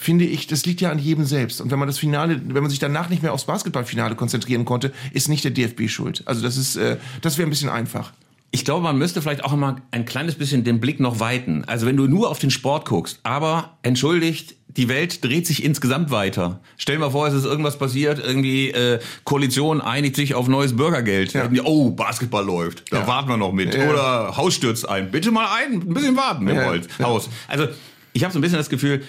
Finde 0.00 0.24
ich, 0.24 0.46
das 0.46 0.64
liegt 0.64 0.80
ja 0.80 0.90
an 0.90 0.98
jedem 0.98 1.24
selbst. 1.24 1.60
Und 1.60 1.70
wenn 1.72 1.78
man 1.78 1.88
das 1.88 1.98
Finale, 1.98 2.40
wenn 2.46 2.62
man 2.62 2.70
sich 2.70 2.78
danach 2.78 3.08
nicht 3.08 3.22
mehr 3.22 3.32
aufs 3.32 3.44
Basketballfinale 3.46 4.14
konzentrieren 4.14 4.64
konnte, 4.64 4.92
ist 5.12 5.28
nicht 5.28 5.42
der 5.44 5.50
DFB 5.50 5.88
schuld. 5.88 6.22
Also 6.26 6.40
das 6.42 6.56
ist, 6.56 6.76
äh, 6.76 6.98
das 7.20 7.36
wäre 7.36 7.48
ein 7.48 7.50
bisschen 7.50 7.68
einfach. 7.68 8.12
Ich 8.50 8.64
glaube, 8.64 8.82
man 8.84 8.96
müsste 8.96 9.20
vielleicht 9.20 9.44
auch 9.44 9.52
immer 9.52 9.76
ein 9.90 10.04
kleines 10.04 10.36
bisschen 10.36 10.64
den 10.64 10.80
Blick 10.80 11.00
noch 11.00 11.20
weiten. 11.20 11.64
Also 11.66 11.84
wenn 11.86 11.96
du 11.96 12.06
nur 12.06 12.30
auf 12.30 12.38
den 12.38 12.50
Sport 12.50 12.86
guckst, 12.88 13.18
aber 13.24 13.76
entschuldigt, 13.82 14.54
die 14.68 14.88
Welt 14.88 15.24
dreht 15.24 15.46
sich 15.46 15.64
insgesamt 15.64 16.10
weiter. 16.12 16.60
Stell 16.76 16.94
dir 16.96 17.00
mal 17.00 17.10
vor, 17.10 17.26
es 17.26 17.34
ist 17.34 17.44
irgendwas 17.44 17.76
passiert, 17.78 18.20
irgendwie 18.24 18.70
äh, 18.70 19.00
Koalition 19.24 19.80
einigt 19.80 20.14
sich 20.14 20.34
auf 20.34 20.46
neues 20.46 20.76
Bürgergeld. 20.76 21.32
Ja. 21.32 21.50
Oh, 21.64 21.90
Basketball 21.90 22.44
läuft, 22.44 22.84
da 22.92 23.00
Ja. 23.00 23.06
warten 23.08 23.28
wir 23.28 23.36
noch 23.36 23.52
mit. 23.52 23.74
Ja. 23.74 23.90
Oder 23.90 24.36
Haus 24.36 24.54
stürzt 24.54 24.88
ein. 24.88 25.10
Bitte 25.10 25.30
mal 25.32 25.48
ein, 25.58 25.74
ein 25.80 25.92
bisschen 25.94 26.16
warten 26.16 26.46
im. 26.46 26.56
Holz. 26.64 26.86
Haus. 27.02 27.28
Also 27.48 27.66
ich 28.12 28.22
habe 28.22 28.32
so 28.32 28.38
ein 28.38 28.42
bisschen 28.42 28.58
das 28.58 28.70
Gefühl, 28.70 29.02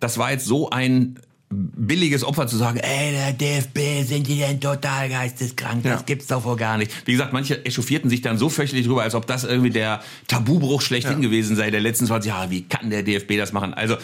das 0.00 0.18
war 0.18 0.30
jetzt 0.32 0.46
so 0.46 0.70
ein 0.70 1.18
billiges 1.48 2.24
Opfer 2.24 2.48
zu 2.48 2.56
sagen, 2.56 2.78
ey, 2.78 3.12
der 3.12 3.32
DFB, 3.32 4.04
sind 4.04 4.26
die 4.26 4.38
denn 4.38 4.60
total 4.60 5.08
geisteskrank? 5.08 5.84
Das 5.84 6.00
Ja. 6.00 6.04
gibt's 6.04 6.26
doch 6.26 6.44
wohl 6.44 6.56
gar 6.56 6.76
nicht. 6.76 6.90
Wie 7.06 7.12
gesagt, 7.12 7.32
manche 7.32 7.64
echauffierten 7.64 8.10
sich 8.10 8.20
dann 8.20 8.36
so 8.36 8.48
fürchterlich 8.48 8.86
drüber, 8.86 9.02
als 9.02 9.14
ob 9.14 9.26
das 9.28 9.44
irgendwie 9.44 9.70
der 9.70 10.00
Tabubruch 10.26 10.82
schlechthin 10.82 11.20
gewesen 11.22 11.54
sei 11.54 11.70
der 11.70 11.80
letzten 11.80 12.06
20 12.06 12.30
Jahre. 12.30 12.50
Wie 12.50 12.62
kann 12.62 12.90
der 12.90 13.04
DFB 13.04 13.36
das 13.36 13.52
machen? 13.52 13.74
Also, 13.74 13.96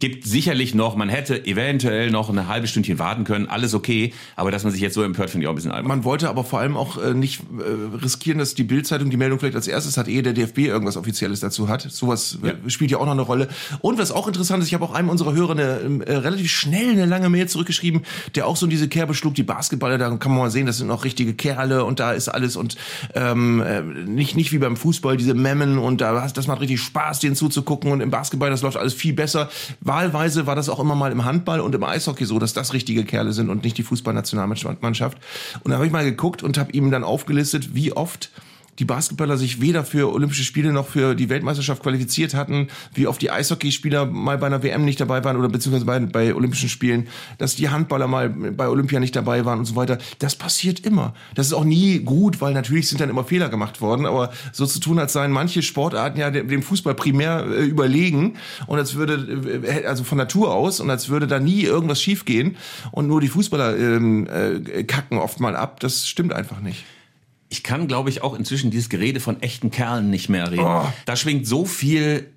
gibt 0.00 0.24
sicherlich 0.26 0.74
noch, 0.74 0.96
man 0.96 1.08
hätte 1.08 1.46
eventuell 1.46 2.10
noch 2.10 2.28
eine 2.28 2.48
halbe 2.48 2.66
Stündchen 2.66 2.98
warten 2.98 3.22
können, 3.24 3.46
alles 3.46 3.74
okay, 3.74 4.12
aber 4.34 4.50
dass 4.50 4.64
man 4.64 4.72
sich 4.72 4.80
jetzt 4.82 4.94
so 4.94 5.02
empört, 5.02 5.30
finde 5.30 5.44
ich 5.44 5.48
auch 5.48 5.52
ein 5.52 5.54
bisschen 5.54 5.70
albern. 5.70 5.86
Man 5.88 6.04
wollte 6.04 6.28
aber 6.28 6.42
vor 6.42 6.58
allem 6.58 6.76
auch 6.76 7.00
äh, 7.00 7.14
nicht 7.14 7.40
äh, 7.58 7.96
riskieren, 8.02 8.38
dass 8.38 8.54
die 8.54 8.64
Bildzeitung 8.64 9.10
die 9.10 9.16
Meldung 9.16 9.38
vielleicht 9.38 9.54
als 9.54 9.68
erstes 9.68 9.96
hat, 9.96 10.08
ehe 10.08 10.22
der 10.24 10.32
DFB 10.32 10.58
irgendwas 10.58 10.96
Offizielles 10.96 11.38
dazu 11.40 11.68
hat. 11.68 11.82
Sowas 11.82 12.38
äh, 12.42 12.48
Ja. 12.48 12.54
spielt 12.66 12.90
ja 12.90 12.98
auch 12.98 13.04
noch 13.04 13.12
eine 13.12 13.22
Rolle. 13.22 13.48
Und 13.82 13.98
was 13.98 14.10
auch 14.10 14.26
interessant 14.26 14.62
ist, 14.62 14.68
ich 14.68 14.74
habe 14.74 14.84
auch 14.84 14.94
einem 14.94 15.08
unserer 15.08 15.32
Hörer 15.32 15.52
eine 15.52 15.80
ähm, 15.84 16.00
äh, 16.02 16.12
relativ 16.16 16.50
schnell 16.50 16.90
eine 16.90 17.06
lange 17.06 17.30
Mail 17.30 17.46
zurückgeschrieben, 17.48 18.02
der 18.34 18.48
auch 18.48 18.56
so 18.56 18.66
in 18.66 18.70
diese 18.70 18.88
Kerbe 18.88 19.14
schlug, 19.14 19.34
die 19.34 19.44
Basketballer, 19.44 19.98
da 19.98 20.10
kann 20.16 20.32
man 20.32 20.40
mal 20.40 20.50
sehen, 20.50 20.66
das 20.66 20.78
sind 20.78 20.88
noch 20.88 21.04
richtige 21.04 21.34
Kerle 21.34 21.84
und 21.84 22.00
da 22.00 22.12
ist 22.12 22.28
alles 22.28 22.56
und 22.56 22.76
ähm, 23.14 23.62
äh, 23.62 23.82
nicht, 23.82 24.34
nicht 24.34 24.50
wie 24.50 24.58
beim 24.58 24.76
Fußball, 24.76 25.16
diese 25.16 25.34
Memmen 25.34 25.78
und 25.78 26.00
da 26.00 26.26
das 26.34 26.46
macht 26.48 26.60
richtig 26.60 26.80
Spaß, 26.80 27.20
denen 27.20 27.36
zuzugucken 27.36 27.92
und 27.92 28.00
im 28.00 28.10
Basketball, 28.10 28.50
das 28.50 28.62
läuft 28.62 28.76
alles 28.76 28.94
viel 28.94 29.12
besser. 29.12 29.48
Wahlweise 29.84 30.46
war 30.46 30.56
das 30.56 30.68
auch 30.68 30.80
immer 30.80 30.94
mal 30.94 31.12
im 31.12 31.24
Handball 31.24 31.60
und 31.60 31.74
im 31.74 31.84
Eishockey 31.84 32.24
so, 32.24 32.38
dass 32.38 32.54
das 32.54 32.72
richtige 32.72 33.04
Kerle 33.04 33.32
sind 33.32 33.50
und 33.50 33.64
nicht 33.64 33.76
die 33.76 33.82
Fußballnationalmannschaft. 33.82 35.18
Und 35.62 35.70
da 35.70 35.76
habe 35.76 35.86
ich 35.86 35.92
mal 35.92 36.04
geguckt 36.04 36.42
und 36.42 36.56
habe 36.58 36.72
ihm 36.72 36.90
dann 36.90 37.04
aufgelistet, 37.04 37.74
wie 37.74 37.92
oft 37.92 38.30
die 38.78 38.84
Basketballer 38.84 39.36
sich 39.36 39.60
weder 39.60 39.84
für 39.84 40.12
Olympische 40.12 40.44
Spiele 40.44 40.72
noch 40.72 40.86
für 40.88 41.14
die 41.14 41.28
Weltmeisterschaft 41.28 41.82
qualifiziert 41.82 42.34
hatten, 42.34 42.68
wie 42.92 43.06
oft 43.06 43.20
die 43.22 43.30
Eishockeyspieler 43.30 44.06
mal 44.06 44.38
bei 44.38 44.46
einer 44.46 44.62
WM 44.62 44.84
nicht 44.84 45.00
dabei 45.00 45.24
waren 45.24 45.36
oder 45.36 45.48
beziehungsweise 45.48 45.84
bei, 45.84 46.00
bei 46.00 46.34
Olympischen 46.34 46.68
Spielen, 46.68 47.08
dass 47.38 47.56
die 47.56 47.68
Handballer 47.68 48.08
mal 48.08 48.28
bei 48.30 48.68
Olympia 48.68 49.00
nicht 49.00 49.14
dabei 49.14 49.44
waren 49.44 49.58
und 49.58 49.64
so 49.64 49.76
weiter. 49.76 49.98
Das 50.18 50.36
passiert 50.36 50.80
immer. 50.80 51.14
Das 51.34 51.46
ist 51.46 51.52
auch 51.52 51.64
nie 51.64 52.00
gut, 52.00 52.40
weil 52.40 52.52
natürlich 52.52 52.88
sind 52.88 53.00
dann 53.00 53.10
immer 53.10 53.24
Fehler 53.24 53.48
gemacht 53.48 53.80
worden, 53.80 54.06
aber 54.06 54.32
so 54.52 54.66
zu 54.66 54.80
tun, 54.80 54.98
als 54.98 55.12
seien 55.12 55.30
manche 55.30 55.62
Sportarten 55.62 56.18
ja 56.18 56.30
dem 56.30 56.62
Fußball 56.62 56.94
primär 56.94 57.46
äh, 57.46 57.64
überlegen 57.64 58.36
und 58.66 58.78
als 58.78 58.94
würde, 58.94 59.62
äh, 59.62 59.86
also 59.86 60.04
von 60.04 60.18
Natur 60.18 60.52
aus 60.54 60.80
und 60.80 60.90
als 60.90 61.08
würde 61.08 61.26
da 61.26 61.38
nie 61.38 61.62
irgendwas 61.62 62.00
schiefgehen 62.02 62.56
und 62.90 63.06
nur 63.06 63.20
die 63.20 63.28
Fußballer 63.28 63.76
ähm, 63.76 64.26
äh, 64.26 64.84
kacken 64.84 65.18
oft 65.18 65.40
mal 65.40 65.56
ab, 65.56 65.80
das 65.80 66.08
stimmt 66.08 66.32
einfach 66.32 66.60
nicht. 66.60 66.84
Ich 67.48 67.62
kann, 67.62 67.86
glaube 67.86 68.10
ich, 68.10 68.22
auch 68.22 68.34
inzwischen 68.34 68.70
dieses 68.70 68.88
Gerede 68.88 69.20
von 69.20 69.40
echten 69.42 69.70
Kerlen 69.70 70.10
nicht 70.10 70.28
mehr 70.28 70.50
reden. 70.50 70.64
Oh. 70.64 70.86
Da 71.06 71.16
schwingt 71.16 71.46
so 71.46 71.64
viel 71.64 72.30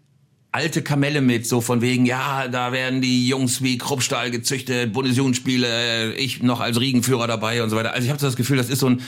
alte 0.51 0.81
Kamelle 0.81 1.21
mit, 1.21 1.45
so 1.45 1.61
von 1.61 1.81
wegen, 1.81 2.05
ja, 2.05 2.47
da 2.47 2.71
werden 2.71 3.01
die 3.01 3.27
Jungs 3.27 3.61
wie 3.61 3.77
Kruppstahl 3.77 4.31
gezüchtet, 4.31 4.93
Bundesjugendspiele, 4.93 6.15
ich 6.15 6.41
noch 6.41 6.61
als 6.61 6.79
Riegenführer 6.79 7.27
dabei 7.27 7.61
und 7.61 7.69
so 7.69 7.75
weiter. 7.75 7.93
Also 7.93 8.05
ich 8.05 8.09
habe 8.09 8.19
so 8.19 8.25
das 8.25 8.35
Gefühl, 8.35 8.57
das 8.57 8.69
ist 8.69 8.79
so 8.79 8.87
ein 8.87 9.01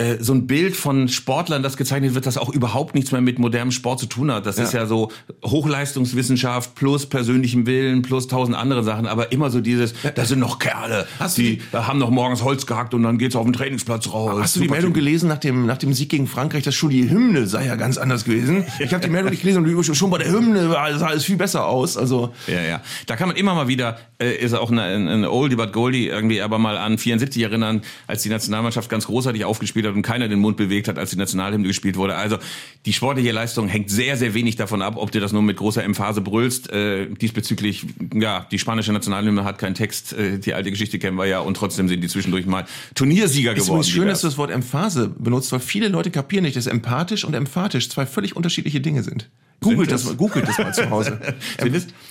äh, 0.00 0.16
so 0.20 0.32
ein 0.32 0.46
Bild 0.46 0.74
von 0.76 1.08
Sportlern, 1.08 1.62
das 1.62 1.76
gezeichnet 1.76 2.14
wird, 2.14 2.26
das 2.26 2.38
auch 2.38 2.48
überhaupt 2.48 2.94
nichts 2.94 3.12
mehr 3.12 3.20
mit 3.20 3.38
modernem 3.38 3.70
Sport 3.70 4.00
zu 4.00 4.06
tun 4.06 4.32
hat. 4.32 4.46
Das 4.46 4.58
ist 4.58 4.72
ja 4.72 4.86
so 4.86 5.10
Hochleistungswissenschaft 5.44 6.74
plus 6.74 7.06
persönlichem 7.06 7.66
Willen 7.66 8.02
plus 8.02 8.26
tausend 8.28 8.56
andere 8.56 8.82
Sachen, 8.82 9.06
aber 9.06 9.32
immer 9.32 9.50
so 9.50 9.60
dieses, 9.60 9.94
das 10.14 10.28
sind 10.28 10.38
noch 10.40 10.58
Kerle, 10.58 11.06
Hast 11.18 11.38
die 11.38 11.58
die- 11.58 11.76
haben 11.76 11.98
noch 11.98 12.10
morgens 12.10 12.42
Holz 12.42 12.66
gehackt 12.66 12.94
und 12.94 13.02
dann 13.02 13.18
geht's 13.18 13.36
auf 13.36 13.44
den 13.44 13.52
Trainingsplatz 13.52 14.12
raus. 14.12 14.40
Hast 14.42 14.56
du 14.56 14.60
die 14.60 14.68
Meldung 14.68 14.92
Typen. 14.92 15.04
gelesen 15.04 15.28
nach 15.28 15.38
dem, 15.38 15.66
nach 15.66 15.78
dem 15.78 15.92
Sieg 15.92 16.08
gegen 16.08 16.26
Frankreich, 16.26 16.62
dass 16.64 16.74
schon 16.74 16.90
die 16.90 17.08
Hymne 17.10 17.46
sei 17.46 17.66
ja 17.66 17.76
ganz 17.76 17.98
anders 17.98 18.24
gewesen? 18.24 18.64
Ich 18.80 18.94
habe 18.94 19.04
die 19.04 19.10
Meldung 19.10 19.30
nicht 19.30 19.42
gelesen 19.42 19.64
und 19.64 19.96
schon 19.96 20.10
bei 20.10 20.18
der 20.18 20.32
Hymne 20.32 20.68
sah 20.70 21.06
alles 21.06 21.24
viel 21.24 21.36
besser 21.36 21.66
aus. 21.66 21.96
Also 21.96 22.32
Ja, 22.46 22.62
ja. 22.62 22.80
Da 23.06 23.16
kann 23.16 23.28
man 23.28 23.36
immer 23.36 23.54
mal 23.54 23.68
wieder, 23.68 23.98
äh, 24.18 24.32
ist 24.34 24.54
auch 24.54 24.70
eine, 24.70 24.82
eine 24.82 25.30
Oldie 25.30 25.56
but 25.56 25.72
Goldie 25.72 26.08
irgendwie, 26.08 26.40
aber 26.40 26.58
mal 26.58 26.76
an 26.78 26.98
74 26.98 27.42
erinnern, 27.42 27.82
als 28.06 28.22
die 28.22 28.28
Nationalmannschaft 28.30 28.88
ganz 28.88 29.06
großartig 29.06 29.44
aufgespielt 29.44 29.86
hat 29.86 29.89
und 29.94 30.02
keiner 30.02 30.28
den 30.28 30.40
Mund 30.40 30.56
bewegt 30.56 30.88
hat, 30.88 30.98
als 30.98 31.10
die 31.10 31.16
Nationalhymne 31.16 31.66
gespielt 31.66 31.96
wurde. 31.96 32.16
Also 32.16 32.38
die 32.86 32.92
sportliche 32.92 33.32
Leistung 33.32 33.68
hängt 33.68 33.90
sehr, 33.90 34.16
sehr 34.16 34.34
wenig 34.34 34.56
davon 34.56 34.82
ab, 34.82 34.94
ob 34.96 35.10
du 35.12 35.20
das 35.20 35.32
nur 35.32 35.42
mit 35.42 35.56
großer 35.56 35.84
Emphase 35.84 36.20
brüllst. 36.20 36.70
Äh, 36.70 37.06
diesbezüglich, 37.06 37.86
ja, 38.14 38.46
die 38.50 38.58
spanische 38.58 38.92
Nationalhymne 38.92 39.44
hat 39.44 39.58
keinen 39.58 39.74
Text, 39.74 40.12
äh, 40.12 40.38
die 40.38 40.54
alte 40.54 40.70
Geschichte 40.70 40.98
kennen 40.98 41.16
wir 41.16 41.26
ja 41.26 41.40
und 41.40 41.56
trotzdem 41.56 41.88
sind 41.88 42.00
die 42.00 42.08
zwischendurch 42.08 42.46
mal 42.46 42.66
Turniersieger 42.94 43.52
ist 43.52 43.64
geworden. 43.64 43.80
übrigens 43.80 43.90
schön, 43.90 44.08
dass 44.08 44.20
du 44.22 44.26
das 44.26 44.38
Wort 44.38 44.50
Emphase 44.50 45.08
benutzt, 45.08 45.52
weil 45.52 45.60
viele 45.60 45.88
Leute 45.88 46.10
kapieren 46.10 46.44
nicht, 46.44 46.56
dass 46.56 46.66
empathisch 46.66 47.24
und 47.24 47.34
emphatisch 47.34 47.88
zwei 47.88 48.06
völlig 48.06 48.36
unterschiedliche 48.36 48.80
Dinge 48.80 49.02
sind. 49.02 49.28
Googelt 49.60 49.92
das, 49.92 50.02
es? 50.02 50.08
mal, 50.08 50.16
googelt 50.16 50.48
das 50.48 50.58
mal 50.58 50.72
zu 50.72 50.88
Hause. 50.90 51.20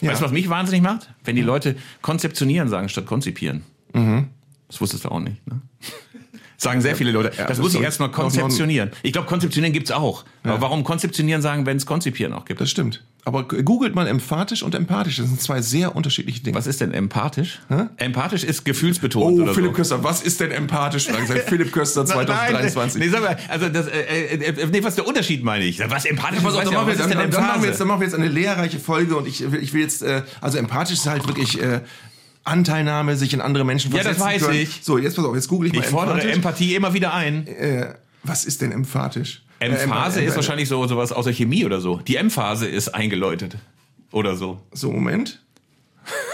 Ja. 0.02 0.12
Weißt 0.12 0.22
du, 0.22 0.26
was 0.26 0.32
mich 0.32 0.50
wahnsinnig 0.50 0.82
macht? 0.82 1.10
Wenn 1.24 1.36
die 1.36 1.42
Leute 1.42 1.76
konzeptionieren 2.02 2.70
sagen 2.70 2.90
statt 2.90 3.06
konzipieren. 3.06 3.64
Das 4.70 4.80
wusstest 4.80 5.06
du 5.06 5.10
auch 5.10 5.20
nicht. 5.20 5.46
Ne? 5.48 5.62
Sagen 6.62 6.82
sehr 6.82 6.96
viele 6.96 7.12
Leute. 7.12 7.32
das, 7.48 7.58
muss 7.58 7.74
ich 7.74 7.80
erstmal 7.82 8.12
konzeptionieren. 8.12 8.92
Ich 9.02 9.14
glaube, 9.14 9.28
konzeptionieren 9.28 9.72
gibt's 9.74 9.92
auch. 9.92 10.26
Aber 10.44 10.60
warum 10.62 10.84
konzeptionieren 10.84 11.42
sagen, 11.42 11.66
wenn 11.66 11.78
es 11.78 11.86
konzipieren 11.86 12.34
auch 12.34 12.44
gibt? 12.46 12.60
Das 12.60 12.70
stimmt. 12.70 13.02
Aber 13.26 13.44
googelt 13.48 13.96
mal 13.96 14.08
emphatisch 14.08 14.64
und 14.64 14.74
empathisch. 14.76 15.18
Das 15.18 15.28
sind 15.28 15.40
zwei 15.42 15.62
sehr 15.62 15.96
unterschiedliche 15.96 16.42
Dinge. 16.42 16.58
Was 16.58 16.68
ist 16.68 16.82
denn 16.82 16.94
empathisch? 16.94 17.60
Empathisch 17.98 18.44
ist 18.44 18.66
gefühlsbetont 18.66 19.40
Oh, 19.42 19.54
Philipp 19.54 19.72
so. 19.72 19.76
Köster, 19.76 20.04
was 20.04 20.22
ist 20.22 20.40
denn 20.40 20.52
empathisch? 20.52 21.08
Fragen 21.08 21.28
Sie 21.28 21.34
Philipp 21.40 21.72
Köster 21.72 22.06
2023. 22.06 22.76
Nein, 23.00 23.08
nee, 23.10 23.14
sag 23.14 23.22
mal, 23.22 23.38
also 23.50 23.70
das, 23.70 23.88
äh, 23.88 24.36
äh, 24.36 24.68
nee, 24.72 24.80
was 24.82 24.90
ist 24.90 24.98
der 24.98 25.08
Unterschied 25.08 25.44
meine 25.44 25.66
ich? 25.66 25.80
Was 25.90 26.06
empathisch 26.06 26.40
ist, 26.40 26.46
dann 26.46 26.72
ja, 26.72 26.86
was 26.88 26.94
ist 27.00 27.10
denn 27.10 27.18
dann, 27.18 27.30
dann, 27.32 27.42
machen 27.46 27.62
wir 27.62 27.70
jetzt, 27.70 27.80
dann 27.80 27.88
machen 27.88 28.00
wir 28.02 28.08
jetzt 28.08 28.16
eine 28.16 28.28
lehrreiche 28.28 28.80
Folge 28.80 29.16
und 29.16 29.28
ich, 29.28 29.50
will- 29.52 29.62
ich 29.62 29.74
will 29.74 29.82
jetzt, 29.82 30.02
äh, 30.02 30.24
also 30.42 30.58
empathisch 30.58 30.98
ist 30.98 31.06
halt 31.08 31.28
wirklich 31.28 31.62
äh, 31.62 31.82
Anteilnahme, 32.50 33.16
sich 33.16 33.34
in 33.34 33.42
andere 33.42 33.64
Menschen 33.64 33.92
Ja, 33.92 33.98
das 34.04 34.18
versetzen 34.18 34.26
weiß 34.26 34.42
können. 34.48 34.60
ich. 34.64 34.80
So, 34.84 34.98
jetzt 34.98 35.16
pass 35.16 35.26
auf, 35.26 35.36
jetzt 35.36 35.48
google 35.48 35.68
ich 35.70 35.74
mal 35.74 35.80
Ich 35.82 35.86
fordere 35.88 36.16
emphatisch. 36.16 36.36
Empathie 36.36 36.76
immer 36.76 36.94
wieder 36.94 37.14
ein. 37.14 37.48
Äh, 37.48 37.94
was 38.24 38.46
ist 38.46 38.62
denn 38.62 38.72
emphatisch? 38.72 39.44
Emphase 39.60 40.22
Äh, 40.22 40.26
ist 40.26 40.36
wahrscheinlich 40.36 40.68
so 40.70 40.86
sowas 40.88 41.12
aus 41.12 41.26
der 41.26 41.34
Chemie 41.34 41.66
oder 41.66 41.80
so. 41.82 41.98
Die 41.98 42.16
Emphase 42.16 42.68
ist 42.68 42.90
eingeläutet. 42.90 43.58
Oder 44.12 44.36
so. 44.36 44.62
So, 44.72 44.92
Moment. 44.92 45.42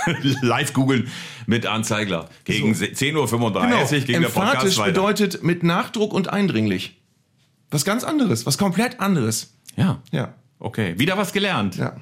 Live 0.41 0.73
googeln 0.73 1.09
mit 1.47 1.65
Arndt 1.65 1.85
Zeigler. 1.85 2.29
Gegen 2.45 2.73
10.35 2.73 3.15
Uhr 3.15 3.51
Genau. 3.51 3.85
gegen 3.87 4.21
der 4.21 4.29
Podcast 4.29 4.35
Emphatisch 4.55 4.77
weiter. 4.77 4.91
bedeutet 4.91 5.43
mit 5.43 5.63
Nachdruck 5.63 6.13
und 6.13 6.29
eindringlich. 6.31 7.01
Was 7.71 7.83
ganz 7.83 8.03
anderes, 8.03 8.45
was 8.45 8.57
komplett 8.57 8.99
anderes. 8.99 9.53
Ja. 9.75 10.01
Ja. 10.11 10.33
Okay. 10.59 10.93
Wieder 10.97 11.17
was 11.17 11.33
gelernt. 11.33 11.75
Ja. 11.75 11.97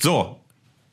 So. 0.00 0.40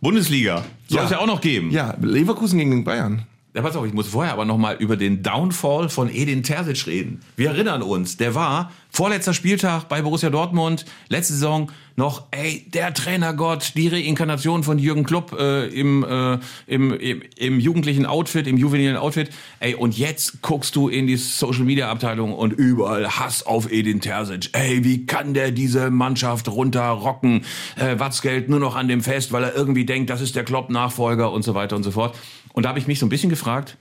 Bundesliga. 0.01 0.63
Soll 0.87 0.97
Ja. 0.99 1.05
es 1.05 1.11
ja 1.11 1.19
auch 1.19 1.27
noch 1.27 1.41
geben. 1.41 1.71
Ja, 1.71 1.95
Leverkusen 2.01 2.57
gegen 2.59 2.71
den 2.71 2.83
Bayern. 2.83 3.23
Ja, 3.53 3.61
pass 3.61 3.75
auf, 3.75 3.85
ich 3.85 3.93
muss 3.93 4.07
vorher 4.07 4.33
aber 4.33 4.45
nochmal 4.45 4.77
über 4.79 4.95
den 4.97 5.23
Downfall 5.23 5.89
von 5.89 6.09
Edin 6.09 6.41
Terzic 6.41 6.87
reden. 6.87 7.19
Wir 7.35 7.49
erinnern 7.49 7.81
uns, 7.81 8.17
der 8.17 8.33
war 8.33 8.71
vorletzter 8.91 9.33
Spieltag 9.33 9.89
bei 9.89 10.01
Borussia 10.01 10.29
Dortmund, 10.29 10.85
letzte 11.09 11.33
Saison 11.33 11.71
noch, 11.95 12.27
ey, 12.31 12.65
der 12.73 12.93
Trainergott, 12.93 13.73
die 13.75 13.87
Reinkarnation 13.87 14.63
von 14.63 14.79
Jürgen 14.79 15.03
Klopp 15.03 15.37
äh, 15.37 15.67
im, 15.67 16.03
äh, 16.03 16.39
im, 16.67 16.93
im, 16.93 17.21
im 17.35 17.59
jugendlichen 17.59 18.05
Outfit, 18.05 18.47
im 18.47 18.57
juvenilen 18.57 18.97
Outfit. 18.97 19.29
Ey, 19.59 19.75
und 19.75 19.97
jetzt 19.97 20.41
guckst 20.41 20.75
du 20.75 20.89
in 20.89 21.07
die 21.07 21.17
Social-Media-Abteilung 21.17 22.33
und 22.33 22.53
überall 22.53 23.07
Hass 23.19 23.45
auf 23.45 23.71
Edin 23.71 24.01
Terzic. 24.01 24.49
Ey, 24.53 24.83
wie 24.83 25.05
kann 25.05 25.33
der 25.33 25.51
diese 25.51 25.89
Mannschaft 25.89 26.47
runterrocken? 26.47 27.45
Äh, 27.75 27.99
Watzgeld 27.99 28.49
nur 28.49 28.59
noch 28.59 28.75
an 28.75 28.87
dem 28.87 29.01
Fest, 29.01 29.31
weil 29.31 29.43
er 29.43 29.55
irgendwie 29.55 29.85
denkt, 29.85 30.09
das 30.09 30.21
ist 30.21 30.35
der 30.35 30.43
Klopp-Nachfolger 30.43 31.31
und 31.31 31.43
so 31.43 31.53
weiter 31.55 31.75
und 31.75 31.83
so 31.83 31.91
fort. 31.91 32.15
Und 32.53 32.63
da 32.63 32.69
habe 32.69 32.79
ich 32.79 32.87
mich 32.87 32.99
so 32.99 33.05
ein 33.05 33.09
bisschen 33.09 33.29
gefragt, 33.29 33.77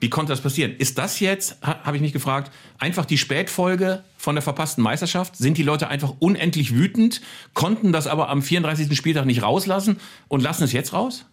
wie 0.00 0.10
konnte 0.10 0.32
das 0.32 0.40
passieren? 0.40 0.74
Ist 0.76 0.98
das 0.98 1.20
jetzt, 1.20 1.56
ha, 1.62 1.80
habe 1.84 1.96
ich 1.96 2.02
mich 2.02 2.12
gefragt, 2.12 2.52
einfach 2.78 3.04
die 3.04 3.18
Spätfolge 3.18 4.04
von 4.16 4.34
der 4.34 4.42
verpassten 4.42 4.82
Meisterschaft? 4.82 5.36
Sind 5.36 5.56
die 5.56 5.62
Leute 5.62 5.88
einfach 5.88 6.14
unendlich 6.18 6.74
wütend, 6.74 7.20
konnten 7.54 7.92
das 7.92 8.06
aber 8.06 8.28
am 8.28 8.42
34. 8.42 8.96
Spieltag 8.96 9.26
nicht 9.26 9.42
rauslassen 9.42 10.00
und 10.28 10.42
lassen 10.42 10.64
es 10.64 10.72
jetzt 10.72 10.92
raus? 10.92 11.26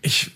Ich 0.00 0.32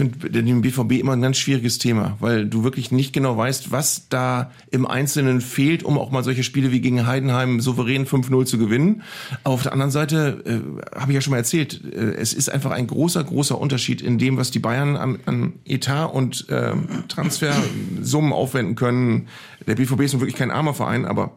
finde 0.00 0.30
den 0.30 0.62
BVB 0.62 0.92
immer 0.92 1.12
ein 1.12 1.20
ganz 1.20 1.36
schwieriges 1.36 1.76
Thema, 1.76 2.16
weil 2.20 2.46
du 2.46 2.64
wirklich 2.64 2.90
nicht 2.90 3.12
genau 3.12 3.36
weißt, 3.36 3.70
was 3.70 4.08
da 4.08 4.50
im 4.70 4.86
Einzelnen 4.86 5.42
fehlt, 5.42 5.82
um 5.82 5.98
auch 5.98 6.10
mal 6.10 6.24
solche 6.24 6.42
Spiele 6.42 6.72
wie 6.72 6.80
gegen 6.80 7.06
Heidenheim 7.06 7.60
souverän 7.60 8.06
5-0 8.06 8.46
zu 8.46 8.56
gewinnen. 8.56 9.02
Aber 9.44 9.54
auf 9.54 9.62
der 9.62 9.72
anderen 9.72 9.90
Seite, 9.90 10.42
äh, 10.46 10.98
habe 10.98 11.12
ich 11.12 11.16
ja 11.16 11.20
schon 11.20 11.32
mal 11.32 11.36
erzählt, 11.36 11.82
äh, 11.84 12.14
es 12.14 12.32
ist 12.32 12.48
einfach 12.48 12.70
ein 12.70 12.86
großer, 12.86 13.22
großer 13.22 13.58
Unterschied 13.58 14.00
in 14.00 14.16
dem, 14.16 14.38
was 14.38 14.50
die 14.50 14.58
Bayern 14.58 14.96
an, 14.96 15.18
an 15.26 15.52
Etat 15.66 16.06
und 16.06 16.46
ähm, 16.48 16.88
Transfersummen 17.08 18.32
aufwenden 18.32 18.76
können. 18.76 19.28
Der 19.66 19.74
BVB 19.74 20.00
ist 20.00 20.14
nun 20.14 20.22
wirklich 20.22 20.36
kein 20.36 20.50
armer 20.50 20.72
Verein, 20.72 21.04
aber 21.04 21.32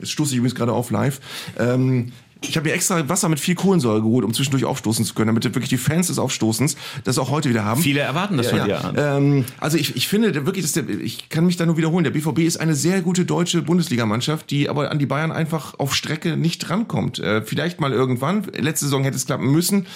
das 0.00 0.10
stoße 0.10 0.32
ich 0.32 0.38
übrigens 0.38 0.54
gerade 0.54 0.72
auf 0.72 0.90
live. 0.90 1.20
Ähm, 1.58 2.12
ich 2.40 2.56
habe 2.56 2.68
mir 2.68 2.74
extra 2.74 3.08
Wasser 3.08 3.28
mit 3.28 3.40
viel 3.40 3.56
Kohlensäure 3.56 4.00
geholt, 4.00 4.24
um 4.24 4.32
zwischendurch 4.32 4.64
aufstoßen 4.64 5.04
zu 5.04 5.14
können, 5.14 5.28
damit 5.28 5.44
wirklich 5.44 5.68
die 5.68 5.76
Fans 5.76 6.06
des 6.06 6.18
Aufstoßens 6.18 6.76
das 7.02 7.18
auch 7.18 7.30
heute 7.30 7.48
wieder 7.48 7.64
haben. 7.64 7.82
Viele 7.82 8.00
erwarten 8.00 8.36
das 8.36 8.48
von 8.48 8.64
dir 8.64 8.84
an. 8.84 8.94
Ähm, 8.96 9.44
also 9.58 9.76
ich, 9.76 9.96
ich 9.96 10.06
finde 10.06 10.46
wirklich, 10.46 10.70
der, 10.72 10.88
ich 10.88 11.28
kann 11.30 11.46
mich 11.46 11.56
da 11.56 11.66
nur 11.66 11.76
wiederholen, 11.76 12.04
der 12.04 12.12
BVB 12.12 12.40
ist 12.40 12.58
eine 12.58 12.74
sehr 12.74 13.02
gute 13.02 13.24
deutsche 13.24 13.62
Bundesligamannschaft, 13.62 14.50
die 14.50 14.68
aber 14.68 14.90
an 14.90 15.00
die 15.00 15.06
Bayern 15.06 15.32
einfach 15.32 15.78
auf 15.78 15.94
Strecke 15.94 16.36
nicht 16.36 16.70
rankommt. 16.70 17.18
Äh, 17.18 17.42
vielleicht 17.42 17.80
mal 17.80 17.92
irgendwann. 17.92 18.44
Letzte 18.56 18.86
Saison 18.86 19.02
hätte 19.02 19.16
es 19.16 19.26
klappen 19.26 19.50
müssen, 19.50 19.86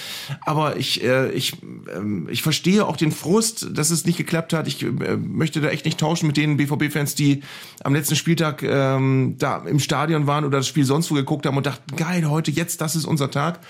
aber 0.40 0.76
ich, 0.76 1.04
äh, 1.04 1.30
ich, 1.30 1.54
ähm, 1.94 2.28
ich 2.28 2.42
verstehe 2.42 2.86
auch 2.86 2.96
den 2.96 3.12
Frust, 3.12 3.68
dass 3.72 3.90
es 3.90 4.04
nicht 4.04 4.16
geklappt 4.16 4.52
hat. 4.52 4.66
Ich 4.66 4.82
äh, 4.82 4.88
möchte 5.16 5.60
da 5.60 5.68
echt 5.68 5.84
nicht 5.84 6.00
tauschen 6.00 6.26
mit 6.26 6.36
den 6.36 6.56
BVB-Fans, 6.56 7.14
die 7.14 7.42
am 7.84 7.94
letzten 7.94 8.16
Spieltag 8.16 8.64
ähm, 8.64 9.36
da 9.38 9.58
im 9.58 9.78
Stadion 9.78 10.26
waren 10.26 10.44
oder 10.44 10.58
das 10.58 10.66
Spiel 10.66 10.84
sonst 10.84 11.10
wo 11.10 11.14
geguckt 11.14 11.46
haben 11.46 11.56
und 11.56 11.66
dachten, 11.66 11.96
geil, 11.96 12.31
heute, 12.32 12.50
jetzt, 12.50 12.80
das 12.80 12.96
ist 12.96 13.04
unser 13.04 13.30
Tag. 13.30 13.60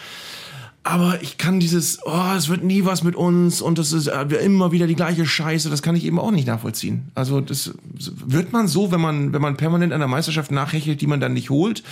Aber 0.85 1.23
ich 1.23 1.39
kann 1.39 1.61
dieses, 1.61 2.01
oh, 2.05 2.35
es 2.37 2.49
wird 2.49 2.65
nie 2.65 2.85
was 2.85 3.05
mit 3.05 3.15
uns 3.15 3.63
und 3.63 3.79
das 3.79 3.93
ist 3.93 4.09
äh, 4.09 4.25
immer 4.45 4.73
wieder 4.73 4.89
die 4.89 4.97
gleiche 4.97 5.25
Scheiße, 5.25 5.71
das 5.71 5.81
kann 5.81 5.95
ich 5.95 6.05
eben 6.05 6.19
auch 6.19 6.33
nicht 6.33 6.49
nachvollziehen. 6.49 7.13
Also 7.15 7.41
das 7.41 7.75
wird 7.95 8.53
man 8.53 8.67
so, 8.67 8.91
wenn 8.91 9.01
man, 9.01 9.33
wenn 9.33 9.41
man 9.41 9.57
permanent 9.57 9.93
an 9.93 10.01
der 10.01 10.09
Meisterschaft 10.09 10.51
nachhechelt, 10.51 11.01
die 11.01 11.07
man 11.07 11.21
dann 11.21 11.35
nicht 11.35 11.51
holt. 11.51 11.85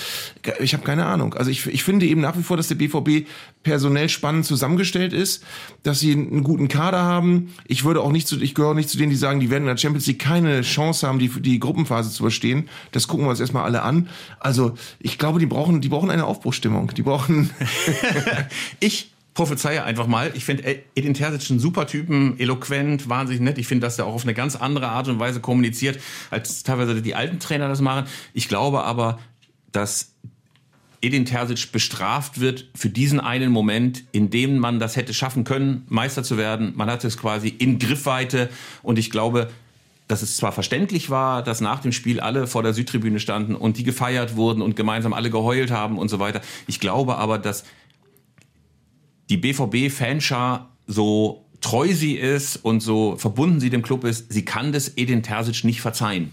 Ich 0.58 0.74
habe 0.74 0.82
keine 0.82 1.06
Ahnung. 1.06 1.34
Also 1.34 1.52
ich, 1.52 1.68
ich 1.68 1.84
finde 1.84 2.06
eben 2.06 2.20
nach 2.20 2.36
wie 2.36 2.42
vor, 2.42 2.56
dass 2.56 2.66
der 2.66 2.74
BVB 2.74 3.28
personell 3.62 4.08
spannend 4.08 4.46
zusammengestellt 4.46 5.12
ist, 5.12 5.44
dass 5.84 6.00
sie 6.00 6.12
einen 6.12 6.42
guten 6.42 6.66
Kader 6.66 7.02
haben. 7.02 7.54
Ich 7.68 7.84
würde 7.84 8.00
auch 8.00 8.10
nicht 8.10 8.26
zu, 8.26 8.40
ich 8.40 8.56
gehöre 8.56 8.74
nicht 8.74 8.88
zu 8.88 8.98
denen, 8.98 9.10
die 9.10 9.16
sagen, 9.16 9.38
die 9.38 9.50
werden 9.50 9.64
in 9.64 9.68
der 9.68 9.76
Champions 9.76 10.08
League 10.08 10.18
keine 10.18 10.62
Chance 10.62 11.06
haben, 11.06 11.20
die, 11.20 11.28
die 11.28 11.60
Gruppenphase 11.60 12.10
zu 12.10 12.24
überstehen. 12.24 12.68
Das 12.90 13.06
gucken 13.06 13.26
wir 13.26 13.30
uns 13.30 13.40
erstmal 13.40 13.64
alle 13.64 13.82
an. 13.82 14.08
Also 14.40 14.72
ich 14.98 15.16
glaube, 15.16 15.38
die 15.38 15.46
brauchen, 15.46 15.80
die 15.80 15.88
brauchen 15.88 16.10
eine 16.10 16.24
Aufbruchstimmung. 16.24 16.92
Die 16.96 17.02
brauchen 17.02 17.50
Ich 18.80 19.12
prophezeie 19.34 19.84
einfach 19.84 20.06
mal. 20.06 20.32
Ich 20.34 20.44
finde 20.44 20.82
Edin 20.94 21.14
Terzic 21.14 21.50
einen 21.50 21.60
super 21.60 21.86
Typen, 21.86 22.38
eloquent, 22.38 23.08
wahnsinnig 23.08 23.40
nett. 23.40 23.58
Ich 23.58 23.66
finde, 23.66 23.86
dass 23.86 23.98
er 23.98 24.06
auch 24.06 24.14
auf 24.14 24.24
eine 24.24 24.34
ganz 24.34 24.56
andere 24.56 24.88
Art 24.88 25.08
und 25.08 25.18
Weise 25.18 25.40
kommuniziert, 25.40 26.00
als 26.30 26.62
teilweise 26.62 27.00
die 27.00 27.14
alten 27.14 27.38
Trainer 27.38 27.68
das 27.68 27.80
machen. 27.80 28.06
Ich 28.34 28.48
glaube 28.48 28.82
aber, 28.82 29.18
dass 29.72 30.12
Edin 31.02 31.24
Terzic 31.24 31.72
bestraft 31.72 32.40
wird 32.40 32.66
für 32.74 32.90
diesen 32.90 33.20
einen 33.20 33.52
Moment, 33.52 34.04
in 34.12 34.30
dem 34.30 34.58
man 34.58 34.78
das 34.78 34.96
hätte 34.96 35.14
schaffen 35.14 35.44
können, 35.44 35.84
Meister 35.88 36.22
zu 36.22 36.36
werden. 36.36 36.72
Man 36.76 36.90
hatte 36.90 37.06
es 37.06 37.16
quasi 37.16 37.48
in 37.48 37.78
Griffweite 37.78 38.50
und 38.82 38.98
ich 38.98 39.10
glaube, 39.10 39.48
dass 40.08 40.22
es 40.22 40.36
zwar 40.36 40.52
verständlich 40.52 41.08
war, 41.08 41.42
dass 41.42 41.60
nach 41.60 41.80
dem 41.80 41.92
Spiel 41.92 42.20
alle 42.20 42.46
vor 42.46 42.62
der 42.62 42.74
Südtribüne 42.74 43.20
standen 43.20 43.54
und 43.54 43.78
die 43.78 43.84
gefeiert 43.84 44.36
wurden 44.36 44.60
und 44.60 44.74
gemeinsam 44.74 45.12
alle 45.12 45.30
geheult 45.30 45.70
haben 45.70 45.98
und 45.98 46.08
so 46.08 46.18
weiter. 46.18 46.40
Ich 46.66 46.80
glaube 46.80 47.16
aber, 47.16 47.38
dass 47.38 47.64
die 49.30 49.36
BVB-Fanschar 49.38 50.68
so 50.86 51.46
treu 51.60 51.92
sie 51.92 52.14
ist 52.14 52.56
und 52.56 52.80
so 52.80 53.16
verbunden 53.16 53.60
sie 53.60 53.70
dem 53.70 53.82
Club 53.82 54.04
ist, 54.04 54.32
sie 54.32 54.44
kann 54.44 54.72
das 54.72 54.96
Edin 54.96 55.22
Terzic 55.22 55.62
nicht 55.64 55.80
verzeihen. 55.80 56.30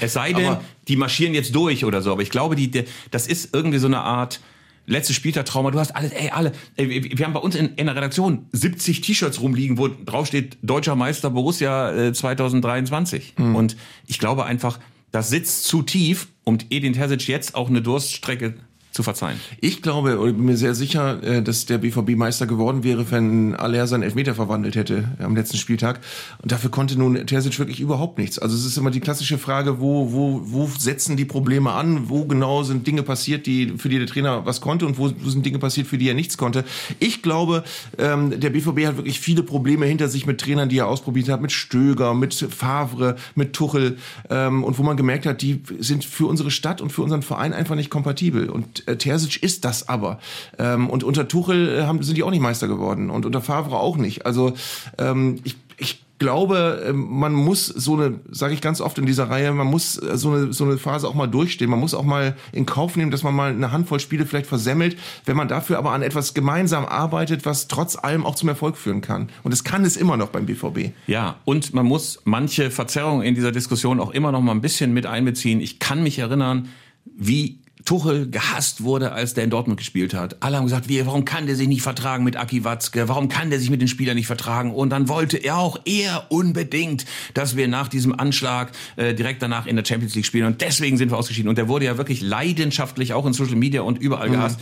Es 0.00 0.12
sei 0.12 0.32
denn, 0.32 0.46
Aber- 0.46 0.64
die 0.88 0.96
marschieren 0.96 1.34
jetzt 1.34 1.54
durch 1.54 1.84
oder 1.84 2.02
so. 2.02 2.12
Aber 2.12 2.22
ich 2.22 2.30
glaube, 2.30 2.54
die, 2.56 2.70
die, 2.70 2.84
das 3.10 3.26
ist 3.26 3.54
irgendwie 3.54 3.78
so 3.78 3.86
eine 3.88 4.00
Art 4.00 4.40
letztes 4.86 5.16
Spieltag-Trauma. 5.16 5.70
Du 5.72 5.78
hast 5.78 5.94
alles, 5.94 6.12
ey, 6.12 6.30
alle. 6.30 6.52
Ey, 6.76 7.16
wir 7.18 7.26
haben 7.26 7.32
bei 7.32 7.40
uns 7.40 7.54
in, 7.56 7.74
in 7.74 7.86
der 7.86 7.94
Redaktion 7.96 8.46
70 8.52 9.00
T-Shirts 9.02 9.40
rumliegen, 9.40 9.76
wo 9.76 9.88
drauf 9.88 10.26
steht 10.28 10.56
Deutscher 10.62 10.96
Meister 10.96 11.30
Borussia 11.30 11.92
äh, 11.92 12.12
2023. 12.12 13.34
Und 13.38 13.76
ich 14.06 14.18
glaube 14.18 14.44
einfach, 14.46 14.78
das 15.12 15.30
sitzt 15.30 15.64
zu 15.64 15.82
tief, 15.82 16.28
um 16.44 16.58
Edin 16.70 16.92
Terzic 16.92 17.26
jetzt 17.28 17.54
auch 17.56 17.68
eine 17.68 17.82
Durststrecke 17.82 18.54
zu 18.92 19.04
verzeihen. 19.04 19.38
Ich 19.60 19.82
glaube, 19.82 20.18
oder 20.18 20.32
bin 20.32 20.44
mir 20.44 20.56
sehr 20.56 20.74
sicher, 20.74 21.22
äh, 21.22 21.42
dass 21.42 21.64
der 21.66 21.78
BVB 21.78 22.16
Meister 22.16 22.46
geworden 22.46 22.82
wäre, 22.82 23.08
wenn 23.10 23.54
Aller 23.54 23.86
seinen 23.86 24.02
Elfmeter 24.02 24.34
verwandelt 24.34 24.74
hätte 24.74 25.04
am 25.20 25.36
letzten 25.36 25.58
Spieltag. 25.58 26.00
Und 26.42 26.50
dafür 26.50 26.70
konnte 26.70 26.98
nun 26.98 27.14
Terzic 27.26 27.58
wirklich 27.60 27.78
überhaupt 27.78 28.18
nichts. 28.18 28.38
Also 28.40 28.56
es 28.56 28.64
ist 28.64 28.76
immer 28.76 28.90
die 28.90 28.98
klassische 28.98 29.38
Frage, 29.38 29.80
wo, 29.80 30.12
wo, 30.12 30.40
wo 30.44 30.68
setzen 30.76 31.16
die 31.16 31.24
Probleme 31.24 31.70
an? 31.70 32.08
Wo 32.08 32.24
genau 32.24 32.64
sind 32.64 32.86
Dinge 32.86 33.04
passiert, 33.04 33.46
die, 33.46 33.74
für 33.78 33.88
die 33.88 33.98
der 33.98 34.08
Trainer 34.08 34.44
was 34.44 34.60
konnte 34.60 34.86
und 34.86 34.98
wo, 34.98 35.12
wo 35.20 35.30
sind 35.30 35.46
Dinge 35.46 35.60
passiert, 35.60 35.86
für 35.86 35.98
die 35.98 36.08
er 36.08 36.14
nichts 36.14 36.36
konnte? 36.36 36.64
Ich 36.98 37.22
glaube, 37.22 37.62
ähm, 37.96 38.40
der 38.40 38.50
BVB 38.50 38.86
hat 38.86 38.96
wirklich 38.96 39.20
viele 39.20 39.44
Probleme 39.44 39.86
hinter 39.86 40.08
sich 40.08 40.26
mit 40.26 40.40
Trainern, 40.40 40.68
die 40.68 40.78
er 40.78 40.88
ausprobiert 40.88 41.28
hat, 41.28 41.40
mit 41.40 41.52
Stöger, 41.52 42.12
mit 42.14 42.34
Favre, 42.34 43.14
mit 43.36 43.52
Tuchel. 43.52 43.98
Ähm, 44.28 44.64
und 44.64 44.78
wo 44.78 44.82
man 44.82 44.96
gemerkt 44.96 45.26
hat, 45.26 45.42
die 45.42 45.62
sind 45.78 46.04
für 46.04 46.26
unsere 46.26 46.50
Stadt 46.50 46.80
und 46.80 46.90
für 46.90 47.02
unseren 47.02 47.22
Verein 47.22 47.52
einfach 47.52 47.76
nicht 47.76 47.90
kompatibel. 47.90 48.50
Und 48.50 48.79
äh, 48.88 48.96
Terzic 48.96 49.42
ist 49.42 49.64
das 49.64 49.88
aber. 49.88 50.18
Ähm, 50.58 50.88
und 50.88 51.04
unter 51.04 51.28
Tuchel 51.28 51.80
äh, 51.80 51.82
haben, 51.82 52.02
sind 52.02 52.16
die 52.16 52.22
auch 52.22 52.30
nicht 52.30 52.40
Meister 52.40 52.68
geworden 52.68 53.10
und 53.10 53.26
unter 53.26 53.40
Favre 53.40 53.78
auch 53.78 53.96
nicht. 53.96 54.26
Also 54.26 54.54
ähm, 54.98 55.40
ich, 55.44 55.56
ich 55.78 56.04
glaube, 56.20 56.84
ähm, 56.86 57.06
man 57.08 57.32
muss 57.32 57.66
so 57.66 57.94
eine, 57.94 58.20
sage 58.30 58.54
ich 58.54 58.60
ganz 58.60 58.80
oft 58.80 58.98
in 58.98 59.06
dieser 59.06 59.28
Reihe, 59.28 59.52
man 59.52 59.66
muss 59.66 59.96
äh, 59.96 60.16
so 60.16 60.30
eine, 60.30 60.52
so 60.52 60.64
eine 60.64 60.78
Phase 60.78 61.08
auch 61.08 61.14
mal 61.14 61.26
durchstehen. 61.26 61.68
Man 61.68 61.80
muss 61.80 61.94
auch 61.94 62.04
mal 62.04 62.36
in 62.52 62.66
Kauf 62.66 62.94
nehmen, 62.94 63.10
dass 63.10 63.24
man 63.24 63.34
mal 63.34 63.50
eine 63.50 63.72
Handvoll 63.72 63.98
Spiele 63.98 64.26
vielleicht 64.26 64.46
versemmelt, 64.46 64.96
wenn 65.24 65.36
man 65.36 65.48
dafür 65.48 65.78
aber 65.78 65.90
an 65.90 66.02
etwas 66.02 66.34
gemeinsam 66.34 66.84
arbeitet, 66.84 67.46
was 67.46 67.66
trotz 67.66 67.96
allem 67.96 68.24
auch 68.24 68.36
zum 68.36 68.50
Erfolg 68.50 68.76
führen 68.76 69.00
kann. 69.00 69.30
Und 69.42 69.52
es 69.52 69.64
kann 69.64 69.84
es 69.84 69.96
immer 69.96 70.16
noch 70.16 70.28
beim 70.28 70.46
BVB. 70.46 70.92
Ja, 71.06 71.36
und 71.46 71.74
man 71.74 71.86
muss 71.86 72.20
manche 72.24 72.70
Verzerrungen 72.70 73.26
in 73.26 73.34
dieser 73.34 73.50
Diskussion 73.50 73.98
auch 73.98 74.10
immer 74.10 74.30
noch 74.30 74.42
mal 74.42 74.52
ein 74.52 74.60
bisschen 74.60 74.92
mit 74.92 75.06
einbeziehen. 75.06 75.60
Ich 75.60 75.78
kann 75.78 76.02
mich 76.02 76.18
erinnern, 76.18 76.68
wie 77.04 77.59
Tuchel 77.84 78.30
gehasst 78.30 78.82
wurde, 78.82 79.12
als 79.12 79.34
der 79.34 79.44
in 79.44 79.50
Dortmund 79.50 79.78
gespielt 79.78 80.14
hat. 80.14 80.36
Alle 80.40 80.56
haben 80.56 80.64
gesagt, 80.64 80.88
wie, 80.88 81.04
warum 81.06 81.24
kann 81.24 81.46
der 81.46 81.56
sich 81.56 81.68
nicht 81.68 81.82
vertragen 81.82 82.24
mit 82.24 82.36
Aki 82.36 82.64
Watzke? 82.64 83.08
Warum 83.08 83.28
kann 83.28 83.50
der 83.50 83.58
sich 83.58 83.70
mit 83.70 83.80
den 83.80 83.88
Spielern 83.88 84.16
nicht 84.16 84.26
vertragen? 84.26 84.72
Und 84.74 84.90
dann 84.90 85.08
wollte 85.08 85.36
er 85.38 85.56
auch 85.58 85.78
er 85.84 86.26
unbedingt, 86.30 87.04
dass 87.34 87.56
wir 87.56 87.68
nach 87.68 87.88
diesem 87.88 88.18
Anschlag 88.18 88.72
äh, 88.96 89.14
direkt 89.14 89.42
danach 89.42 89.66
in 89.66 89.76
der 89.76 89.84
Champions 89.84 90.14
League 90.14 90.26
spielen. 90.26 90.46
Und 90.46 90.60
deswegen 90.60 90.96
sind 90.96 91.10
wir 91.10 91.18
ausgeschieden. 91.18 91.48
Und 91.48 91.58
der 91.58 91.68
wurde 91.68 91.86
ja 91.86 91.96
wirklich 91.98 92.20
leidenschaftlich 92.20 93.12
auch 93.14 93.26
in 93.26 93.32
Social 93.32 93.56
Media 93.56 93.82
und 93.82 93.98
überall 93.98 94.28
Mhm. 94.28 94.32
gehasst. 94.32 94.60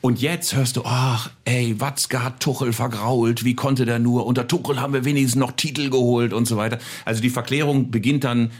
Und 0.00 0.20
jetzt 0.20 0.54
hörst 0.54 0.76
du, 0.76 0.82
ach, 0.84 1.30
ey, 1.44 1.80
Watzke 1.80 2.22
hat 2.22 2.38
Tuchel 2.38 2.72
vergrault, 2.72 3.44
wie 3.44 3.54
konnte 3.56 3.84
der 3.84 3.98
nur? 3.98 4.26
Unter 4.26 4.46
Tuchel 4.46 4.80
haben 4.80 4.92
wir 4.92 5.04
wenigstens 5.04 5.34
noch 5.34 5.50
Titel 5.52 5.90
geholt 5.90 6.32
und 6.32 6.46
so 6.46 6.56
weiter. 6.56 6.78
Also 7.04 7.20
die 7.20 7.30
Verklärung 7.30 7.90
beginnt 7.90 8.22
dann 8.22 8.52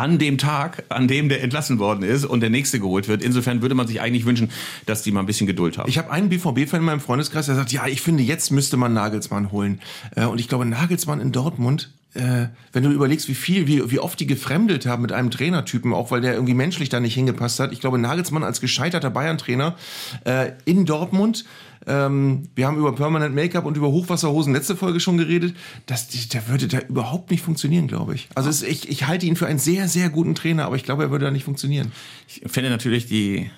an 0.00 0.18
dem 0.18 0.38
Tag, 0.38 0.84
an 0.88 1.08
dem 1.08 1.28
der 1.28 1.42
entlassen 1.42 1.78
worden 1.78 2.02
ist 2.04 2.24
und 2.24 2.40
der 2.40 2.48
nächste 2.48 2.80
geholt 2.80 3.06
wird. 3.06 3.22
Insofern 3.22 3.60
würde 3.60 3.74
man 3.74 3.86
sich 3.86 4.00
eigentlich 4.00 4.24
wünschen, 4.24 4.50
dass 4.86 5.02
die 5.02 5.12
mal 5.12 5.20
ein 5.20 5.26
bisschen 5.26 5.46
Geduld 5.46 5.76
haben. 5.76 5.90
Ich 5.90 5.98
habe 5.98 6.10
einen 6.10 6.30
BVB-Fan 6.30 6.80
in 6.80 6.86
meinem 6.86 7.00
Freundeskreis, 7.00 7.44
der 7.46 7.54
sagt, 7.54 7.70
ja, 7.70 7.86
ich 7.86 8.00
finde, 8.00 8.22
jetzt 8.22 8.50
müsste 8.50 8.78
man 8.78 8.94
Nagelsmann 8.94 9.52
holen. 9.52 9.78
Äh, 10.16 10.24
Und 10.24 10.40
ich 10.40 10.48
glaube, 10.48 10.64
Nagelsmann 10.64 11.20
in 11.20 11.32
Dortmund, 11.32 11.90
äh, 12.14 12.46
wenn 12.72 12.82
du 12.82 12.90
überlegst, 12.90 13.28
wie 13.28 13.34
viel, 13.34 13.66
wie, 13.66 13.90
wie 13.90 13.98
oft 13.98 14.18
die 14.18 14.26
gefremdelt 14.26 14.86
haben 14.86 15.02
mit 15.02 15.12
einem 15.12 15.30
Trainertypen, 15.30 15.92
auch 15.92 16.10
weil 16.10 16.22
der 16.22 16.32
irgendwie 16.32 16.54
menschlich 16.54 16.88
da 16.88 16.98
nicht 16.98 17.14
hingepasst 17.14 17.60
hat. 17.60 17.70
Ich 17.70 17.80
glaube, 17.80 17.98
Nagelsmann 17.98 18.42
als 18.42 18.62
gescheiterter 18.62 19.10
Bayern-Trainer 19.10 19.76
äh, 20.24 20.52
in 20.64 20.86
Dortmund, 20.86 21.44
ähm, 21.86 22.48
wir 22.54 22.66
haben 22.66 22.76
über 22.76 22.94
Permanent 22.94 23.34
Make-up 23.34 23.64
und 23.64 23.76
über 23.76 23.88
Hochwasserhosen 23.90 24.52
letzte 24.52 24.76
Folge 24.76 25.00
schon 25.00 25.16
geredet, 25.16 25.54
das, 25.86 26.08
der 26.08 26.48
würde 26.48 26.68
da 26.68 26.80
überhaupt 26.80 27.30
nicht 27.30 27.42
funktionieren, 27.42 27.86
glaube 27.86 28.14
ich. 28.14 28.28
Also 28.34 28.50
es, 28.50 28.62
ich, 28.62 28.88
ich 28.88 29.06
halte 29.06 29.26
ihn 29.26 29.36
für 29.36 29.46
einen 29.46 29.58
sehr, 29.58 29.88
sehr 29.88 30.10
guten 30.10 30.34
Trainer, 30.34 30.66
aber 30.66 30.76
ich 30.76 30.84
glaube, 30.84 31.04
er 31.04 31.10
würde 31.10 31.24
da 31.24 31.30
nicht 31.30 31.44
funktionieren. 31.44 31.92
Ich 32.28 32.42
finde 32.46 32.70
natürlich 32.70 33.06
die 33.06 33.50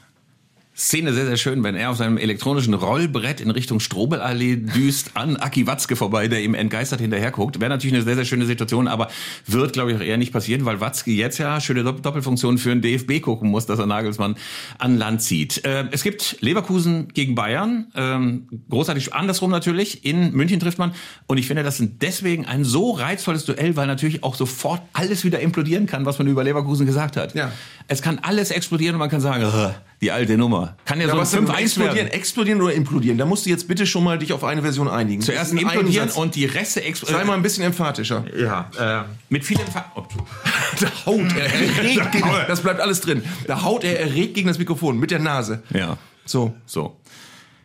Szene 0.75 1.13
sehr, 1.13 1.27
sehr 1.27 1.37
schön, 1.37 1.63
wenn 1.65 1.75
er 1.75 1.91
auf 1.91 1.99
seinem 1.99 2.17
elektronischen 2.17 2.73
Rollbrett 2.73 3.43
in 3.43 3.51
Richtung 3.51 3.79
Strobelallee 3.79 4.57
düst 4.57 5.11
an 5.15 5.37
Aki 5.37 5.67
Watzke 5.67 5.97
vorbei, 5.97 6.29
der 6.29 6.43
ihm 6.43 6.55
entgeistert 6.55 6.99
hinterher 7.01 7.31
guckt. 7.31 7.61
Wäre 7.61 7.69
natürlich 7.69 7.95
eine 7.95 8.03
sehr, 8.05 8.15
sehr 8.15 8.25
schöne 8.25 8.47
Situation, 8.47 8.89
aber 8.89 9.09
wird, 9.47 9.75
glaube 9.75 9.91
ich, 9.93 9.99
auch 9.99 10.03
eher 10.03 10.17
nicht 10.17 10.33
passieren, 10.33 10.65
weil 10.65 10.81
Watzke 10.81 11.11
jetzt 11.11 11.37
ja 11.37 11.61
schöne 11.61 11.83
Dopp- 11.83 12.01
Doppelfunktion 12.01 12.57
für 12.57 12.71
den 12.71 12.81
DFB 12.81 13.21
gucken 13.21 13.51
muss, 13.51 13.67
dass 13.67 13.79
er 13.79 13.87
Nagelsmann 13.87 14.35
an 14.79 14.97
Land 14.97 15.21
zieht. 15.21 15.63
Äh, 15.67 15.89
es 15.91 16.03
gibt 16.03 16.39
Leverkusen 16.41 17.09
gegen 17.09 17.35
Bayern, 17.35 17.89
ähm, 17.95 18.49
großartig 18.71 19.13
andersrum 19.13 19.51
natürlich. 19.51 20.07
In 20.07 20.33
München 20.33 20.59
trifft 20.59 20.79
man 20.79 20.93
und 21.27 21.37
ich 21.37 21.47
finde, 21.49 21.65
das 21.65 21.81
ist 21.81 21.91
deswegen 22.01 22.47
ein 22.47 22.65
so 22.65 22.93
reizvolles 22.93 23.45
Duell, 23.45 23.77
weil 23.77 23.87
natürlich 23.87 24.25
auch 24.25 24.37
sofort 24.37 24.81
alles 24.95 25.23
wieder 25.23 25.41
implodieren 25.41 25.85
kann, 25.87 26.07
was 26.07 26.17
man 26.19 26.29
über 26.29 26.43
Leverkusen 26.45 26.87
gesagt 26.87 27.19
hat. 27.19 27.35
Ja. 27.35 27.53
Es 27.89 28.01
kann 28.01 28.19
alles 28.23 28.51
explodieren 28.51 28.95
und 28.95 29.01
man 29.01 29.11
kann 29.11 29.21
sagen, 29.21 29.45
"Ugh, 29.45 29.75
die 30.03 30.11
alte 30.13 30.37
Nummer. 30.37 30.77
Kann 30.85 31.01
ja, 31.01 31.07
Ja, 31.07 31.13
so 31.13 31.19
was 31.21 31.33
5-1 31.35 31.59
explodieren, 31.61 31.97
werden. 31.97 32.09
explodieren 32.09 32.61
oder 32.61 32.75
implodieren? 32.75 33.17
Da 33.19 33.25
musst 33.25 33.47
du 33.47 33.51
jetzt 33.51 33.69
bitte 33.69 33.87
schon 33.87 34.03
mal 34.05 34.19
dich 34.19 34.33
auf 34.33 34.43
eine 34.45 34.61
Version 34.61 34.89
einigen. 34.89 35.23
Zuerst 35.23 35.53
implodieren 35.53 36.03
Einsatz. 36.09 36.17
und 36.19 36.35
die 36.35 36.45
Reste 36.45 36.81
Sei 36.81 36.87
explodieren. 36.87 37.27
mal 37.27 37.35
ein 37.35 37.43
bisschen 37.43 37.65
emphatischer. 37.65 38.25
Ja, 38.37 38.69
äh, 38.79 39.05
mit 39.31 39.45
vielen 39.45 39.67
Fa 39.67 39.91
oh, 39.95 40.03
Da 40.81 40.89
haut 41.07 41.33
er 41.37 41.45
erregt 41.55 42.13
gegen, 42.13 42.29
das 42.49 42.61
bleibt 42.61 42.81
alles 42.81 43.01
drin. 43.01 43.23
Da 43.47 43.63
haut 43.63 43.85
er 43.85 44.01
erregt 44.01 44.35
gegen 44.35 44.49
das 44.49 44.59
Mikrofon 44.59 44.99
mit 44.99 45.11
der 45.13 45.21
Nase. 45.21 45.63
Ja, 45.73 45.97
So. 46.27 46.53
so. 46.67 46.97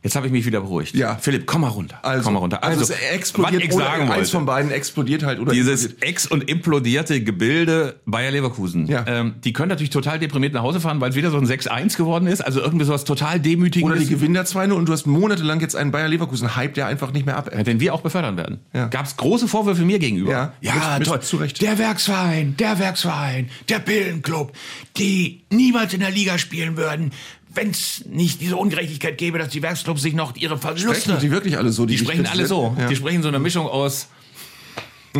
Jetzt 0.03 0.15
habe 0.15 0.27
ich 0.27 0.31
mich 0.31 0.45
wieder 0.45 0.61
beruhigt. 0.61 0.95
Ja. 0.95 1.15
Philipp, 1.15 1.45
komm 1.47 1.61
mal 1.61 1.67
runter. 1.69 1.99
Also, 2.03 2.23
komm 2.23 2.33
mal 2.35 2.39
runter. 2.39 2.63
Also, 2.63 2.81
Also, 2.81 2.93
es 2.93 2.99
explodiert 3.15 3.63
was 3.63 3.69
ich 3.69 3.73
oder 3.75 3.85
sagen 3.85 4.01
eins 4.03 4.15
wollte. 4.15 4.29
von 4.31 4.45
beiden 4.45 4.71
explodiert 4.71 5.23
halt 5.23 5.39
oder 5.39 5.51
Dieses 5.51 5.85
explodiert. 5.85 6.09
ex- 6.09 6.27
und 6.27 6.49
implodierte 6.49 7.21
Gebilde 7.23 7.95
Bayer 8.05 8.31
Leverkusen. 8.31 8.85
Ja. 8.87 9.03
Ähm, 9.07 9.35
die 9.43 9.53
können 9.53 9.69
natürlich 9.69 9.89
total 9.89 10.19
deprimiert 10.19 10.53
nach 10.53 10.61
Hause 10.61 10.79
fahren, 10.79 11.01
weil 11.01 11.09
es 11.09 11.15
wieder 11.15 11.31
so 11.31 11.37
ein 11.37 11.45
6-1 11.45 11.97
geworden 11.97 12.27
ist. 12.27 12.41
Also 12.41 12.61
irgendwie 12.61 12.85
sowas 12.85 13.03
total 13.05 13.39
demütigendes. 13.39 13.97
oder 13.97 13.99
die 14.05 14.09
gewinnen 14.09 14.35
da 14.35 14.45
2 14.45 14.71
und 14.71 14.85
du 14.87 14.93
hast 14.93 15.07
monatelang 15.07 15.59
jetzt 15.61 15.75
einen 15.75 15.91
Bayer 15.91 16.07
Leverkusen 16.07 16.55
Hype, 16.55 16.75
der 16.75 16.87
einfach 16.87 17.11
nicht 17.11 17.25
mehr 17.25 17.35
ab. 17.35 17.49
Ja, 17.53 17.63
den 17.63 17.79
wir 17.79 17.93
auch 17.93 18.01
befördern 18.01 18.37
werden. 18.37 18.59
Ja. 18.73 18.87
Gab 18.87 19.07
es 19.07 19.17
große 19.17 19.47
Vorwürfe 19.47 19.81
mir 19.83 19.99
gegenüber. 19.99 20.31
Ja. 20.31 20.53
ja 20.61 20.97
Mit- 20.99 21.07
toll. 21.07 21.21
zu 21.21 21.37
Recht. 21.37 21.61
Der 21.61 21.77
Werksverein, 21.79 22.55
der 22.57 22.77
Werksverein, 22.79 23.49
der 23.67 23.79
Billenclub, 23.79 24.53
die 24.97 25.41
niemals 25.49 25.93
in 25.93 25.99
der 26.01 26.11
Liga 26.11 26.37
spielen 26.37 26.77
würden, 26.77 27.11
wenn 27.57 27.71
es 27.71 28.05
nicht 28.05 28.39
diese 28.39 28.55
Ungerechtigkeit 28.55 29.17
gäbe, 29.17 29.39
dass 29.39 29.49
die 29.49 29.61
Werksclubs 29.61 30.01
sich 30.01 30.13
noch 30.13 30.35
ihre 30.35 30.57
Verluste... 30.57 30.93
Sprechen 30.93 31.19
die 31.19 31.31
wirklich 31.31 31.57
alle 31.57 31.71
so? 31.71 31.85
Die 31.85 31.95
dich 31.95 32.03
sprechen 32.03 32.27
alle 32.27 32.45
so. 32.45 32.75
Ja. 32.77 32.87
Die 32.87 32.95
sprechen 32.95 33.23
so 33.23 33.27
eine 33.27 33.39
Mischung 33.39 33.67
aus 33.67 34.07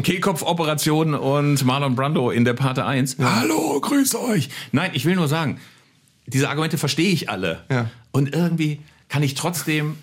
Kehlkopfoperation 0.02 1.16
und 1.16 1.66
Marlon 1.66 1.96
Brando 1.96 2.30
in 2.30 2.46
der 2.46 2.54
Parte 2.54 2.86
1. 2.86 3.18
Hallo, 3.20 3.82
grüß 3.82 4.16
euch. 4.16 4.50
Nein, 4.72 4.92
ich 4.94 5.06
will 5.06 5.16
nur 5.16 5.28
sagen, 5.28 5.60
diese 6.28 6.50
Argumente 6.50 6.78
verstehe 6.78 7.10
ich 7.10 7.30
alle. 7.30 7.64
Ja. 7.72 7.90
Und 8.12 8.34
irgendwie 8.34 8.80
kann 9.10 9.24
ich 9.24 9.34
trotzdem 9.34 9.98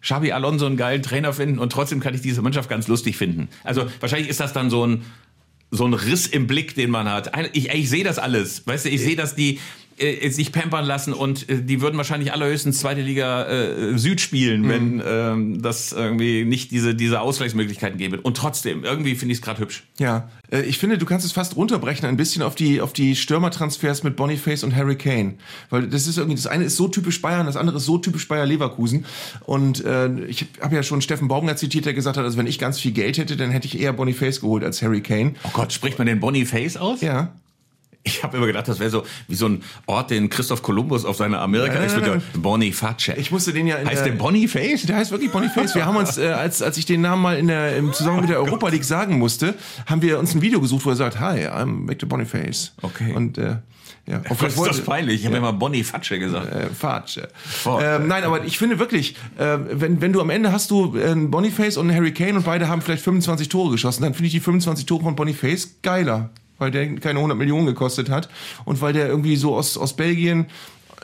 Xabi 0.00 0.32
Alonso 0.32 0.64
einen 0.64 0.78
geilen 0.78 1.02
Trainer 1.02 1.34
finden 1.34 1.58
und 1.58 1.70
trotzdem 1.70 2.00
kann 2.00 2.14
ich 2.14 2.22
diese 2.22 2.40
Mannschaft 2.40 2.70
ganz 2.70 2.88
lustig 2.88 3.18
finden. 3.18 3.48
Also 3.64 3.90
wahrscheinlich 4.00 4.30
ist 4.30 4.40
das 4.40 4.52
dann 4.52 4.70
so 4.70 4.86
ein 4.86 5.04
so 5.72 5.84
ein 5.84 5.94
Riss 5.94 6.28
im 6.28 6.46
Blick, 6.46 6.76
den 6.76 6.90
man 6.90 7.10
hat. 7.10 7.32
Ich, 7.52 7.70
ich 7.70 7.90
sehe 7.90 8.04
das 8.04 8.20
alles. 8.20 8.66
Weißt 8.68 8.84
du, 8.84 8.88
ich 8.88 9.00
sehe, 9.00 9.16
dass 9.16 9.34
die 9.34 9.58
äh, 9.98 10.28
sich 10.30 10.52
pampern 10.52 10.84
lassen 10.84 11.12
und 11.12 11.48
äh, 11.48 11.62
die 11.62 11.80
würden 11.80 11.96
wahrscheinlich 11.96 12.32
allerhöchstens 12.32 12.78
zweite 12.78 13.00
Liga 13.00 13.44
äh, 13.44 13.96
Süd 13.98 14.20
spielen, 14.20 14.68
wenn 14.68 15.02
ähm, 15.06 15.62
das 15.62 15.92
irgendwie 15.92 16.44
nicht 16.44 16.70
diese, 16.70 16.94
diese 16.94 17.20
Ausgleichsmöglichkeiten 17.20 17.98
gäbe. 17.98 18.20
Und 18.20 18.36
trotzdem, 18.36 18.84
irgendwie 18.84 19.14
finde 19.14 19.32
ich 19.32 19.38
es 19.38 19.42
gerade 19.42 19.60
hübsch. 19.60 19.84
Ja, 19.98 20.28
äh, 20.50 20.62
ich 20.62 20.78
finde, 20.78 20.98
du 20.98 21.06
kannst 21.06 21.24
es 21.24 21.32
fast 21.32 21.56
runterbrechen 21.56 22.06
ein 22.06 22.16
bisschen 22.16 22.42
auf 22.42 22.54
die 22.54 22.80
auf 22.80 22.92
die 22.92 23.16
Stürmertransfers 23.16 24.02
mit 24.02 24.16
Boniface 24.16 24.64
und 24.64 24.76
Harry 24.76 24.96
Kane, 24.96 25.34
weil 25.70 25.86
das 25.88 26.06
ist 26.06 26.18
irgendwie 26.18 26.36
das 26.36 26.46
eine 26.46 26.64
ist 26.64 26.76
so 26.76 26.88
typisch 26.88 27.22
Bayern, 27.22 27.46
das 27.46 27.56
andere 27.56 27.78
ist 27.78 27.86
so 27.86 27.98
typisch 27.98 28.28
Bayer 28.28 28.46
Leverkusen 28.46 29.06
und 29.44 29.84
äh, 29.84 30.24
ich 30.26 30.46
habe 30.60 30.74
ja 30.74 30.82
schon 30.82 31.00
Steffen 31.00 31.28
Baumgart 31.28 31.58
zitiert, 31.58 31.86
der 31.86 31.94
gesagt 31.94 32.16
hat, 32.16 32.24
also 32.24 32.38
wenn 32.38 32.46
ich 32.46 32.58
ganz 32.58 32.78
viel 32.78 32.92
Geld 32.92 33.18
hätte, 33.18 33.36
dann 33.36 33.50
hätte 33.50 33.66
ich 33.66 33.80
eher 33.80 33.92
Boniface 33.92 34.40
geholt 34.40 34.64
als 34.64 34.82
Harry 34.82 35.00
Kane. 35.00 35.34
Oh 35.44 35.50
Gott, 35.52 35.72
spricht 35.72 35.98
man 35.98 36.06
den 36.06 36.20
Boniface 36.20 36.76
aus? 36.76 37.00
Ja, 37.00 37.32
Ich 38.06 38.22
habe 38.22 38.36
immer 38.36 38.46
gedacht, 38.46 38.68
das 38.68 38.78
wäre 38.78 38.88
so 38.90 39.02
wie 39.26 39.34
so 39.34 39.46
ein 39.48 39.62
Ort, 39.86 40.10
den 40.10 40.30
Christoph 40.30 40.62
Kolumbus 40.62 41.04
auf 41.04 41.16
seiner 41.16 41.40
amerika 41.40 41.74
Nein, 41.74 41.90
nein, 42.00 42.22
nein, 42.34 42.42
Boniface. 42.42 43.12
ich 43.16 43.32
musste 43.32 43.52
den 43.52 43.66
ja 43.66 43.76
in 43.76 43.88
heißt 43.88 44.04
der, 44.04 44.12
der 44.12 44.18
Boniface? 44.18 44.82
Der 44.86 44.96
heißt 44.96 45.10
wirklich 45.10 45.32
Boniface. 45.32 45.74
Wir 45.74 45.84
haben 45.84 45.96
uns, 45.96 46.16
äh, 46.18 46.28
als, 46.28 46.62
als 46.62 46.78
ich 46.78 46.86
den 46.86 47.00
Namen 47.00 47.22
mal 47.22 47.36
in 47.36 47.48
der, 47.48 47.76
im 47.76 47.92
Zusammenhang 47.92 48.22
mit 48.22 48.30
der 48.30 48.38
Europa 48.40 48.68
League 48.68 48.84
sagen 48.84 49.18
musste, 49.18 49.54
haben 49.86 50.02
wir 50.02 50.18
uns 50.20 50.34
ein 50.34 50.42
Video 50.42 50.60
gesucht, 50.60 50.86
wo 50.86 50.90
er 50.90 50.96
sagt, 50.96 51.18
Hi, 51.18 51.48
I'm 51.48 51.88
Victor 51.88 52.08
Boniface. 52.08 52.72
Okay. 52.82 53.12
Und 53.12 53.38
äh, 53.38 53.56
ja, 54.06 54.20
Oh 54.30 54.34
Gott, 54.34 54.48
ist 54.48 54.58
das 54.58 54.80
peinlich. 54.82 55.20
Ich 55.20 55.26
habe 55.26 55.36
immer 55.36 55.52
Boniface 55.52 56.08
gesagt. 56.08 56.52
äh, 56.52 56.66
Fatsch. 56.68 57.18
Oh. 57.64 57.78
Ähm, 57.82 58.06
nein, 58.06 58.22
aber 58.24 58.44
ich 58.44 58.58
finde 58.58 58.78
wirklich, 58.78 59.16
äh, 59.36 59.58
wenn, 59.72 60.00
wenn 60.00 60.12
du 60.12 60.20
am 60.20 60.30
Ende 60.30 60.52
hast 60.52 60.70
du 60.70 60.96
äh, 60.96 61.06
einen 61.10 61.30
Boniface 61.30 61.76
und 61.76 61.88
einen 61.88 61.96
Harry 61.96 62.12
Kane 62.12 62.34
und 62.34 62.44
beide 62.44 62.68
haben 62.68 62.82
vielleicht 62.82 63.02
25 63.02 63.48
Tore 63.48 63.72
geschossen, 63.72 64.02
dann 64.02 64.14
finde 64.14 64.26
ich 64.26 64.32
die 64.32 64.40
25 64.40 64.86
Tore 64.86 65.02
von 65.02 65.16
Boniface 65.16 65.78
geiler, 65.82 66.30
weil 66.58 66.70
der 66.70 66.96
keine 66.96 67.18
100 67.18 67.36
Millionen 67.36 67.66
gekostet 67.66 68.10
hat 68.10 68.28
und 68.64 68.80
weil 68.80 68.92
der 68.92 69.08
irgendwie 69.08 69.36
so 69.36 69.54
aus, 69.54 69.76
aus 69.76 69.94
Belgien 69.94 70.46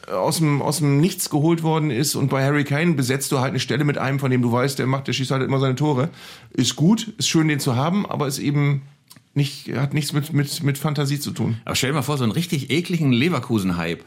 äh, 0.09 0.13
aus 0.13 0.39
dem, 0.39 0.63
aus 0.63 0.79
dem 0.79 1.01
Nichts 1.01 1.31
geholt 1.31 1.63
worden 1.63 1.91
ist 1.91 2.15
und 2.15 2.29
bei 2.29 2.45
Harry 2.45 2.65
Kane 2.65 2.95
besetzt 2.95 3.33
du 3.33 3.39
halt 3.39 3.51
eine 3.51 3.61
Stelle 3.61 3.85
mit 3.85 3.99
einem, 3.99 4.19
von 4.19 4.31
dem 4.31 4.43
du 4.43 4.53
weißt, 4.53 4.79
der 4.79 4.87
macht, 4.87 5.09
der 5.09 5.13
schießt 5.13 5.31
halt 5.31 5.43
immer 5.43 5.61
seine 5.61 5.75
Tore. 5.75 6.11
Ist 6.51 6.77
gut, 6.77 7.15
ist 7.19 7.29
schön, 7.29 7.49
den 7.49 7.61
zu 7.61 7.77
haben, 7.77 8.07
aber 8.07 8.27
ist 8.27 8.39
eben 8.39 8.83
nicht, 9.35 9.75
hat 9.75 9.95
nichts 9.95 10.13
mit, 10.13 10.33
mit, 10.33 10.63
mit 10.63 10.79
Fantasie 10.79 11.19
zu 11.19 11.31
tun. 11.31 11.57
Aber 11.65 11.75
stell 11.75 11.91
dir 11.91 11.95
mal 11.95 12.03
vor, 12.03 12.19
so 12.19 12.25
einen 12.25 12.33
richtig 12.33 12.71
ekligen 12.71 13.13
Leverkusen-Hype. 13.13 14.05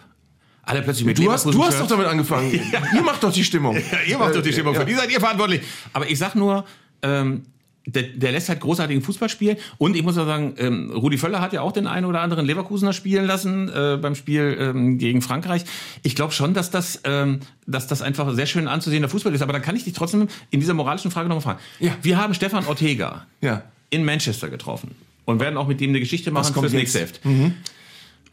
Alle 0.64 0.82
plötzlich 0.82 1.06
mit 1.06 1.18
Du 1.20 1.32
hast, 1.32 1.46
du 1.46 1.64
hast 1.64 1.80
doch 1.80 1.88
damit 1.88 2.08
angefangen. 2.08 2.52
Ihr 2.96 3.02
macht 3.04 3.24
doch 3.24 3.32
die 3.32 3.44
Stimmung. 3.44 3.76
Ja, 3.76 4.00
ihr 4.08 4.18
macht 4.18 4.36
doch 4.36 4.42
die 4.42 4.52
Stimmung. 4.52 4.74
Ja. 4.74 4.80
Für 4.80 4.86
die 4.86 4.96
seid 4.96 5.12
ihr 5.12 5.20
verantwortlich. 5.20 5.62
Aber 5.94 6.10
ich 6.10 6.18
sag 6.18 6.34
nur, 6.34 6.66
ähm, 7.04 7.44
der, 7.86 8.04
der 8.04 8.32
lässt 8.32 8.50
halt 8.50 8.60
großartigen 8.60 9.02
Fußball 9.04 9.30
spielen. 9.30 9.58
Und 9.78 9.96
ich 9.96 10.04
muss 10.04 10.18
auch 10.18 10.26
sagen, 10.26 10.56
ähm, 10.58 10.92
Rudi 10.92 11.18
Völler 11.18 11.40
hat 11.42 11.54
ja 11.54 11.62
auch 11.62 11.72
den 11.72 11.88
einen 11.88 12.06
oder 12.06 12.22
anderen 12.22 12.46
Leverkusener 12.46 12.94
spielen 12.94 13.26
lassen 13.26 13.70
äh, 13.70 13.98
beim 14.02 14.16
Spiel 14.16 14.58
ähm, 14.60 14.98
gegen 14.98 15.22
Frankreich. 15.22 15.64
Ich 16.04 16.16
glaube 16.16 16.34
schon, 16.34 16.54
dass 16.54 16.72
das, 16.72 17.02
ähm, 17.04 17.42
dass 17.68 17.88
das 17.88 18.02
einfach 18.02 18.34
sehr 18.34 18.46
schön 18.48 18.68
anzusehender 18.68 19.10
Fußball 19.10 19.34
ist. 19.34 19.42
Aber 19.42 19.54
dann 19.54 19.62
kann 19.62 19.76
ich 19.76 19.84
dich 19.84 19.94
trotzdem 19.94 20.28
in 20.50 20.60
dieser 20.60 20.74
moralischen 20.74 21.12
Frage 21.12 21.30
nochmal 21.30 21.42
fragen. 21.44 21.60
Ja. 21.80 21.96
Wir 22.02 22.18
haben 22.18 22.34
Stefan 22.34 22.66
Ortega 22.66 23.26
Ja. 23.42 23.64
in 23.92 24.04
Manchester 24.04 24.50
getroffen 24.50 24.92
und 25.26 25.40
werden 25.40 25.58
auch 25.58 25.68
mit 25.68 25.80
ihm 25.82 25.90
eine 25.92 26.00
Geschichte 26.00 26.32
machen 26.32 26.54
fürs 26.54 26.74
nächste? 26.74 27.02
Heft. 27.02 27.22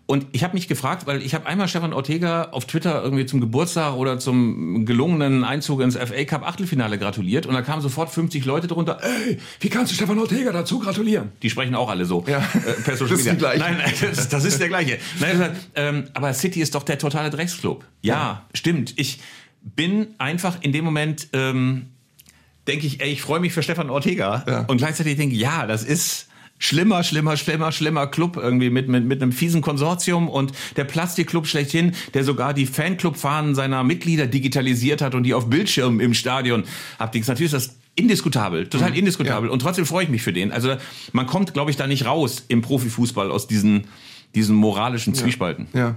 Und 0.06 0.26
ich 0.32 0.42
habe 0.44 0.54
mich 0.54 0.66
gefragt, 0.68 1.06
weil 1.06 1.22
ich 1.22 1.32
habe 1.34 1.46
einmal 1.46 1.68
Stefan 1.68 1.92
Ortega 1.92 2.48
auf 2.50 2.66
Twitter 2.66 3.02
irgendwie 3.02 3.24
zum 3.24 3.40
Geburtstag 3.40 3.94
oder 3.94 4.18
zum 4.18 4.84
gelungenen 4.84 5.44
Einzug 5.44 5.80
ins 5.80 5.96
FA 5.96 6.24
Cup 6.24 6.46
Achtelfinale 6.46 6.98
gratuliert 6.98 7.46
und 7.46 7.54
da 7.54 7.62
kamen 7.62 7.80
sofort 7.82 8.10
50 8.10 8.44
Leute 8.44 8.66
drunter. 8.66 8.98
Ey, 9.00 9.38
wie 9.60 9.68
kannst 9.68 9.92
du 9.92 9.96
Stefan 9.96 10.18
Ortega 10.18 10.52
dazu 10.52 10.80
gratulieren? 10.80 11.30
Die 11.42 11.48
sprechen 11.48 11.74
auch 11.76 11.88
alle 11.88 12.04
so. 12.04 12.24
Ja. 12.26 12.38
Äh, 12.38 12.72
per 12.82 12.96
Social 12.96 13.16
Das 13.16 13.20
ist 13.20 13.24
Media. 13.26 13.32
die 13.32 13.38
gleichen. 13.38 13.60
Nein, 13.60 13.76
nein, 13.78 13.94
das, 14.14 14.28
das 14.28 14.44
ist 14.44 14.60
der 14.60 14.68
gleiche. 14.68 14.98
Nein, 15.20 15.50
ähm, 15.76 16.04
aber 16.14 16.34
City 16.34 16.60
ist 16.60 16.74
doch 16.74 16.82
der 16.82 16.98
totale 16.98 17.30
Drecksclub. 17.30 17.84
Ja, 18.02 18.44
stimmt. 18.54 18.94
Ich 18.96 19.20
bin 19.62 20.08
einfach 20.18 20.58
in 20.62 20.72
dem 20.72 20.84
Moment 20.84 21.28
ähm, 21.32 21.86
denke 22.66 22.86
ich, 22.88 23.00
ey, 23.00 23.12
ich 23.12 23.22
freue 23.22 23.40
mich 23.40 23.52
für 23.52 23.62
Stefan 23.62 23.88
Ortega 23.88 24.44
Ja. 24.48 24.60
und 24.66 24.78
gleichzeitig 24.78 25.16
denke 25.16 25.36
ich, 25.36 25.40
ja, 25.40 25.66
das 25.66 25.84
ist 25.84 26.28
schlimmer, 26.62 27.02
schlimmer, 27.02 27.36
schlimmer, 27.36 27.72
schlimmer 27.72 28.06
Club 28.06 28.36
irgendwie 28.36 28.70
mit, 28.70 28.88
mit, 28.88 29.04
mit 29.04 29.20
einem 29.20 29.32
fiesen 29.32 29.62
Konsortium 29.62 30.28
und 30.28 30.52
der 30.76 30.84
Plastikclub 30.84 31.46
schlechthin, 31.46 31.92
der 32.14 32.22
sogar 32.22 32.54
die 32.54 32.66
Fanclub-Fahnen 32.66 33.54
seiner 33.54 33.82
Mitglieder 33.82 34.28
digitalisiert 34.28 35.02
hat 35.02 35.14
und 35.14 35.24
die 35.24 35.34
auf 35.34 35.50
Bildschirmen 35.50 35.98
im 35.98 36.14
Stadion 36.14 36.64
abdings. 36.98 37.26
Natürlich 37.26 37.52
ist 37.52 37.68
das 37.68 37.76
indiskutabel, 37.96 38.68
total 38.68 38.96
indiskutabel. 38.96 39.50
Und 39.50 39.58
trotzdem 39.58 39.84
freue 39.84 40.04
ich 40.04 40.10
mich 40.10 40.22
für 40.22 40.32
den. 40.32 40.52
Also 40.52 40.76
man 41.12 41.26
kommt, 41.26 41.52
glaube 41.52 41.72
ich, 41.72 41.76
da 41.76 41.86
nicht 41.86 42.06
raus 42.06 42.44
im 42.46 42.62
Profifußball 42.62 43.30
aus 43.30 43.48
diesen, 43.48 43.88
diesen 44.34 44.54
moralischen 44.54 45.14
Zwiespalten. 45.14 45.66
Ja. 45.72 45.80
Ja, 45.80 45.96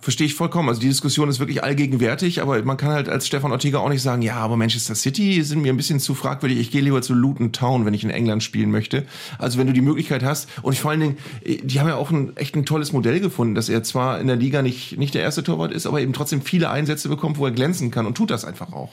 verstehe 0.00 0.26
ich 0.26 0.34
vollkommen. 0.34 0.68
Also 0.68 0.80
die 0.80 0.88
Diskussion 0.88 1.28
ist 1.28 1.38
wirklich 1.38 1.62
allgegenwärtig, 1.62 2.42
aber 2.42 2.62
man 2.62 2.76
kann 2.76 2.90
halt 2.90 3.08
als 3.08 3.26
Stefan 3.26 3.52
Ortega 3.52 3.78
auch 3.78 3.88
nicht 3.88 4.02
sagen, 4.02 4.22
ja, 4.22 4.36
aber 4.36 4.56
Manchester 4.56 4.94
City 4.94 5.42
sind 5.42 5.62
mir 5.62 5.72
ein 5.72 5.76
bisschen 5.76 6.00
zu 6.00 6.14
fragwürdig. 6.14 6.58
Ich 6.58 6.70
gehe 6.70 6.80
lieber 6.80 7.02
zu 7.02 7.14
Luton 7.14 7.52
Town, 7.52 7.86
wenn 7.86 7.94
ich 7.94 8.04
in 8.04 8.10
England 8.10 8.42
spielen 8.42 8.70
möchte. 8.70 9.06
Also 9.38 9.58
wenn 9.58 9.66
du 9.66 9.72
die 9.72 9.80
Möglichkeit 9.80 10.22
hast 10.22 10.48
und 10.62 10.76
vor 10.78 10.90
allen 10.90 11.00
Dingen, 11.00 11.18
die 11.44 11.80
haben 11.80 11.88
ja 11.88 11.96
auch 11.96 12.10
ein 12.10 12.36
echt 12.36 12.54
ein 12.56 12.66
tolles 12.66 12.92
Modell 12.92 13.20
gefunden, 13.20 13.54
dass 13.54 13.68
er 13.68 13.82
zwar 13.82 14.20
in 14.20 14.26
der 14.26 14.36
Liga 14.36 14.62
nicht 14.62 14.98
nicht 14.98 15.14
der 15.14 15.22
erste 15.22 15.42
Torwart 15.42 15.72
ist, 15.72 15.86
aber 15.86 16.00
eben 16.00 16.12
trotzdem 16.12 16.42
viele 16.42 16.70
Einsätze 16.70 17.08
bekommt, 17.08 17.38
wo 17.38 17.44
er 17.44 17.52
glänzen 17.52 17.90
kann 17.90 18.06
und 18.06 18.16
tut 18.16 18.30
das 18.30 18.44
einfach 18.44 18.72
auch. 18.72 18.92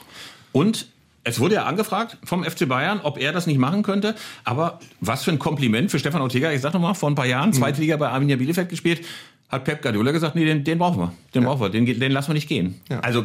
Und 0.52 0.88
es 1.24 1.40
wurde 1.40 1.56
ja 1.56 1.64
angefragt 1.66 2.16
vom 2.24 2.42
FC 2.42 2.66
Bayern, 2.66 3.00
ob 3.02 3.18
er 3.18 3.32
das 3.32 3.46
nicht 3.46 3.58
machen 3.58 3.82
könnte. 3.82 4.14
Aber 4.44 4.80
was 5.00 5.24
für 5.24 5.30
ein 5.30 5.38
Kompliment 5.38 5.90
für 5.90 5.98
Stefan 5.98 6.22
Ortega. 6.22 6.50
Ich 6.52 6.62
sag 6.62 6.72
noch 6.72 6.80
mal, 6.80 6.94
vor 6.94 7.10
ein 7.10 7.14
paar 7.14 7.26
Jahren, 7.26 7.52
zweite 7.52 7.80
Liga 7.80 7.96
bei 7.96 8.08
Arminia 8.08 8.36
Bielefeld 8.36 8.70
gespielt, 8.70 9.04
hat 9.48 9.64
Pep 9.64 9.82
Guardiola 9.82 10.12
gesagt, 10.12 10.34
nee, 10.34 10.44
den, 10.44 10.64
den 10.64 10.78
brauchen 10.78 10.98
wir. 11.00 11.12
Den 11.34 11.44
brauchen 11.44 11.60
wir. 11.60 11.68
Den, 11.70 11.86
den 11.86 12.12
lassen 12.12 12.28
wir 12.28 12.34
nicht 12.34 12.48
gehen. 12.48 12.80
Ja. 12.90 13.00
Also 13.00 13.24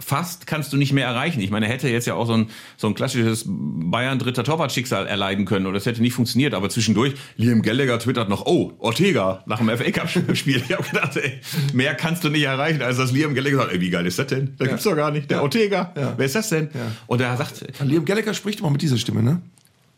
fast 0.00 0.46
kannst 0.46 0.72
du 0.72 0.76
nicht 0.76 0.92
mehr 0.92 1.06
erreichen. 1.06 1.40
Ich 1.40 1.50
meine, 1.50 1.66
er 1.66 1.72
hätte 1.72 1.88
jetzt 1.88 2.06
ja 2.06 2.14
auch 2.14 2.24
so 2.26 2.32
ein, 2.32 2.50
so 2.76 2.86
ein 2.86 2.94
klassisches 2.94 3.44
Bayern 3.48 4.20
dritter 4.20 4.44
Torwart-Schicksal 4.44 5.08
erleiden 5.08 5.44
können 5.44 5.66
oder 5.66 5.74
das 5.74 5.86
hätte 5.86 6.00
nicht 6.02 6.12
funktioniert. 6.12 6.54
Aber 6.54 6.70
zwischendurch, 6.70 7.14
Liam 7.36 7.62
Gallagher 7.62 7.98
twittert 7.98 8.28
noch, 8.28 8.46
oh, 8.46 8.74
Ortega 8.78 9.42
nach 9.46 9.58
dem 9.58 9.68
FA 9.76 9.90
Cup-Spiel. 9.90 10.62
Ich 10.68 10.72
habe 10.72 10.84
gedacht, 10.88 11.16
ey, 11.16 11.40
mehr 11.72 11.94
kannst 11.96 12.22
du 12.22 12.28
nicht 12.28 12.44
erreichen, 12.44 12.80
als 12.80 12.96
dass 12.96 13.10
Liam 13.12 13.34
Gallagher 13.34 13.56
sagt, 13.56 13.72
ey, 13.72 13.80
wie 13.80 13.90
geil 13.90 14.06
ist 14.06 14.18
das 14.20 14.28
denn? 14.28 14.54
Da 14.56 14.66
gibt's 14.66 14.84
doch 14.84 14.94
gar 14.94 15.10
nicht. 15.10 15.28
Der 15.30 15.42
Ortega, 15.42 15.92
Ja. 15.96 16.14
wer 16.16 16.26
ist 16.26 16.34
das 16.36 16.48
denn? 16.48 16.68
Und 17.08 17.20
er 17.20 17.36
sagt, 17.36 17.64
Liam 17.82 18.04
Gallagher 18.04 18.34
spricht 18.34 18.60
immer 18.60 18.70
mit 18.70 18.82
dieser 18.82 18.98
Stimme, 18.98 19.22
ne? 19.22 19.42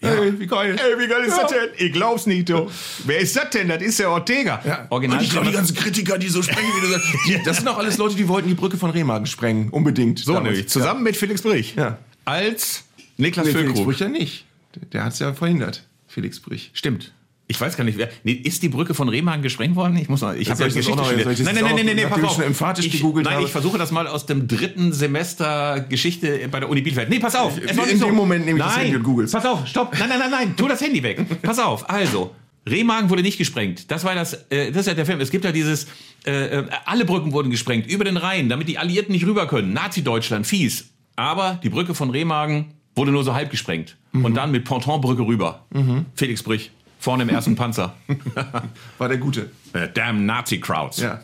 Ey, 0.03 0.39
wie 0.41 0.47
geil. 0.47 0.77
Ey, 0.79 0.99
wie 0.99 1.07
geil 1.09 1.25
ist 1.25 1.37
das 1.37 1.51
denn? 1.51 1.69
Ich 1.77 1.93
glaub's 1.93 2.27
nicht, 2.27 2.49
du. 2.49 2.71
Wer 3.05 3.19
ist 3.19 3.37
das 3.37 3.51
denn? 3.51 3.69
Das 3.69 3.83
ist 3.83 3.99
der 3.99 4.11
Ortega. 4.11 4.61
Ja. 4.65 4.87
Original. 4.89 5.19
Und 5.19 5.25
ich 5.25 5.31
glaube, 5.31 5.47
die 5.49 5.53
ganzen 5.53 5.77
Kritiker, 5.77 6.17
die 6.17 6.29
so 6.29 6.43
sprechen, 6.43 6.69
wie 6.77 6.81
du 6.81 6.93
sagst, 6.93 7.07
die, 7.27 7.43
das 7.45 7.59
sind 7.59 7.69
auch 7.69 7.77
alles 7.77 7.99
Leute, 7.99 8.15
die 8.17 8.27
wollten 8.27 8.49
die 8.49 8.55
Brücke 8.55 8.79
von 8.79 8.91
Remagen 8.91 9.27
sprengen. 9.27 9.69
Unbedingt. 9.69 10.19
so 10.21 10.41
nämlich. 10.41 10.69
Zusammen 10.69 11.03
mit 11.03 11.17
Felix 11.17 11.43
Brich. 11.43 11.75
Ja. 11.77 11.99
Als 12.25 12.85
Niklas 13.19 13.47
Nee, 13.47 13.53
Felix. 13.53 13.81
Brüch 13.81 14.01
ja 14.01 14.09
nicht. 14.09 14.47
Der, 14.75 14.83
der 14.87 15.05
hat 15.05 15.13
es 15.13 15.19
ja 15.19 15.35
verhindert, 15.35 15.87
Felix 16.09 16.41
Brüch. 16.41 16.71
Stimmt. 16.73 17.13
Ich 17.51 17.61
weiß 17.61 17.77
gar 17.77 17.83
nicht, 17.83 17.99
wer. 17.99 18.09
Nee, 18.23 18.31
ist 18.33 18.63
die 18.63 18.69
Brücke 18.69 18.95
von 18.95 19.09
Remagen 19.09 19.43
gesprengt 19.43 19.75
worden? 19.75 19.97
Ich 19.97 20.09
muss 20.09 20.21
mal. 20.21 20.37
Ich 20.39 20.49
habe 20.49 20.61
ja 20.61 20.67
das 20.69 20.75
noch- 20.77 20.81
Geschichte 20.83 20.97
das 20.99 21.07
studiert. 21.09 21.27
Nein, 21.27 21.55
nein, 21.57 21.65
nein, 21.75 21.87
nein, 21.87 21.97
nein, 21.97 22.05
noch- 22.05 22.11
pass 22.17 22.25
auf. 22.25 22.35
schon 22.37 22.45
emphatisch 22.45 22.87
ich, 22.87 22.93
gegoogelt 22.93 23.25
Nein, 23.27 23.35
habe? 23.35 23.45
ich 23.47 23.51
versuche 23.51 23.77
das 23.77 23.91
mal 23.91 24.07
aus 24.07 24.25
dem 24.25 24.47
dritten 24.47 24.93
Semester 24.93 25.81
Geschichte 25.89 26.47
bei 26.49 26.61
der 26.61 26.69
Uni 26.71 26.81
Bielefeld. 26.81 27.11
Nee, 27.11 27.19
pass 27.19 27.35
auf. 27.35 27.59
Es 27.59 27.77
war 27.77 27.87
In 27.89 27.95
nicht 27.95 28.07
dem 28.07 28.15
Moment 28.15 28.45
nehme 28.47 28.59
ich 28.59 28.65
das 28.65 28.77
nein, 28.77 28.83
Handy 28.85 28.97
und 28.99 29.03
google's. 29.03 29.33
Pass 29.33 29.45
auf, 29.47 29.67
stopp. 29.67 29.99
Nein, 29.99 30.09
nein, 30.11 30.19
nein, 30.21 30.31
nein. 30.31 30.55
Tu 30.57 30.69
das 30.69 30.81
Handy 30.81 31.03
weg. 31.03 31.25
Pass 31.43 31.59
auf. 31.59 31.91
Also. 31.91 32.35
Remagen 32.69 33.11
wurde 33.11 33.23
nicht 33.23 33.39
gesprengt. 33.39 33.91
Das 33.91 34.05
war 34.05 34.15
das, 34.15 34.35
äh, 34.51 34.71
das 34.71 34.83
ist 34.83 34.87
ja 34.87 34.95
der 34.95 35.07
Film. 35.07 35.19
Es 35.21 35.31
gibt 35.31 35.45
ja 35.45 35.51
dieses, 35.51 35.87
äh, 36.27 36.59
äh, 36.59 36.67
alle 36.85 37.05
Brücken 37.07 37.33
wurden 37.33 37.51
gesprengt 37.51 37.91
über 37.91 38.05
den 38.05 38.17
Rhein, 38.19 38.49
damit 38.51 38.69
die 38.69 38.77
Alliierten 38.79 39.13
nicht 39.13 39.27
rüber 39.27 39.49
können. 39.49 39.73
Nazi-Deutschland, 39.73 40.47
fies. 40.47 40.91
Aber 41.17 41.59
die 41.65 41.71
Brücke 41.71 41.95
von 41.95 42.11
Remagen 42.11 42.67
wurde 42.95 43.13
nur 43.13 43.25
so 43.25 43.35
halb 43.35 43.51
gesprengt. 43.51 43.97
Mhm. 44.13 44.25
Und 44.27 44.35
dann 44.35 44.51
mit 44.53 44.65
Pontonbrücke 44.67 45.23
rüber. 45.27 45.65
Felix 46.15 46.43
Brich. 46.43 46.71
Vorne 47.01 47.23
im 47.23 47.31
ersten 47.31 47.57
Panzer. 47.57 47.95
War 48.99 49.09
der 49.09 49.17
Gute. 49.17 49.51
Äh, 49.73 49.89
Damn 49.93 50.27
Nazi-Crowds. 50.27 50.99
Ja. 50.99 51.23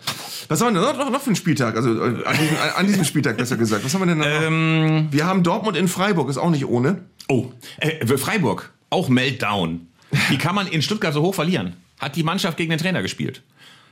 Was 0.49 0.63
haben 0.63 0.75
wir 0.75 0.81
denn 0.81 0.99
noch, 0.99 1.11
noch 1.11 1.21
für 1.21 1.27
einen 1.27 1.37
Spieltag? 1.37 1.77
Also 1.77 2.03
äh, 2.03 2.25
an 2.25 2.37
diesem, 2.39 2.57
an 2.77 2.87
diesem 2.87 3.05
Spieltag 3.05 3.37
besser 3.37 3.59
gesagt. 3.59 3.85
Was 3.85 3.93
haben 3.93 4.01
wir 4.01 4.07
denn 4.07 4.19
noch? 4.19 4.27
Ähm. 4.27 5.09
wir 5.11 5.27
haben 5.27 5.43
Dortmund 5.43 5.77
in 5.77 5.87
Freiburg, 5.87 6.31
ist 6.31 6.39
auch 6.39 6.49
nicht 6.49 6.65
ohne. 6.65 7.03
Oh, 7.29 7.53
äh, 7.77 8.07
Freiburg. 8.17 8.73
Auch 8.89 9.11
Meltdown. 9.11 9.89
Die 10.31 10.39
kann 10.39 10.55
man 10.55 10.67
in 10.67 10.81
Stuttgart 10.81 11.13
so 11.13 11.21
hoch 11.21 11.35
verlieren. 11.35 11.75
Hat 12.01 12.17
die 12.17 12.23
Mannschaft 12.23 12.57
gegen 12.57 12.71
den 12.71 12.79
Trainer 12.79 13.03
gespielt. 13.03 13.43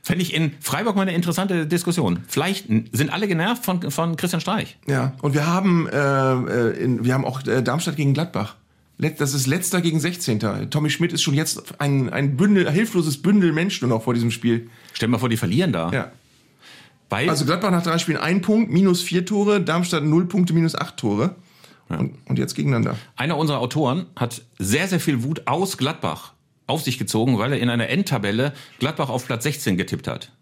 Fände 0.03 0.23
ich 0.23 0.33
in 0.33 0.53
Freiburg 0.61 0.97
mal 0.97 1.03
eine 1.03 1.15
interessante 1.15 1.67
Diskussion. 1.67 2.21
Vielleicht 2.29 2.67
sind 2.69 3.13
alle 3.13 3.29
genervt 3.29 3.65
von, 3.65 3.91
von 3.91 4.17
Christian 4.17 4.41
Streich. 4.41 4.79
Ja. 4.87 5.13
Und 5.21 5.35
wir 5.35 5.47
haben, 5.47 5.87
äh, 5.89 5.99
äh, 5.99 6.83
in, 6.83 7.05
wir 7.05 7.13
haben 7.13 7.25
auch 7.25 7.43
Darmstadt 7.43 7.97
gegen 7.97 8.15
Gladbach. 8.15 8.57
Das 8.99 9.35
ist 9.35 9.47
letzter 9.47 9.81
gegen 9.81 9.99
16. 9.99 10.71
Tommy 10.71 10.89
Schmidt 10.89 11.13
ist 11.13 11.23
schon 11.23 11.35
jetzt 11.35 11.81
ein, 11.81 12.11
ein 12.13 12.37
Bündel, 12.37 12.71
hilfloses 12.71 13.21
Bündel 13.21 13.53
Mensch 13.53 13.81
nur 13.83 13.91
noch 13.91 14.03
vor 14.03 14.15
diesem 14.15 14.31
Spiel. 14.31 14.71
Stell 14.93 15.09
dir 15.09 15.13
mal 15.13 15.19
vor, 15.19 15.29
die 15.29 15.37
verlieren 15.37 15.73
da. 15.73 15.91
Ja. 15.91 16.13
Weil, 17.11 17.29
Also 17.29 17.45
Gladbach 17.45 17.71
nach 17.71 17.83
drei 17.83 17.99
Spielen 17.99 18.19
ein 18.19 18.41
Punkt, 18.41 18.71
minus 18.71 19.03
vier 19.03 19.27
Tore, 19.27 19.61
Darmstadt 19.61 20.05
null 20.05 20.27
Punkte, 20.27 20.53
minus 20.53 20.75
acht 20.75 20.97
Tore. 20.97 21.35
Und, 21.89 22.15
und 22.25 22.39
jetzt 22.39 22.55
gegeneinander. 22.55 22.97
einer 23.15 23.37
unserer 23.37 23.59
Autoren 23.59 24.07
hat 24.17 24.43
sehr, 24.59 24.89
sehr 24.89 25.01
viel 25.01 25.23
Wut 25.23 25.47
aus 25.47 25.77
Gladbach 25.77 26.33
auf 26.67 26.83
sich 26.83 26.99
gezogen, 26.99 27.39
weil 27.39 27.53
er 27.53 27.61
in 27.61 27.69
einer 27.69 27.89
Endtabelle 27.89 28.55
Gladbach 28.79 29.11
auf 29.11 29.27
Platz 29.27 29.43
16 29.45 29.77
getippt 29.77 30.09
hat. 30.09 30.33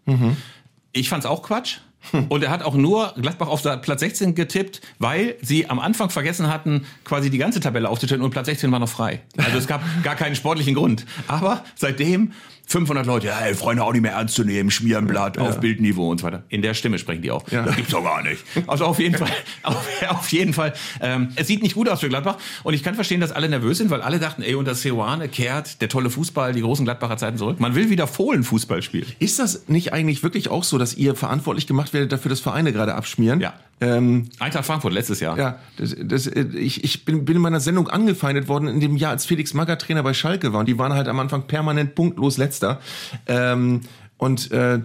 Ich 0.93 1.09
fand's 1.09 1.25
auch 1.25 1.43
Quatsch. 1.43 1.79
Und 2.29 2.43
er 2.43 2.51
hat 2.51 2.63
auch 2.63 2.75
nur 2.75 3.13
Gladbach 3.19 3.47
auf 3.47 3.61
Platz 3.61 3.99
16 3.99 4.35
getippt, 4.35 4.81
weil 4.99 5.35
sie 5.41 5.69
am 5.69 5.79
Anfang 5.79 6.09
vergessen 6.09 6.51
hatten, 6.51 6.85
quasi 7.03 7.29
die 7.29 7.37
ganze 7.37 7.59
Tabelle 7.59 7.89
aufzustellen 7.89 8.21
und 8.21 8.31
Platz 8.31 8.47
16 8.47 8.71
war 8.71 8.79
noch 8.79 8.89
frei. 8.89 9.21
Also 9.37 9.57
es 9.57 9.67
gab 9.67 9.81
gar 10.03 10.15
keinen 10.15 10.35
sportlichen 10.35 10.75
Grund. 10.75 11.05
Aber 11.27 11.63
seitdem 11.75 12.33
500 12.65 13.05
Leute, 13.05 13.27
ja, 13.27 13.39
ey, 13.39 13.53
Freunde 13.55 13.83
auch 13.83 13.91
nicht 13.91 14.01
mehr 14.01 14.13
ernst 14.13 14.35
zu 14.35 14.43
nehmen, 14.43 14.71
Schmierenblatt 14.71 15.37
auf 15.37 15.59
Bildniveau 15.59 16.09
und 16.09 16.21
so 16.21 16.27
weiter. 16.27 16.43
In 16.49 16.61
der 16.61 16.73
Stimme 16.73 16.97
sprechen 16.97 17.21
die 17.21 17.31
auch. 17.31 17.43
Ja. 17.51 17.63
Das 17.63 17.75
gibt's 17.75 17.91
doch 17.91 18.03
gar 18.03 18.23
nicht. 18.23 18.43
Also 18.67 18.85
auf 18.85 18.99
jeden 18.99 19.17
Fall, 19.17 19.29
auf, 19.63 19.85
auf 20.09 20.31
jeden 20.31 20.53
Fall. 20.53 20.73
Ähm, 21.01 21.29
es 21.35 21.47
sieht 21.47 21.61
nicht 21.61 21.75
gut 21.75 21.89
aus 21.89 21.99
für 21.99 22.09
Gladbach 22.09 22.37
und 22.63 22.73
ich 22.73 22.83
kann 22.83 22.95
verstehen, 22.95 23.19
dass 23.19 23.31
alle 23.31 23.49
nervös 23.49 23.77
sind, 23.77 23.89
weil 23.89 24.01
alle 24.01 24.19
dachten, 24.19 24.41
ey, 24.41 24.55
unter 24.55 24.75
Seoane 24.75 25.27
kehrt 25.27 25.81
der 25.81 25.89
tolle 25.89 26.09
Fußball, 26.09 26.53
die 26.53 26.61
großen 26.61 26.85
Gladbacher 26.85 27.17
Zeiten 27.17 27.37
zurück. 27.37 27.59
Man 27.59 27.75
will 27.75 27.89
wieder 27.89 28.07
Fohlenfußball 28.07 28.81
spielen. 28.81 29.05
Ist 29.19 29.39
das 29.39 29.67
nicht 29.67 29.93
eigentlich 29.93 30.23
wirklich 30.23 30.49
auch 30.49 30.63
so, 30.63 30.77
dass 30.77 30.95
ihr 30.95 31.15
verantwortlich 31.15 31.67
gemacht 31.67 31.93
werdet 31.93 32.11
dafür, 32.11 32.29
dass 32.29 32.39
Vereine 32.39 32.73
gerade 32.73 32.95
abschmieren? 32.95 33.39
Ja. 33.39 33.53
Ähm, 33.81 34.29
Eintracht 34.39 34.65
Frankfurt 34.65 34.93
letztes 34.93 35.19
Jahr. 35.19 35.37
ja, 35.37 35.59
das, 35.77 35.95
das, 35.99 36.27
äh, 36.27 36.45
ich, 36.55 36.83
ich 36.83 37.03
bin, 37.03 37.25
bin 37.25 37.35
in 37.35 37.41
meiner 37.41 37.59
Sendung 37.59 37.89
angefeindet 37.89 38.47
worden 38.47 38.67
in 38.67 38.79
dem 38.79 38.95
Jahr, 38.95 39.11
als 39.11 39.25
Felix 39.25 39.53
Magath 39.53 39.81
Trainer 39.81 40.03
bei 40.03 40.13
Schalke 40.13 40.53
war. 40.53 40.61
Und 40.61 40.67
die 40.67 40.77
waren 40.77 40.93
halt 40.93 41.07
am 41.07 41.19
Anfang 41.19 41.47
permanent 41.47 41.95
punktlos 41.95 42.37
letzter. 42.53 42.79
Ähm, 43.27 43.81
und 44.17 44.51
äh, 44.51 44.79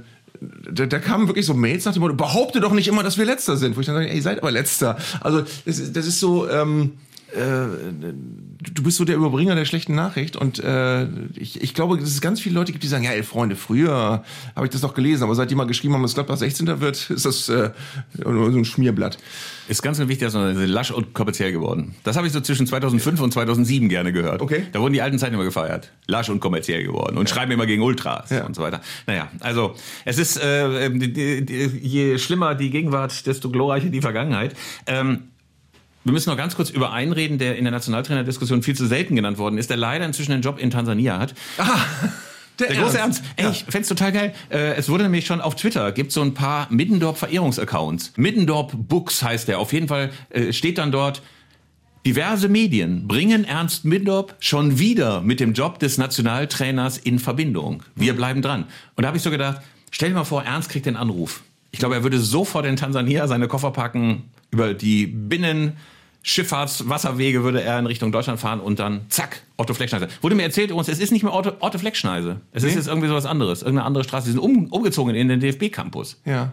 da, 0.73 0.87
da 0.87 0.99
kamen 0.99 1.29
wirklich 1.29 1.47
so 1.47 1.55
Mails 1.55 1.85
nach 1.85 1.93
dem 1.93 2.01
Motto, 2.01 2.15
behaupte 2.15 2.61
doch 2.61 2.73
nicht 2.73 2.89
immer, 2.89 3.03
dass 3.03 3.19
wir 3.19 3.25
letzter 3.25 3.57
sind. 3.57 3.77
Wo 3.77 3.81
ich 3.81 3.87
dann 3.87 3.97
sage, 3.97 4.09
ey, 4.09 4.17
ihr 4.17 4.23
seid 4.23 4.39
aber 4.39 4.51
letzter. 4.51 4.97
Also 5.21 5.43
das, 5.65 5.79
ist- 5.79 5.97
das 5.97 6.07
ist 6.07 6.21
so... 6.21 6.49
Ähm, 6.49 6.93
du 7.35 8.83
bist 8.83 8.97
so 8.97 9.05
der 9.05 9.17
Überbringer 9.17 9.55
der 9.55 9.65
schlechten 9.65 9.95
Nachricht 9.95 10.37
und 10.37 10.59
äh, 10.59 11.05
ich, 11.35 11.63
ich 11.63 11.75
glaube, 11.75 11.99
dass 11.99 12.09
es 12.09 12.21
ganz 12.21 12.41
viele 12.41 12.55
Leute 12.55 12.73
gibt, 12.73 12.83
die 12.85 12.89
sagen, 12.89 13.05
ja, 13.05 13.11
ey, 13.11 13.23
Freunde, 13.23 13.57
früher 13.57 14.25
habe 14.57 14.67
ich 14.67 14.71
das 14.73 14.83
noch 14.83 14.95
gelesen, 14.95 15.25
aber 15.25 15.35
seit 15.35 15.51
die 15.51 15.55
mal 15.55 15.67
geschrieben 15.67 15.95
haben, 15.95 16.03
dass 16.03 16.15
Gladbach 16.15 16.39
16. 16.39 16.81
wird, 16.81 17.11
ist 17.11 17.27
das 17.27 17.49
äh, 17.49 17.71
so 18.15 18.29
ein 18.31 18.65
Schmierblatt. 18.65 19.19
Ist 19.69 19.83
ganz 19.83 19.99
wichtig, 19.99 20.21
dass 20.21 20.33
man 20.35 20.57
lasch 20.67 20.91
und 20.91 21.13
kommerziell 21.13 21.53
geworden. 21.53 21.95
Das 22.03 22.17
habe 22.17 22.27
ich 22.27 22.33
so 22.33 22.41
zwischen 22.41 22.67
2005 22.67 23.21
und 23.21 23.33
2007 23.33 23.91
gerne 23.91 24.13
gehört. 24.13 24.41
Okay. 24.41 24.63
Da 24.73 24.81
wurden 24.81 24.95
die 24.95 25.03
alten 25.03 25.19
Zeiten 25.19 25.35
immer 25.35 25.45
gefeiert. 25.45 25.93
Lasch 26.07 26.31
und 26.31 26.41
kommerziell 26.41 26.83
geworden 26.83 27.19
und 27.19 27.29
schreiben 27.29 27.53
immer 27.53 27.67
gegen 27.67 27.83
Ultras 27.83 28.31
Ja. 28.31 28.47
und 28.47 28.57
so 28.57 28.63
weiter. 28.63 28.81
Naja, 29.07 29.29
also 29.41 29.75
es 30.07 30.17
ist, 30.17 30.39
äh, 30.43 30.89
je 31.83 32.17
schlimmer 32.17 32.55
die 32.55 32.71
Gegenwart, 32.71 33.27
desto 33.27 33.51
glorreicher 33.51 33.91
die 33.91 34.01
Vergangenheit. 34.01 34.57
Ähm, 34.87 35.25
wir 36.09 36.13
müssen 36.13 36.31
noch 36.31 36.37
ganz 36.39 36.57
kurz 36.57 36.71
über 36.71 36.93
einen 36.93 37.13
reden, 37.13 37.39
der 37.39 37.57
in 37.57 37.65
der 37.65 37.71
Nationaltrainerdiskussion 37.71 38.63
viel 38.63 38.75
zu 38.75 38.87
selten 38.87 39.15
genannt 39.15 39.37
worden 39.37 39.59
ist, 39.59 39.69
der 39.69 39.77
leider 39.77 40.07
inzwischen 40.07 40.33
einen 40.33 40.43
Job 40.43 40.59
in 40.59 40.71
Tansania 40.71 41.19
hat. 41.19 41.35
Der 42.59 42.75
große 42.75 42.99
Ernst. 42.99 43.23
Ey, 43.37 43.51
ich 43.51 43.65
fänd's 43.69 43.89
total 43.89 44.11
geil. 44.11 44.35
Äh, 44.51 44.75
es 44.75 44.89
wurde 44.89 45.05
nämlich 45.05 45.27
schon 45.27 45.41
auf 45.41 45.55
Twitter, 45.55 45.93
gibt 45.93 46.11
so 46.11 46.23
ein 46.23 46.35
paar 46.35 46.67
Middendorp-Verehrungsaccounts. 46.71 48.15
Middendorp 48.17 48.73
Books 48.75 49.23
heißt 49.23 49.47
der. 49.47 49.61
Auf 49.61 49.73
jeden 49.73 49.87
Fall 49.87 50.11
äh, 50.31 50.53
steht 50.53 50.79
dann 50.79 50.91
dort, 50.91 51.23
diverse 52.05 52.49
Medien 52.49 53.07
bringen 53.07 53.45
Ernst 53.45 53.85
Middendorp 53.85 54.35
schon 54.41 54.79
wieder 54.79 55.21
mit 55.21 55.41
dem 55.41 55.53
Job 55.53 55.79
des 55.79 55.99
Nationaltrainers 55.99 56.99
in 56.99 57.19
Verbindung. 57.19 57.85
Wir 57.95 58.17
bleiben 58.17 58.43
dran. 58.43 58.65
Und 58.97 59.03
da 59.03 59.09
habe 59.09 59.19
ich 59.19 59.23
so 59.23 59.31
gedacht, 59.31 59.61
stell 59.91 60.09
dir 60.09 60.17
mal 60.17 60.25
vor, 60.25 60.43
Ernst 60.43 60.71
kriegt 60.71 60.87
den 60.87 60.97
Anruf. 60.97 61.43
Ich 61.71 61.79
glaube, 61.79 61.97
er 61.97 62.03
würde 62.03 62.19
sofort 62.19 62.67
in 62.67 62.77
Tansania 62.77 63.29
seine 63.29 63.47
Koffer 63.47 63.71
packen, 63.71 64.25
über 64.51 64.75
die 64.75 65.07
Binnenschifffahrtswasserwege 66.23 67.43
würde 67.43 67.63
er 67.63 67.79
in 67.79 67.87
Richtung 67.87 68.13
Deutschland 68.13 68.39
fahren 68.41 68.61
und 68.61 68.79
dann 68.79 69.03
zack, 69.09 69.43
Otto 69.57 69.75
Fleckschneise. 69.75 70.09
Wurde 70.21 70.35
mir 70.35 70.43
erzählt 70.43 70.71
übrigens, 70.71 70.89
es 70.89 70.99
ist 70.99 71.11
nicht 71.11 71.23
mehr 71.23 71.35
Otto, 71.35 71.53
Otto 71.61 71.79
Fleckschneise. 71.79 72.41
Es 72.53 72.65
ist 72.65 72.75
jetzt 72.75 72.89
irgendwie 72.89 73.09
sowas 73.09 73.27
anderes, 73.27 73.63
irgendeine 73.63 73.87
andere 73.87 74.05
Straße. 74.05 74.27
Sie 74.27 74.33
sind 74.33 74.41
um, 74.41 74.67
umgezogen 74.67 75.15
in 75.15 75.29
den 75.29 75.41
DFB-Campus. 75.41 76.21
Ja. 76.25 76.53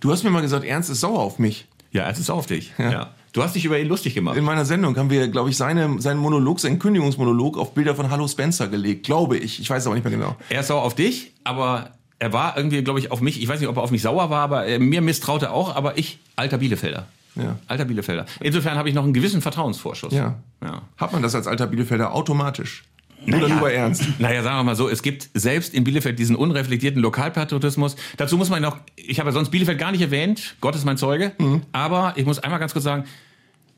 Du 0.00 0.10
hast 0.12 0.22
mir 0.22 0.30
mal 0.30 0.42
gesagt, 0.42 0.64
Ernst 0.64 0.90
ist 0.90 1.00
sauer 1.00 1.20
auf 1.20 1.38
mich. 1.38 1.66
Ja, 1.92 2.08
es 2.10 2.18
ist 2.18 2.30
auf 2.30 2.46
dich. 2.46 2.72
Ja. 2.78 3.14
Du 3.32 3.42
hast 3.42 3.54
dich 3.54 3.64
über 3.64 3.78
ihn 3.78 3.88
lustig 3.88 4.14
gemacht. 4.14 4.36
In 4.36 4.44
meiner 4.44 4.64
Sendung 4.64 4.96
haben 4.96 5.10
wir, 5.10 5.28
glaube 5.28 5.50
ich, 5.50 5.56
seine, 5.56 6.00
seinen 6.00 6.18
Monolog, 6.18 6.58
seinen 6.58 6.78
Kündigungsmonolog 6.78 7.58
auf 7.58 7.74
Bilder 7.74 7.94
von 7.94 8.10
Hallo 8.10 8.26
Spencer 8.28 8.68
gelegt. 8.68 9.04
Glaube 9.04 9.36
ich. 9.36 9.60
Ich 9.60 9.68
weiß 9.68 9.86
aber 9.86 9.94
nicht 9.94 10.04
mehr 10.04 10.12
genau. 10.12 10.36
Er 10.48 10.60
ist 10.60 10.68
sauer 10.68 10.82
auf 10.82 10.94
dich, 10.94 11.32
aber 11.44 11.90
er 12.18 12.32
war 12.32 12.56
irgendwie, 12.56 12.82
glaube 12.82 12.98
ich, 12.98 13.10
auf 13.10 13.20
mich. 13.20 13.42
Ich 13.42 13.46
weiß 13.46 13.60
nicht, 13.60 13.68
ob 13.68 13.76
er 13.76 13.82
auf 13.82 13.90
mich 13.90 14.00
sauer 14.00 14.30
war, 14.30 14.42
aber 14.42 14.66
äh, 14.66 14.78
mir 14.78 15.02
misstraute 15.02 15.50
auch. 15.50 15.74
Aber 15.76 15.98
ich, 15.98 16.18
alter 16.34 16.58
Bielefelder. 16.58 17.06
Ja. 17.36 17.58
Alter 17.66 17.84
Bielefelder. 17.84 18.26
Insofern 18.40 18.76
habe 18.76 18.88
ich 18.88 18.94
noch 18.94 19.04
einen 19.04 19.12
gewissen 19.12 19.40
Vertrauensvorschuss. 19.42 20.12
Ja. 20.12 20.36
ja. 20.62 20.82
Hat 20.96 21.12
man 21.12 21.22
das 21.22 21.34
als 21.34 21.46
alter 21.46 21.66
Bielefelder 21.66 22.14
automatisch? 22.14 22.84
Oder 23.26 23.38
Naja. 23.38 23.54
lieber 23.54 23.72
ernst? 23.72 24.04
Naja, 24.18 24.42
sagen 24.42 24.58
wir 24.58 24.62
mal 24.64 24.76
so, 24.76 24.88
es 24.88 25.02
gibt 25.02 25.28
selbst 25.34 25.74
in 25.74 25.84
Bielefeld 25.84 26.18
diesen 26.18 26.36
unreflektierten 26.36 27.00
Lokalpatriotismus. 27.02 27.96
Dazu 28.16 28.36
muss 28.36 28.50
man 28.50 28.62
noch, 28.62 28.78
ich 28.94 29.18
habe 29.18 29.30
ja 29.30 29.32
sonst 29.32 29.50
Bielefeld 29.50 29.78
gar 29.78 29.90
nicht 29.90 30.00
erwähnt, 30.02 30.56
Gott 30.60 30.76
ist 30.76 30.84
mein 30.84 30.96
Zeuge, 30.96 31.32
aber 31.72 32.12
ich 32.16 32.24
muss 32.24 32.38
einmal 32.38 32.60
ganz 32.60 32.72
kurz 32.72 32.84
sagen, 32.84 33.04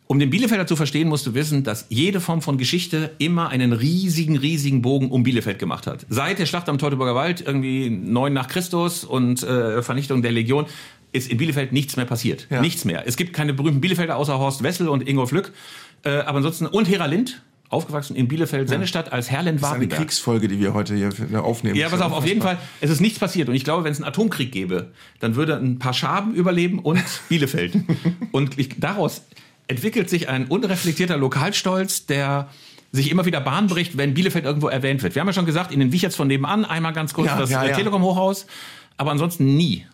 um 0.06 0.18
den 0.18 0.30
Bielefelder 0.30 0.66
zu 0.66 0.74
verstehen, 0.74 1.06
musst 1.08 1.26
du 1.26 1.34
wissen, 1.34 1.64
dass 1.64 1.84
jede 1.90 2.20
Form 2.20 2.40
von 2.40 2.56
Geschichte 2.56 3.14
immer 3.18 3.50
einen 3.50 3.74
riesigen, 3.74 4.38
riesigen 4.38 4.80
Bogen 4.80 5.10
um 5.10 5.22
Bielefeld 5.22 5.58
gemacht 5.58 5.86
hat. 5.86 6.06
Seit 6.08 6.38
der 6.38 6.46
Schlacht 6.46 6.68
am 6.70 6.78
Teutoburger 6.78 7.14
Wald, 7.14 7.42
irgendwie 7.46 7.90
9 7.90 8.32
nach 8.32 8.48
Christus 8.48 9.04
und 9.04 9.42
äh, 9.42 9.82
Vernichtung 9.82 10.22
der 10.22 10.32
Legion, 10.32 10.64
ist 11.12 11.30
in 11.30 11.38
Bielefeld 11.38 11.72
nichts 11.72 11.96
mehr 11.96 12.04
passiert. 12.04 12.46
Ja. 12.50 12.60
Nichts 12.60 12.84
mehr. 12.84 13.04
Es 13.06 13.16
gibt 13.16 13.32
keine 13.32 13.54
berühmten 13.54 13.80
Bielefelder 13.80 14.16
außer 14.16 14.38
Horst 14.38 14.62
Wessel 14.62 14.88
und 14.88 15.08
Ingo 15.08 15.26
Flück. 15.26 15.52
Äh, 16.04 16.10
aber 16.10 16.38
ansonsten, 16.38 16.66
und 16.66 16.88
Hera 16.88 17.06
Lind, 17.06 17.42
aufgewachsen 17.70 18.16
in 18.16 18.28
Bielefeld, 18.28 18.68
Sennestadt 18.68 19.12
als 19.12 19.30
Herrlind 19.30 19.62
Das 19.62 19.70
ist 19.70 19.74
eine. 19.76 19.88
Kriegsfolge, 19.88 20.48
die 20.48 20.58
wir 20.58 20.72
heute 20.74 20.94
hier 20.94 21.10
aufnehmen. 21.44 21.76
Ja, 21.76 21.88
pass 21.88 22.00
auf, 22.00 22.12
auf 22.12 22.26
jeden 22.26 22.40
Fall, 22.40 22.58
es 22.80 22.90
ist 22.90 23.00
nichts 23.00 23.18
passiert. 23.18 23.48
Und 23.48 23.54
ich 23.54 23.64
glaube, 23.64 23.84
wenn 23.84 23.92
es 23.92 23.98
einen 23.98 24.08
Atomkrieg 24.08 24.52
gäbe, 24.52 24.92
dann 25.20 25.34
würde 25.34 25.56
ein 25.56 25.78
paar 25.78 25.92
Schaben 25.92 26.34
überleben 26.34 26.78
und 26.78 27.02
Bielefeld. 27.28 27.74
und 28.32 28.58
ich, 28.58 28.70
daraus 28.78 29.22
entwickelt 29.66 30.08
sich 30.08 30.28
ein 30.30 30.46
unreflektierter 30.46 31.18
Lokalstolz, 31.18 32.06
der 32.06 32.48
sich 32.90 33.10
immer 33.10 33.26
wieder 33.26 33.40
Bahn 33.40 33.66
bricht, 33.66 33.98
wenn 33.98 34.14
Bielefeld 34.14 34.46
irgendwo 34.46 34.68
erwähnt 34.68 35.02
wird. 35.02 35.14
Wir 35.14 35.20
haben 35.20 35.26
ja 35.26 35.34
schon 35.34 35.44
gesagt, 35.44 35.72
in 35.72 35.80
den 35.80 35.92
Wicherts 35.92 36.16
von 36.16 36.26
nebenan, 36.26 36.64
einmal 36.64 36.94
ganz 36.94 37.12
kurz 37.12 37.28
Ja, 37.28 37.38
das 37.38 37.50
ja, 37.50 37.62
ja. 37.64 37.76
Telekom-Hochhaus, 37.76 38.46
aber 38.98 39.12
ansonsten 39.12 39.56
nie. 39.56 39.86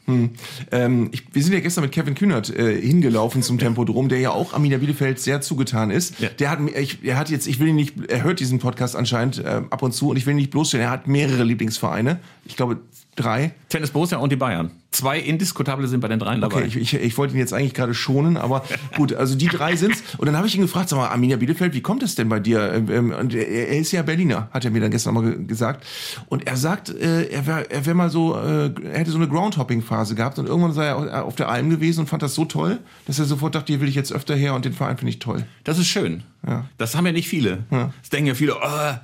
Ähm, 0.73 1.11
ich, 1.13 1.25
wir 1.33 1.43
sind 1.43 1.53
ja 1.53 1.61
gestern 1.61 1.85
mit 1.85 1.93
Kevin 1.93 2.15
Kühnert 2.15 2.49
äh, 2.49 2.81
hingelaufen 2.81 3.43
zum 3.43 3.59
Tempodrom, 3.59 4.09
der 4.09 4.19
ja 4.19 4.31
auch 4.31 4.55
Arminia 4.55 4.79
Bielefeld 4.79 5.21
sehr 5.21 5.43
zugetan 5.43 5.91
ist. 5.91 6.19
Ja. 6.21 6.31
Der 6.31 6.51
hat, 6.51 6.59
ich, 6.75 7.05
er 7.05 7.19
hat 7.19 7.29
jetzt, 7.29 7.47
ich 7.47 7.61
will 7.61 7.69
ihn 7.69 7.77
nicht, 7.77 7.95
er 8.09 8.25
hört 8.25 8.41
diesen 8.41 8.59
Podcast 8.59 8.97
anscheinend 8.97 9.39
äh, 9.39 9.63
ab 9.69 9.83
und 9.83 9.93
zu 9.93 10.09
und 10.09 10.17
ich 10.17 10.25
will 10.25 10.33
ihn 10.33 10.39
nicht 10.39 10.51
bloßstellen. 10.51 10.87
Er 10.87 10.91
hat 10.91 11.07
mehrere 11.07 11.45
Lieblingsvereine. 11.45 12.19
Ich 12.47 12.57
glaube 12.57 12.81
drei. 13.17 13.53
Tennis 13.69 13.91
Borussia 13.91 14.19
und 14.19 14.31
die 14.31 14.37
Bayern. 14.37 14.71
Zwei 14.91 15.19
indiskutable 15.19 15.89
sind 15.89 15.99
bei 16.01 16.07
den 16.09 16.21
dreien 16.21 16.41
dabei. 16.41 16.59
Okay, 16.59 16.67
ich, 16.69 16.77
ich, 16.77 16.95
ich 16.95 17.19
wollte 17.19 17.35
ihn 17.35 17.41
jetzt 17.41 17.53
eigentlich 17.53 17.75
gerade 17.75 17.95
schonen, 17.95 18.37
aber 18.37 18.65
gut, 18.97 19.13
also 19.13 19.35
die 19.35 19.49
drei 19.49 19.75
sind's. 19.75 20.03
Und 20.19 20.27
dann 20.27 20.37
habe 20.37 20.47
ich 20.47 20.55
ihn 20.55 20.61
gefragt, 20.63 20.89
sag 20.89 20.97
mal, 20.99 21.09
Arminia 21.09 21.37
Bielefeld, 21.37 21.75
wie 21.75 21.81
kommt 21.81 22.03
es 22.05 22.15
denn 22.15 22.29
bei 22.29 22.39
dir? 22.39 22.73
Ähm, 22.73 22.89
ähm, 22.91 23.11
Und 23.13 23.35
er, 23.35 23.69
ist 23.79 23.91
ja 23.91 24.03
Berliner, 24.03 24.49
hat 24.53 24.65
er 24.65 24.71
mir 24.71 24.81
dann 24.81 24.93
gestern 24.93 25.15
mal 25.15 25.23
ge- 25.25 25.45
gesagt. 25.47 25.85
Und 26.29 26.47
er 26.47 26.57
sagt, 26.57 26.91
äh, 26.91 27.25
er 27.29 27.47
wäre 27.47 27.71
er 27.71 27.85
wär 27.87 27.95
mal 27.95 28.11
so, 28.11 28.37
äh, 28.37 28.71
er 28.93 28.99
hätte 29.01 29.11
so 29.11 29.17
eine 29.19 29.27
Groundhopping-Phase 29.29 30.15
gehabt 30.15 30.39
und 30.39 30.47
irgendwann 30.47 30.73
sei 30.73 30.87
er 30.87 31.25
auf 31.25 31.35
der 31.35 31.49
Alm 31.49 31.71
gewesen 31.71 32.01
und 32.01 32.07
fand 32.07 32.23
das 32.23 32.35
so 32.37 32.45
toll, 32.45 32.79
dass 33.07 33.19
er 33.19 33.25
sofort 33.25 33.55
dachte, 33.57 33.73
hier 33.73 33.81
will 33.81 33.89
ich 33.89 33.97
jetzt 33.97 34.13
öfter 34.13 34.37
her 34.37 34.55
und 34.55 34.65
den 34.65 34.73
Verein 34.75 34.97
finde 34.97 35.11
ich 35.11 35.19
toll. 35.19 35.45
Das 35.65 35.79
ist 35.79 35.87
schön. 35.89 36.23
Ja. 36.47 36.67
Das 36.79 36.95
haben 36.95 37.07
ja 37.07 37.13
nicht 37.13 37.29
viele. 37.29 37.65
Das 37.71 38.11
denken 38.11 38.29
ja 38.29 38.35
viele, 38.35 38.55
oh, 38.57 38.95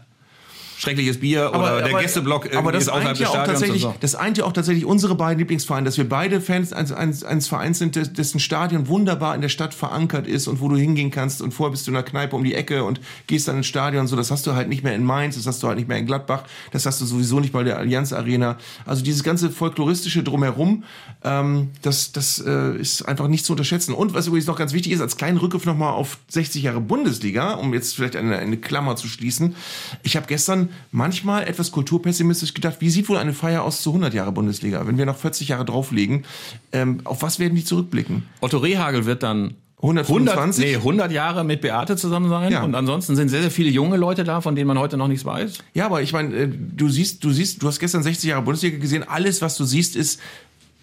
schreckliches 0.81 1.21
Bier 1.21 1.51
oder 1.55 1.83
der 1.83 1.99
Gästeblock 2.01 2.55
aber 2.57 2.73
das 2.73 2.85
ist 2.85 2.89
außerhalb 2.89 3.09
eint 3.11 3.19
des 3.21 3.23
ja 3.23 3.29
auch 3.29 3.45
Stadions. 3.57 3.81
so. 3.83 3.95
das 4.01 4.15
eint 4.15 4.39
ja 4.39 4.45
auch 4.47 4.53
tatsächlich 4.53 4.87
unsere 4.87 5.15
beiden 5.15 5.39
Lieblingsvereine, 5.39 5.85
dass 5.85 5.99
wir 5.99 6.09
beide 6.09 6.41
Fans 6.41 6.73
eines, 6.73 6.91
eines, 6.93 7.23
eines 7.23 7.49
Vereins 7.49 7.79
sind, 7.79 7.97
des- 7.97 8.15
dessen 8.15 8.41
Stadion 8.41 8.89
wunderbar 8.89 9.35
in 9.35 9.43
der 9.43 9.51
Stadt 9.51 9.75
verankert 9.75 10.27
ist 10.27 10.49
und 10.49 10.61
wo 10.63 10.69
du 10.71 10.77
hingehen 10.77 11.11
kannst 11.11 11.43
und 11.43 11.53
vorher 11.53 11.71
bist 11.71 11.87
du 11.87 11.91
in 11.91 11.97
der 11.97 12.03
Kneipe 12.03 12.35
um 12.35 12.43
die 12.45 12.55
Ecke 12.55 12.83
und 12.85 12.99
gehst 13.27 13.47
dann 13.47 13.59
ins 13.59 13.67
Stadion. 13.67 14.07
So, 14.07 14.17
das 14.17 14.31
hast 14.31 14.47
du 14.47 14.55
halt 14.55 14.71
nicht 14.71 14.83
mehr 14.83 14.95
in 14.95 15.05
Mainz, 15.05 15.37
das 15.37 15.47
hast 15.47 15.63
du 15.63 15.67
halt 15.67 15.77
nicht 15.77 15.87
mehr 15.89 15.99
in 15.99 16.07
Gladbach, 16.07 16.45
das 16.73 16.87
hast 16.87 16.99
du 17.03 17.05
sowieso 17.05 17.41
nicht 17.41 17.53
bei 17.53 17.63
der 17.63 17.77
Allianz 17.77 18.15
Arena. 18.15 18.57
Also 18.87 19.05
dieses 19.05 19.23
ganze 19.23 19.51
folkloristische 19.51 20.23
drumherum, 20.23 20.85
ähm, 21.25 21.69
das, 21.83 22.13
das 22.13 22.39
äh, 22.39 22.77
ist 22.79 23.03
einfach 23.03 23.29
nicht 23.29 23.45
zu 23.45 23.53
unterschätzen. 23.53 23.93
Und 23.93 24.15
was 24.15 24.27
übrigens 24.29 24.47
noch 24.47 24.57
ganz 24.57 24.73
wichtig 24.73 24.93
ist, 24.93 25.03
als 25.03 25.19
kleinen 25.19 25.37
Rückgriff 25.37 25.67
nochmal 25.67 25.93
auf 25.93 26.17
60 26.29 26.63
Jahre 26.63 26.81
Bundesliga, 26.81 27.53
um 27.53 27.75
jetzt 27.75 27.97
vielleicht 27.97 28.17
eine, 28.17 28.39
eine 28.39 28.57
Klammer 28.57 28.97
zu 28.97 29.09
schließen. 29.09 29.55
Ich 30.03 30.17
habe 30.17 30.27
gestern 30.27 30.70
manchmal 30.93 31.45
etwas 31.45 31.73
kulturpessimistisch 31.73 32.55
gedacht, 32.55 32.77
wie 32.81 32.91
sieht 32.91 33.09
wohl 33.09 33.19
eine 33.19 33.33
Feier 33.33 33.63
aus 33.63 33.83
zu 33.83 33.91
100 33.91 34.15
Jahre 34.15 34.33
Bundesliga? 34.33 34.87
Wenn 34.87 34.99
wir 34.99 35.07
noch 35.07 35.17
40 35.17 35.49
Jahre 35.49 35.65
drauflegen, 35.65 36.25
ähm, 36.73 37.01
auf 37.05 37.23
was 37.23 37.39
werden 37.39 37.55
die 37.55 37.65
zurückblicken? 37.65 38.25
Otto 38.41 38.59
Rehagel 38.59 39.07
wird 39.07 39.23
dann 39.23 39.55
125? 39.83 40.65
100, 40.65 40.73
nee, 40.73 40.77
100 40.77 41.13
Jahre 41.13 41.45
mit 41.45 41.63
Beate 41.63 41.97
zusammen 41.97 42.29
sein. 42.29 42.53
Ja. 42.53 42.63
Und 42.63 42.75
ansonsten 42.75 43.17
sind 43.17 43.31
sehr, 43.31 43.41
sehr 43.41 43.51
viele 43.51 43.71
junge 43.71 43.97
Leute 43.97 44.25
da, 44.25 44.41
von 44.43 44.55
denen 44.55 44.69
man 44.69 44.79
heute 44.79 44.99
noch 44.99 45.09
nichts 45.09 45.25
weiß. 45.25 45.59
Ja, 45.73 45.87
aber 45.87 46.03
ich 46.03 46.13
meine, 46.13 46.35
äh, 46.35 46.49
du 46.49 46.89
siehst, 46.91 47.25
du 47.25 47.31
siehst, 47.31 47.63
du 47.63 47.67
hast 47.67 47.79
gestern 47.79 48.03
60 48.03 48.29
Jahre 48.29 48.43
Bundesliga 48.43 48.77
gesehen, 48.79 49.05
alles, 49.09 49.41
was 49.41 49.57
du 49.57 49.65
siehst, 49.65 49.97
ist 49.97 50.21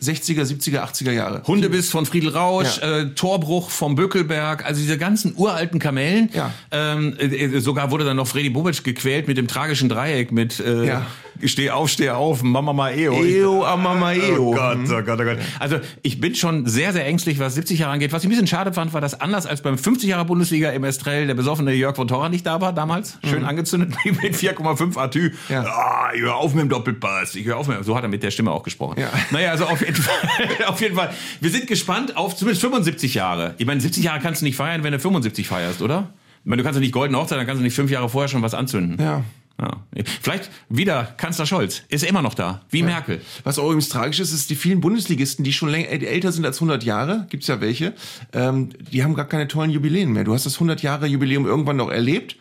60er, 0.01 0.43
70er, 0.43 0.81
80er 0.83 1.11
Jahre. 1.11 1.41
Hundebiss 1.47 1.89
von 1.89 2.05
Friedel 2.05 2.29
Rausch, 2.29 2.77
Ja. 2.81 2.99
äh, 2.99 3.05
Torbruch 3.15 3.69
vom 3.69 3.95
Böckelberg, 3.95 4.65
also 4.65 4.79
diese 4.79 4.97
ganzen 4.97 5.33
uralten 5.35 5.79
Kamellen. 5.79 6.29
Ja. 6.33 6.51
Ähm, 6.71 7.15
äh, 7.19 7.25
äh, 7.25 7.59
sogar 7.59 7.89
wurde 7.91 8.05
dann 8.05 8.17
noch 8.17 8.27
Freddy 8.27 8.49
Bobic 8.49 8.83
gequält 8.83 9.27
mit 9.27 9.37
dem 9.37 9.47
tragischen 9.47 9.89
Dreieck 9.89 10.31
mit 10.31 10.59
äh, 10.59 10.85
Ja. 10.85 11.05
Steh 11.43 11.69
auf, 11.69 11.89
steh 11.89 12.09
auf, 12.09 12.43
Mama 12.43 12.73
ma 12.73 12.89
eo. 12.89 13.23
Eo, 13.23 13.65
Amama, 13.65 14.13
Eo. 14.13 14.49
Oh 14.49 14.55
Gott, 14.55 14.77
oh 14.85 15.01
Gott, 15.01 15.19
oh 15.19 15.23
Gott. 15.23 15.37
Also 15.59 15.79
ich 16.01 16.19
bin 16.19 16.35
schon 16.35 16.65
sehr, 16.65 16.93
sehr 16.93 17.05
ängstlich, 17.05 17.39
was 17.39 17.55
70 17.55 17.79
Jahre 17.79 17.93
angeht. 17.93 18.11
Was 18.13 18.23
ich 18.23 18.27
ein 18.27 18.31
bisschen 18.31 18.47
schade 18.47 18.73
fand, 18.73 18.93
war, 18.93 19.01
dass 19.01 19.19
anders 19.19 19.45
als 19.45 19.61
beim 19.61 19.77
50 19.77 20.09
Jahre 20.09 20.25
Bundesliga 20.25 20.71
im 20.71 20.83
Estrell 20.83 21.27
der 21.27 21.35
besoffene 21.35 21.73
Jörg 21.73 21.95
von 21.95 22.07
Torra 22.07 22.29
nicht 22.29 22.45
da 22.45 22.61
war 22.61 22.73
damals. 22.73 23.17
Schön 23.23 23.43
angezündet 23.45 23.93
mit 24.05 24.35
4,5 24.35 24.97
Atü. 24.97 25.29
Mhm. 25.29 25.31
Ja. 25.49 25.63
Ah, 25.63 26.11
ich 26.13 26.21
hör 26.21 26.35
auf 26.35 26.53
mit 26.53 26.63
dem 26.63 26.69
Doppelpass. 26.69 27.35
Ich 27.35 27.45
hör 27.45 27.57
auf 27.57 27.67
mit, 27.67 27.83
so 27.83 27.95
hat 27.95 28.03
er 28.03 28.09
mit 28.09 28.23
der 28.23 28.31
Stimme 28.31 28.51
auch 28.51 28.63
gesprochen. 28.63 28.99
Ja. 28.99 29.09
Naja, 29.31 29.51
also 29.51 29.65
auf 29.65 29.81
jeden 29.81 29.95
Fall, 29.95 30.15
auf 30.67 30.81
jeden 30.81 30.95
Fall. 30.95 31.13
Wir 31.41 31.49
sind 31.49 31.67
gespannt 31.67 32.17
auf 32.17 32.35
zumindest 32.35 32.61
75 32.61 33.13
Jahre. 33.13 33.55
Ich 33.57 33.65
meine, 33.65 33.81
70 33.81 34.03
Jahre 34.03 34.19
kannst 34.19 34.41
du 34.41 34.45
nicht 34.45 34.55
feiern, 34.55 34.83
wenn 34.83 34.93
du 34.93 34.99
75 34.99 35.47
feierst, 35.47 35.81
oder? 35.81 36.09
Ich 36.43 36.49
meine, 36.49 36.61
du 36.61 36.63
kannst 36.63 36.77
ja 36.77 36.81
nicht 36.81 36.93
goldene 36.93 37.19
Hochzeit, 37.19 37.37
dann 37.37 37.45
kannst 37.45 37.59
du 37.59 37.63
nicht 37.63 37.75
fünf 37.75 37.91
Jahre 37.91 38.07
vorher 38.07 38.29
schon 38.29 38.41
was 38.41 38.53
anzünden. 38.53 39.03
Ja. 39.03 39.23
Ja. 39.59 39.83
Vielleicht 40.21 40.51
wieder 40.69 41.03
Kanzler 41.17 41.47
Scholz. 41.47 41.81
Ist 41.89 42.03
immer 42.03 42.21
noch 42.21 42.35
da. 42.35 42.61
Wie 42.69 42.83
Merkel. 42.83 43.21
Was 43.43 43.57
auch 43.57 43.65
übrigens 43.65 43.89
tragisch 43.89 44.19
ist, 44.19 44.31
ist 44.31 44.49
die 44.51 44.55
vielen 44.55 44.81
Bundesligisten, 44.81 45.43
die 45.43 45.51
schon 45.51 45.69
länger, 45.69 45.89
äh, 45.89 46.05
älter 46.05 46.31
sind 46.31 46.45
als 46.45 46.57
100 46.57 46.83
Jahre, 46.83 47.25
gibt's 47.29 47.47
ja 47.47 47.59
welche, 47.59 47.93
ähm, 48.33 48.69
die 48.91 49.03
haben 49.03 49.15
gar 49.15 49.25
keine 49.25 49.47
tollen 49.47 49.71
Jubiläen 49.71 50.11
mehr. 50.11 50.23
Du 50.23 50.33
hast 50.33 50.45
das 50.45 50.55
100 50.55 50.83
Jahre 50.83 51.07
Jubiläum 51.07 51.47
irgendwann 51.47 51.77
noch 51.77 51.89
erlebt 51.89 52.37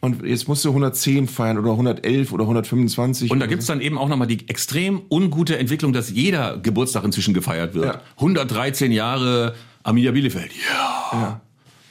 und 0.00 0.24
jetzt 0.24 0.46
musst 0.46 0.64
du 0.64 0.68
110 0.68 1.26
feiern 1.26 1.58
oder 1.58 1.72
111 1.72 2.32
oder 2.32 2.44
125. 2.44 3.30
Und 3.30 3.40
da 3.40 3.46
gibt's 3.46 3.66
dann 3.66 3.80
eben 3.80 3.98
auch 3.98 4.08
nochmal 4.08 4.28
die 4.28 4.48
extrem 4.48 5.02
ungute 5.10 5.58
Entwicklung, 5.58 5.92
dass 5.92 6.10
jeder 6.10 6.58
Geburtstag 6.58 7.02
inzwischen 7.04 7.34
gefeiert 7.34 7.74
wird. 7.74 7.86
Ja. 7.86 8.00
113 8.16 8.92
Jahre 8.92 9.54
Arminia 9.82 10.12
Bielefeld. 10.12 10.52
Ja. 10.52 11.08
Ja. 11.12 11.40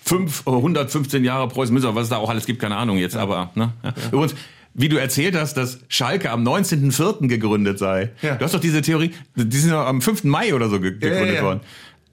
Fünf, 0.03 0.43
äh, 0.47 0.51
115 0.51 1.25
Jahre 1.25 1.49
Preußen 1.49 1.73
Münster, 1.73 1.95
was 1.95 2.03
es 2.03 2.09
da 2.09 2.17
auch 2.17 2.30
alles 2.30 2.45
gibt, 2.45 2.61
keine 2.61 2.78
Ahnung 2.78 2.97
jetzt, 2.97 3.17
aber. 3.17 3.51
Ne? 3.55 3.73
Ja. 3.84 3.93
Übrigens, 4.11 4.36
wie 4.78 4.89
du 4.89 4.97
erzählt 4.97 5.36
hast, 5.36 5.57
dass 5.57 5.80
Schalke 5.89 6.30
am 6.32 6.47
19.04. 6.47 7.28
gegründet 7.28 7.80
sei. 7.80 8.11
Ja. 8.21 8.36
Du 8.36 8.45
hast 8.45 8.53
doch 8.53 8.61
diese 8.61 8.82
Theorie, 8.82 9.11
die 9.36 9.57
sind 9.57 9.71
doch 9.71 9.86
am 9.86 10.01
5. 10.01 10.23
Mai 10.23 10.53
oder 10.53 10.69
so 10.69 10.80
ge 10.80 10.91
ja, 10.91 11.09
gegründet 11.09 11.36
ja. 11.38 11.43
worden. 11.43 11.61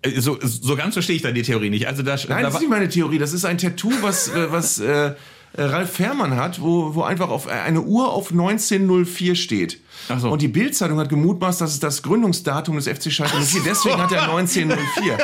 Äh, 0.02 0.18
So, 0.20 0.38
so 0.42 0.74
ganz 0.74 0.94
verstehe 0.94 1.14
ich 1.14 1.22
da 1.22 1.30
die 1.30 1.42
Theorie 1.42 1.70
nicht. 1.70 1.86
Also 1.86 2.02
da, 2.02 2.16
Nein, 2.16 2.26
da 2.28 2.40
das 2.42 2.54
ist 2.54 2.60
nicht 2.60 2.70
meine 2.70 2.88
Theorie. 2.88 3.18
Das 3.18 3.34
ist 3.34 3.44
ein 3.44 3.58
Tattoo, 3.58 3.92
was, 4.00 4.28
äh, 4.28 4.50
was 4.50 4.80
äh, 4.80 5.12
Ralf 5.56 5.92
Fährmann 5.92 6.36
hat, 6.36 6.60
wo, 6.60 6.94
wo 6.94 7.02
einfach 7.02 7.28
auf 7.28 7.46
äh, 7.46 7.50
eine 7.50 7.82
Uhr 7.82 8.12
auf 8.12 8.30
1904 8.32 9.34
steht. 9.36 9.80
Ach 10.08 10.18
so. 10.18 10.30
Und 10.30 10.42
die 10.42 10.48
Bildzeitung 10.48 10.98
hat 10.98 11.08
gemutmaßt, 11.08 11.60
dass 11.60 11.72
es 11.72 11.80
das 11.80 12.02
Gründungsdatum 12.02 12.76
des 12.76 12.88
FC 12.88 13.12
Schalke 13.12 13.36
04. 13.36 13.62
Deswegen 13.64 13.98
hat 13.98 14.12
er 14.12 14.22
1904. 14.24 15.18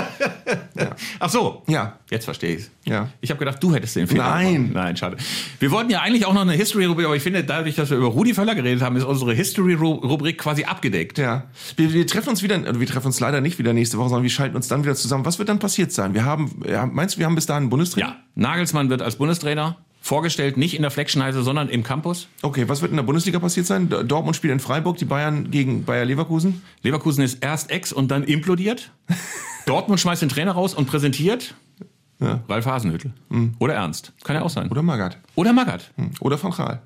Ach 1.19 1.29
so. 1.29 1.63
Ja. 1.67 1.99
Jetzt 2.11 2.25
verstehe 2.25 2.57
ich's. 2.57 2.71
Ja. 2.85 3.09
Ich 3.21 3.31
habe 3.31 3.39
gedacht, 3.39 3.63
du 3.63 3.75
hättest 3.75 3.97
den 3.97 4.07
Fehler 4.07 4.25
Nein. 4.25 4.55
gemacht. 4.55 4.75
Nein, 4.75 4.97
schade. 4.97 5.17
Wir 5.59 5.71
wollten 5.71 5.91
ja 5.91 6.01
eigentlich 6.01 6.25
auch 6.27 6.33
noch 6.33 6.43
eine 6.43 6.53
History-Rubrik, 6.53 7.07
aber 7.07 7.17
ich 7.17 7.23
finde, 7.23 7.45
dadurch, 7.45 7.75
dass 7.75 7.91
wir 7.91 7.97
über 7.97 8.07
Rudi 8.07 8.33
Völler 8.33 8.55
geredet 8.55 8.83
haben, 8.83 8.97
ist 8.97 9.05
unsere 9.05 9.35
History-Rubrik 9.35 10.39
quasi 10.39 10.65
abgedeckt. 10.65 11.19
Ja. 11.19 11.45
Wir, 11.77 11.93
wir 11.93 12.07
treffen 12.07 12.31
uns 12.31 12.43
wieder, 12.43 12.55
also 12.65 12.81
wir 12.81 12.87
treffen 12.87 13.07
uns 13.09 13.21
leider 13.21 13.41
nicht 13.41 13.59
wieder 13.59 13.73
nächste 13.73 13.99
Woche, 13.99 14.09
sondern 14.09 14.23
wir 14.23 14.31
schalten 14.31 14.57
uns 14.57 14.69
dann 14.69 14.85
wieder 14.85 14.95
zusammen. 14.95 15.25
Was 15.25 15.39
wird 15.39 15.49
dann 15.49 15.59
passiert 15.59 15.93
sein? 15.93 16.15
Wir 16.15 16.25
haben, 16.25 16.63
ja, 16.69 16.87
meinst 16.87 17.17
du, 17.17 17.19
wir 17.19 17.27
haben 17.27 17.35
bis 17.35 17.47
dahin 17.47 17.65
einen 17.65 17.71
Bundestrainer? 17.71 18.09
Ja. 18.09 18.17
Nagelsmann 18.37 18.89
wird 18.89 19.03
als 19.03 19.17
Bundestrainer 19.17 19.77
vorgestellt, 20.11 20.57
nicht 20.57 20.75
in 20.75 20.83
der 20.83 20.91
Fleckschneise, 20.91 21.45
sondern 21.45 21.69
im 21.69 21.85
Campus. 21.85 22.27
Okay, 22.43 22.69
was 22.69 22.83
wird 22.83 22.91
in 22.91 22.97
der 22.97 23.05
Bundesliga 23.05 23.39
passiert 23.39 23.67
sein? 23.67 23.89
Dortmund 23.89 24.35
spielt 24.35 24.53
in 24.53 24.59
Freiburg, 24.59 24.97
die 24.97 25.05
Bayern 25.05 25.53
gegen 25.53 25.85
Bayer 25.85 26.05
Leverkusen. 26.05 26.63
Leverkusen 26.83 27.23
ist 27.23 27.45
erst 27.45 27.71
ex 27.71 27.93
und 27.93 28.11
dann 28.11 28.25
implodiert. 28.25 28.91
Dortmund 29.67 30.01
schmeißt 30.01 30.21
den 30.21 30.29
Trainer 30.29 30.51
raus 30.51 30.75
und 30.75 30.87
präsentiert 30.87 31.55
Ja. 32.19 32.41
Ralf 32.49 32.67
Hasenhüttl. 32.67 33.13
Oder 33.61 33.75
Ernst. 33.75 34.13
Kann 34.25 34.35
ja 34.35 34.43
auch 34.43 34.51
sein. 34.51 34.69
Oder 34.69 34.83
Magath. 34.83 35.17
Oder 35.37 35.53
Magath. 35.53 35.93
Oder 36.19 36.43
Van 36.43 36.51
Gaal. 36.51 36.83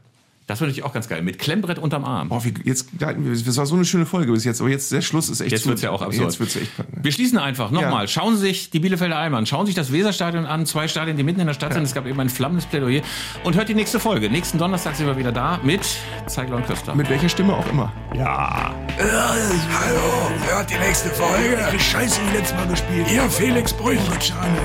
Das 0.47 0.59
finde 0.59 0.73
ich 0.73 0.83
auch 0.83 0.93
ganz 0.93 1.09
geil. 1.09 1.23
Mit 1.23 1.39
Klemmbrett 1.39 1.79
unterm 1.79 2.05
Arm. 2.05 2.29
Boah, 2.29 2.45
wie, 2.45 2.53
jetzt, 2.65 2.89
das 2.99 3.57
war 3.57 3.65
so 3.65 3.77
eine 3.77 3.87
schöne 3.87 4.05
Folge 4.05 4.31
bis 4.33 4.45
jetzt, 4.45 4.61
aber 4.61 4.69
jetzt 4.69 4.93
der 4.93 5.01
Schluss 5.01 5.31
ist 5.31 5.41
echt 5.41 5.53
Jetzt 5.53 5.63
zu- 5.63 5.71
wird's 5.71 5.81
ja 5.81 5.91
auch 5.91 6.03
absurd. 6.03 6.23
Jetzt 6.27 6.39
wird's 6.39 6.57
echt, 6.57 6.71
Wir 7.01 7.13
schließen 7.13 7.39
einfach 7.39 7.71
nochmal. 7.71 8.03
Ja. 8.03 8.09
Schauen 8.09 8.35
Sie 8.37 8.43
sich 8.43 8.69
die 8.69 8.79
Bielefelder 8.79 9.17
Alm 9.17 9.35
an. 9.35 9.47
Schauen 9.47 9.65
Sie 9.65 9.71
sich 9.73 9.77
das 9.77 9.91
Weserstadion 9.91 10.45
an. 10.45 10.67
Zwei 10.67 10.87
Stadien, 10.87 11.17
die 11.17 11.23
mitten 11.23 11.41
in 11.41 11.47
der 11.47 11.55
Stadt 11.55 11.73
sind. 11.73 11.83
Es 11.85 11.95
gab 11.95 12.05
eben 12.07 12.21
ein 12.21 12.29
flammendes 12.29 12.67
Plädoyer. 12.67 13.01
Und 13.43 13.57
hört 13.57 13.71
die 13.71 13.75
nächste 13.75 13.99
Folge. 13.99 14.29
Nächsten 14.29 14.59
Donnerstag 14.59 14.97
sind 14.97 15.07
wir 15.07 15.17
wieder 15.17 15.33
da 15.33 15.59
mit 15.63 15.81
Zeigler 16.27 16.57
und 16.57 16.67
Köster. 16.67 16.95
mit 16.95 17.09
welcher 17.09 17.31
Stimme 17.31 17.55
auch 17.57 17.67
immer. 17.71 17.91
ja. 18.15 18.75
Hallo, 18.99 20.31
hört 20.51 20.69
die 20.71 20.79
nächste 20.79 21.09
Folge. 21.09 21.57
Die 21.73 21.81
Scheiße 21.81 22.21
wie 22.31 22.37
letztes 22.37 22.57
Mal 22.59 22.67
gespielt. 22.69 23.11
Ihr 23.11 23.23
Felix 23.31 23.73
Brüchenritschane. 23.73 24.59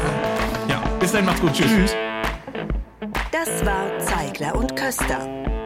ja. 0.67 0.81
Bis 0.99 1.13
dann, 1.13 1.23
macht's 1.25 1.39
gut. 1.41 1.53
Tschüss. 1.53 1.95
Das 3.31 3.65
war 3.65 3.97
Zeigler 3.99 4.55
und 4.55 4.75
Köster, 4.75 5.27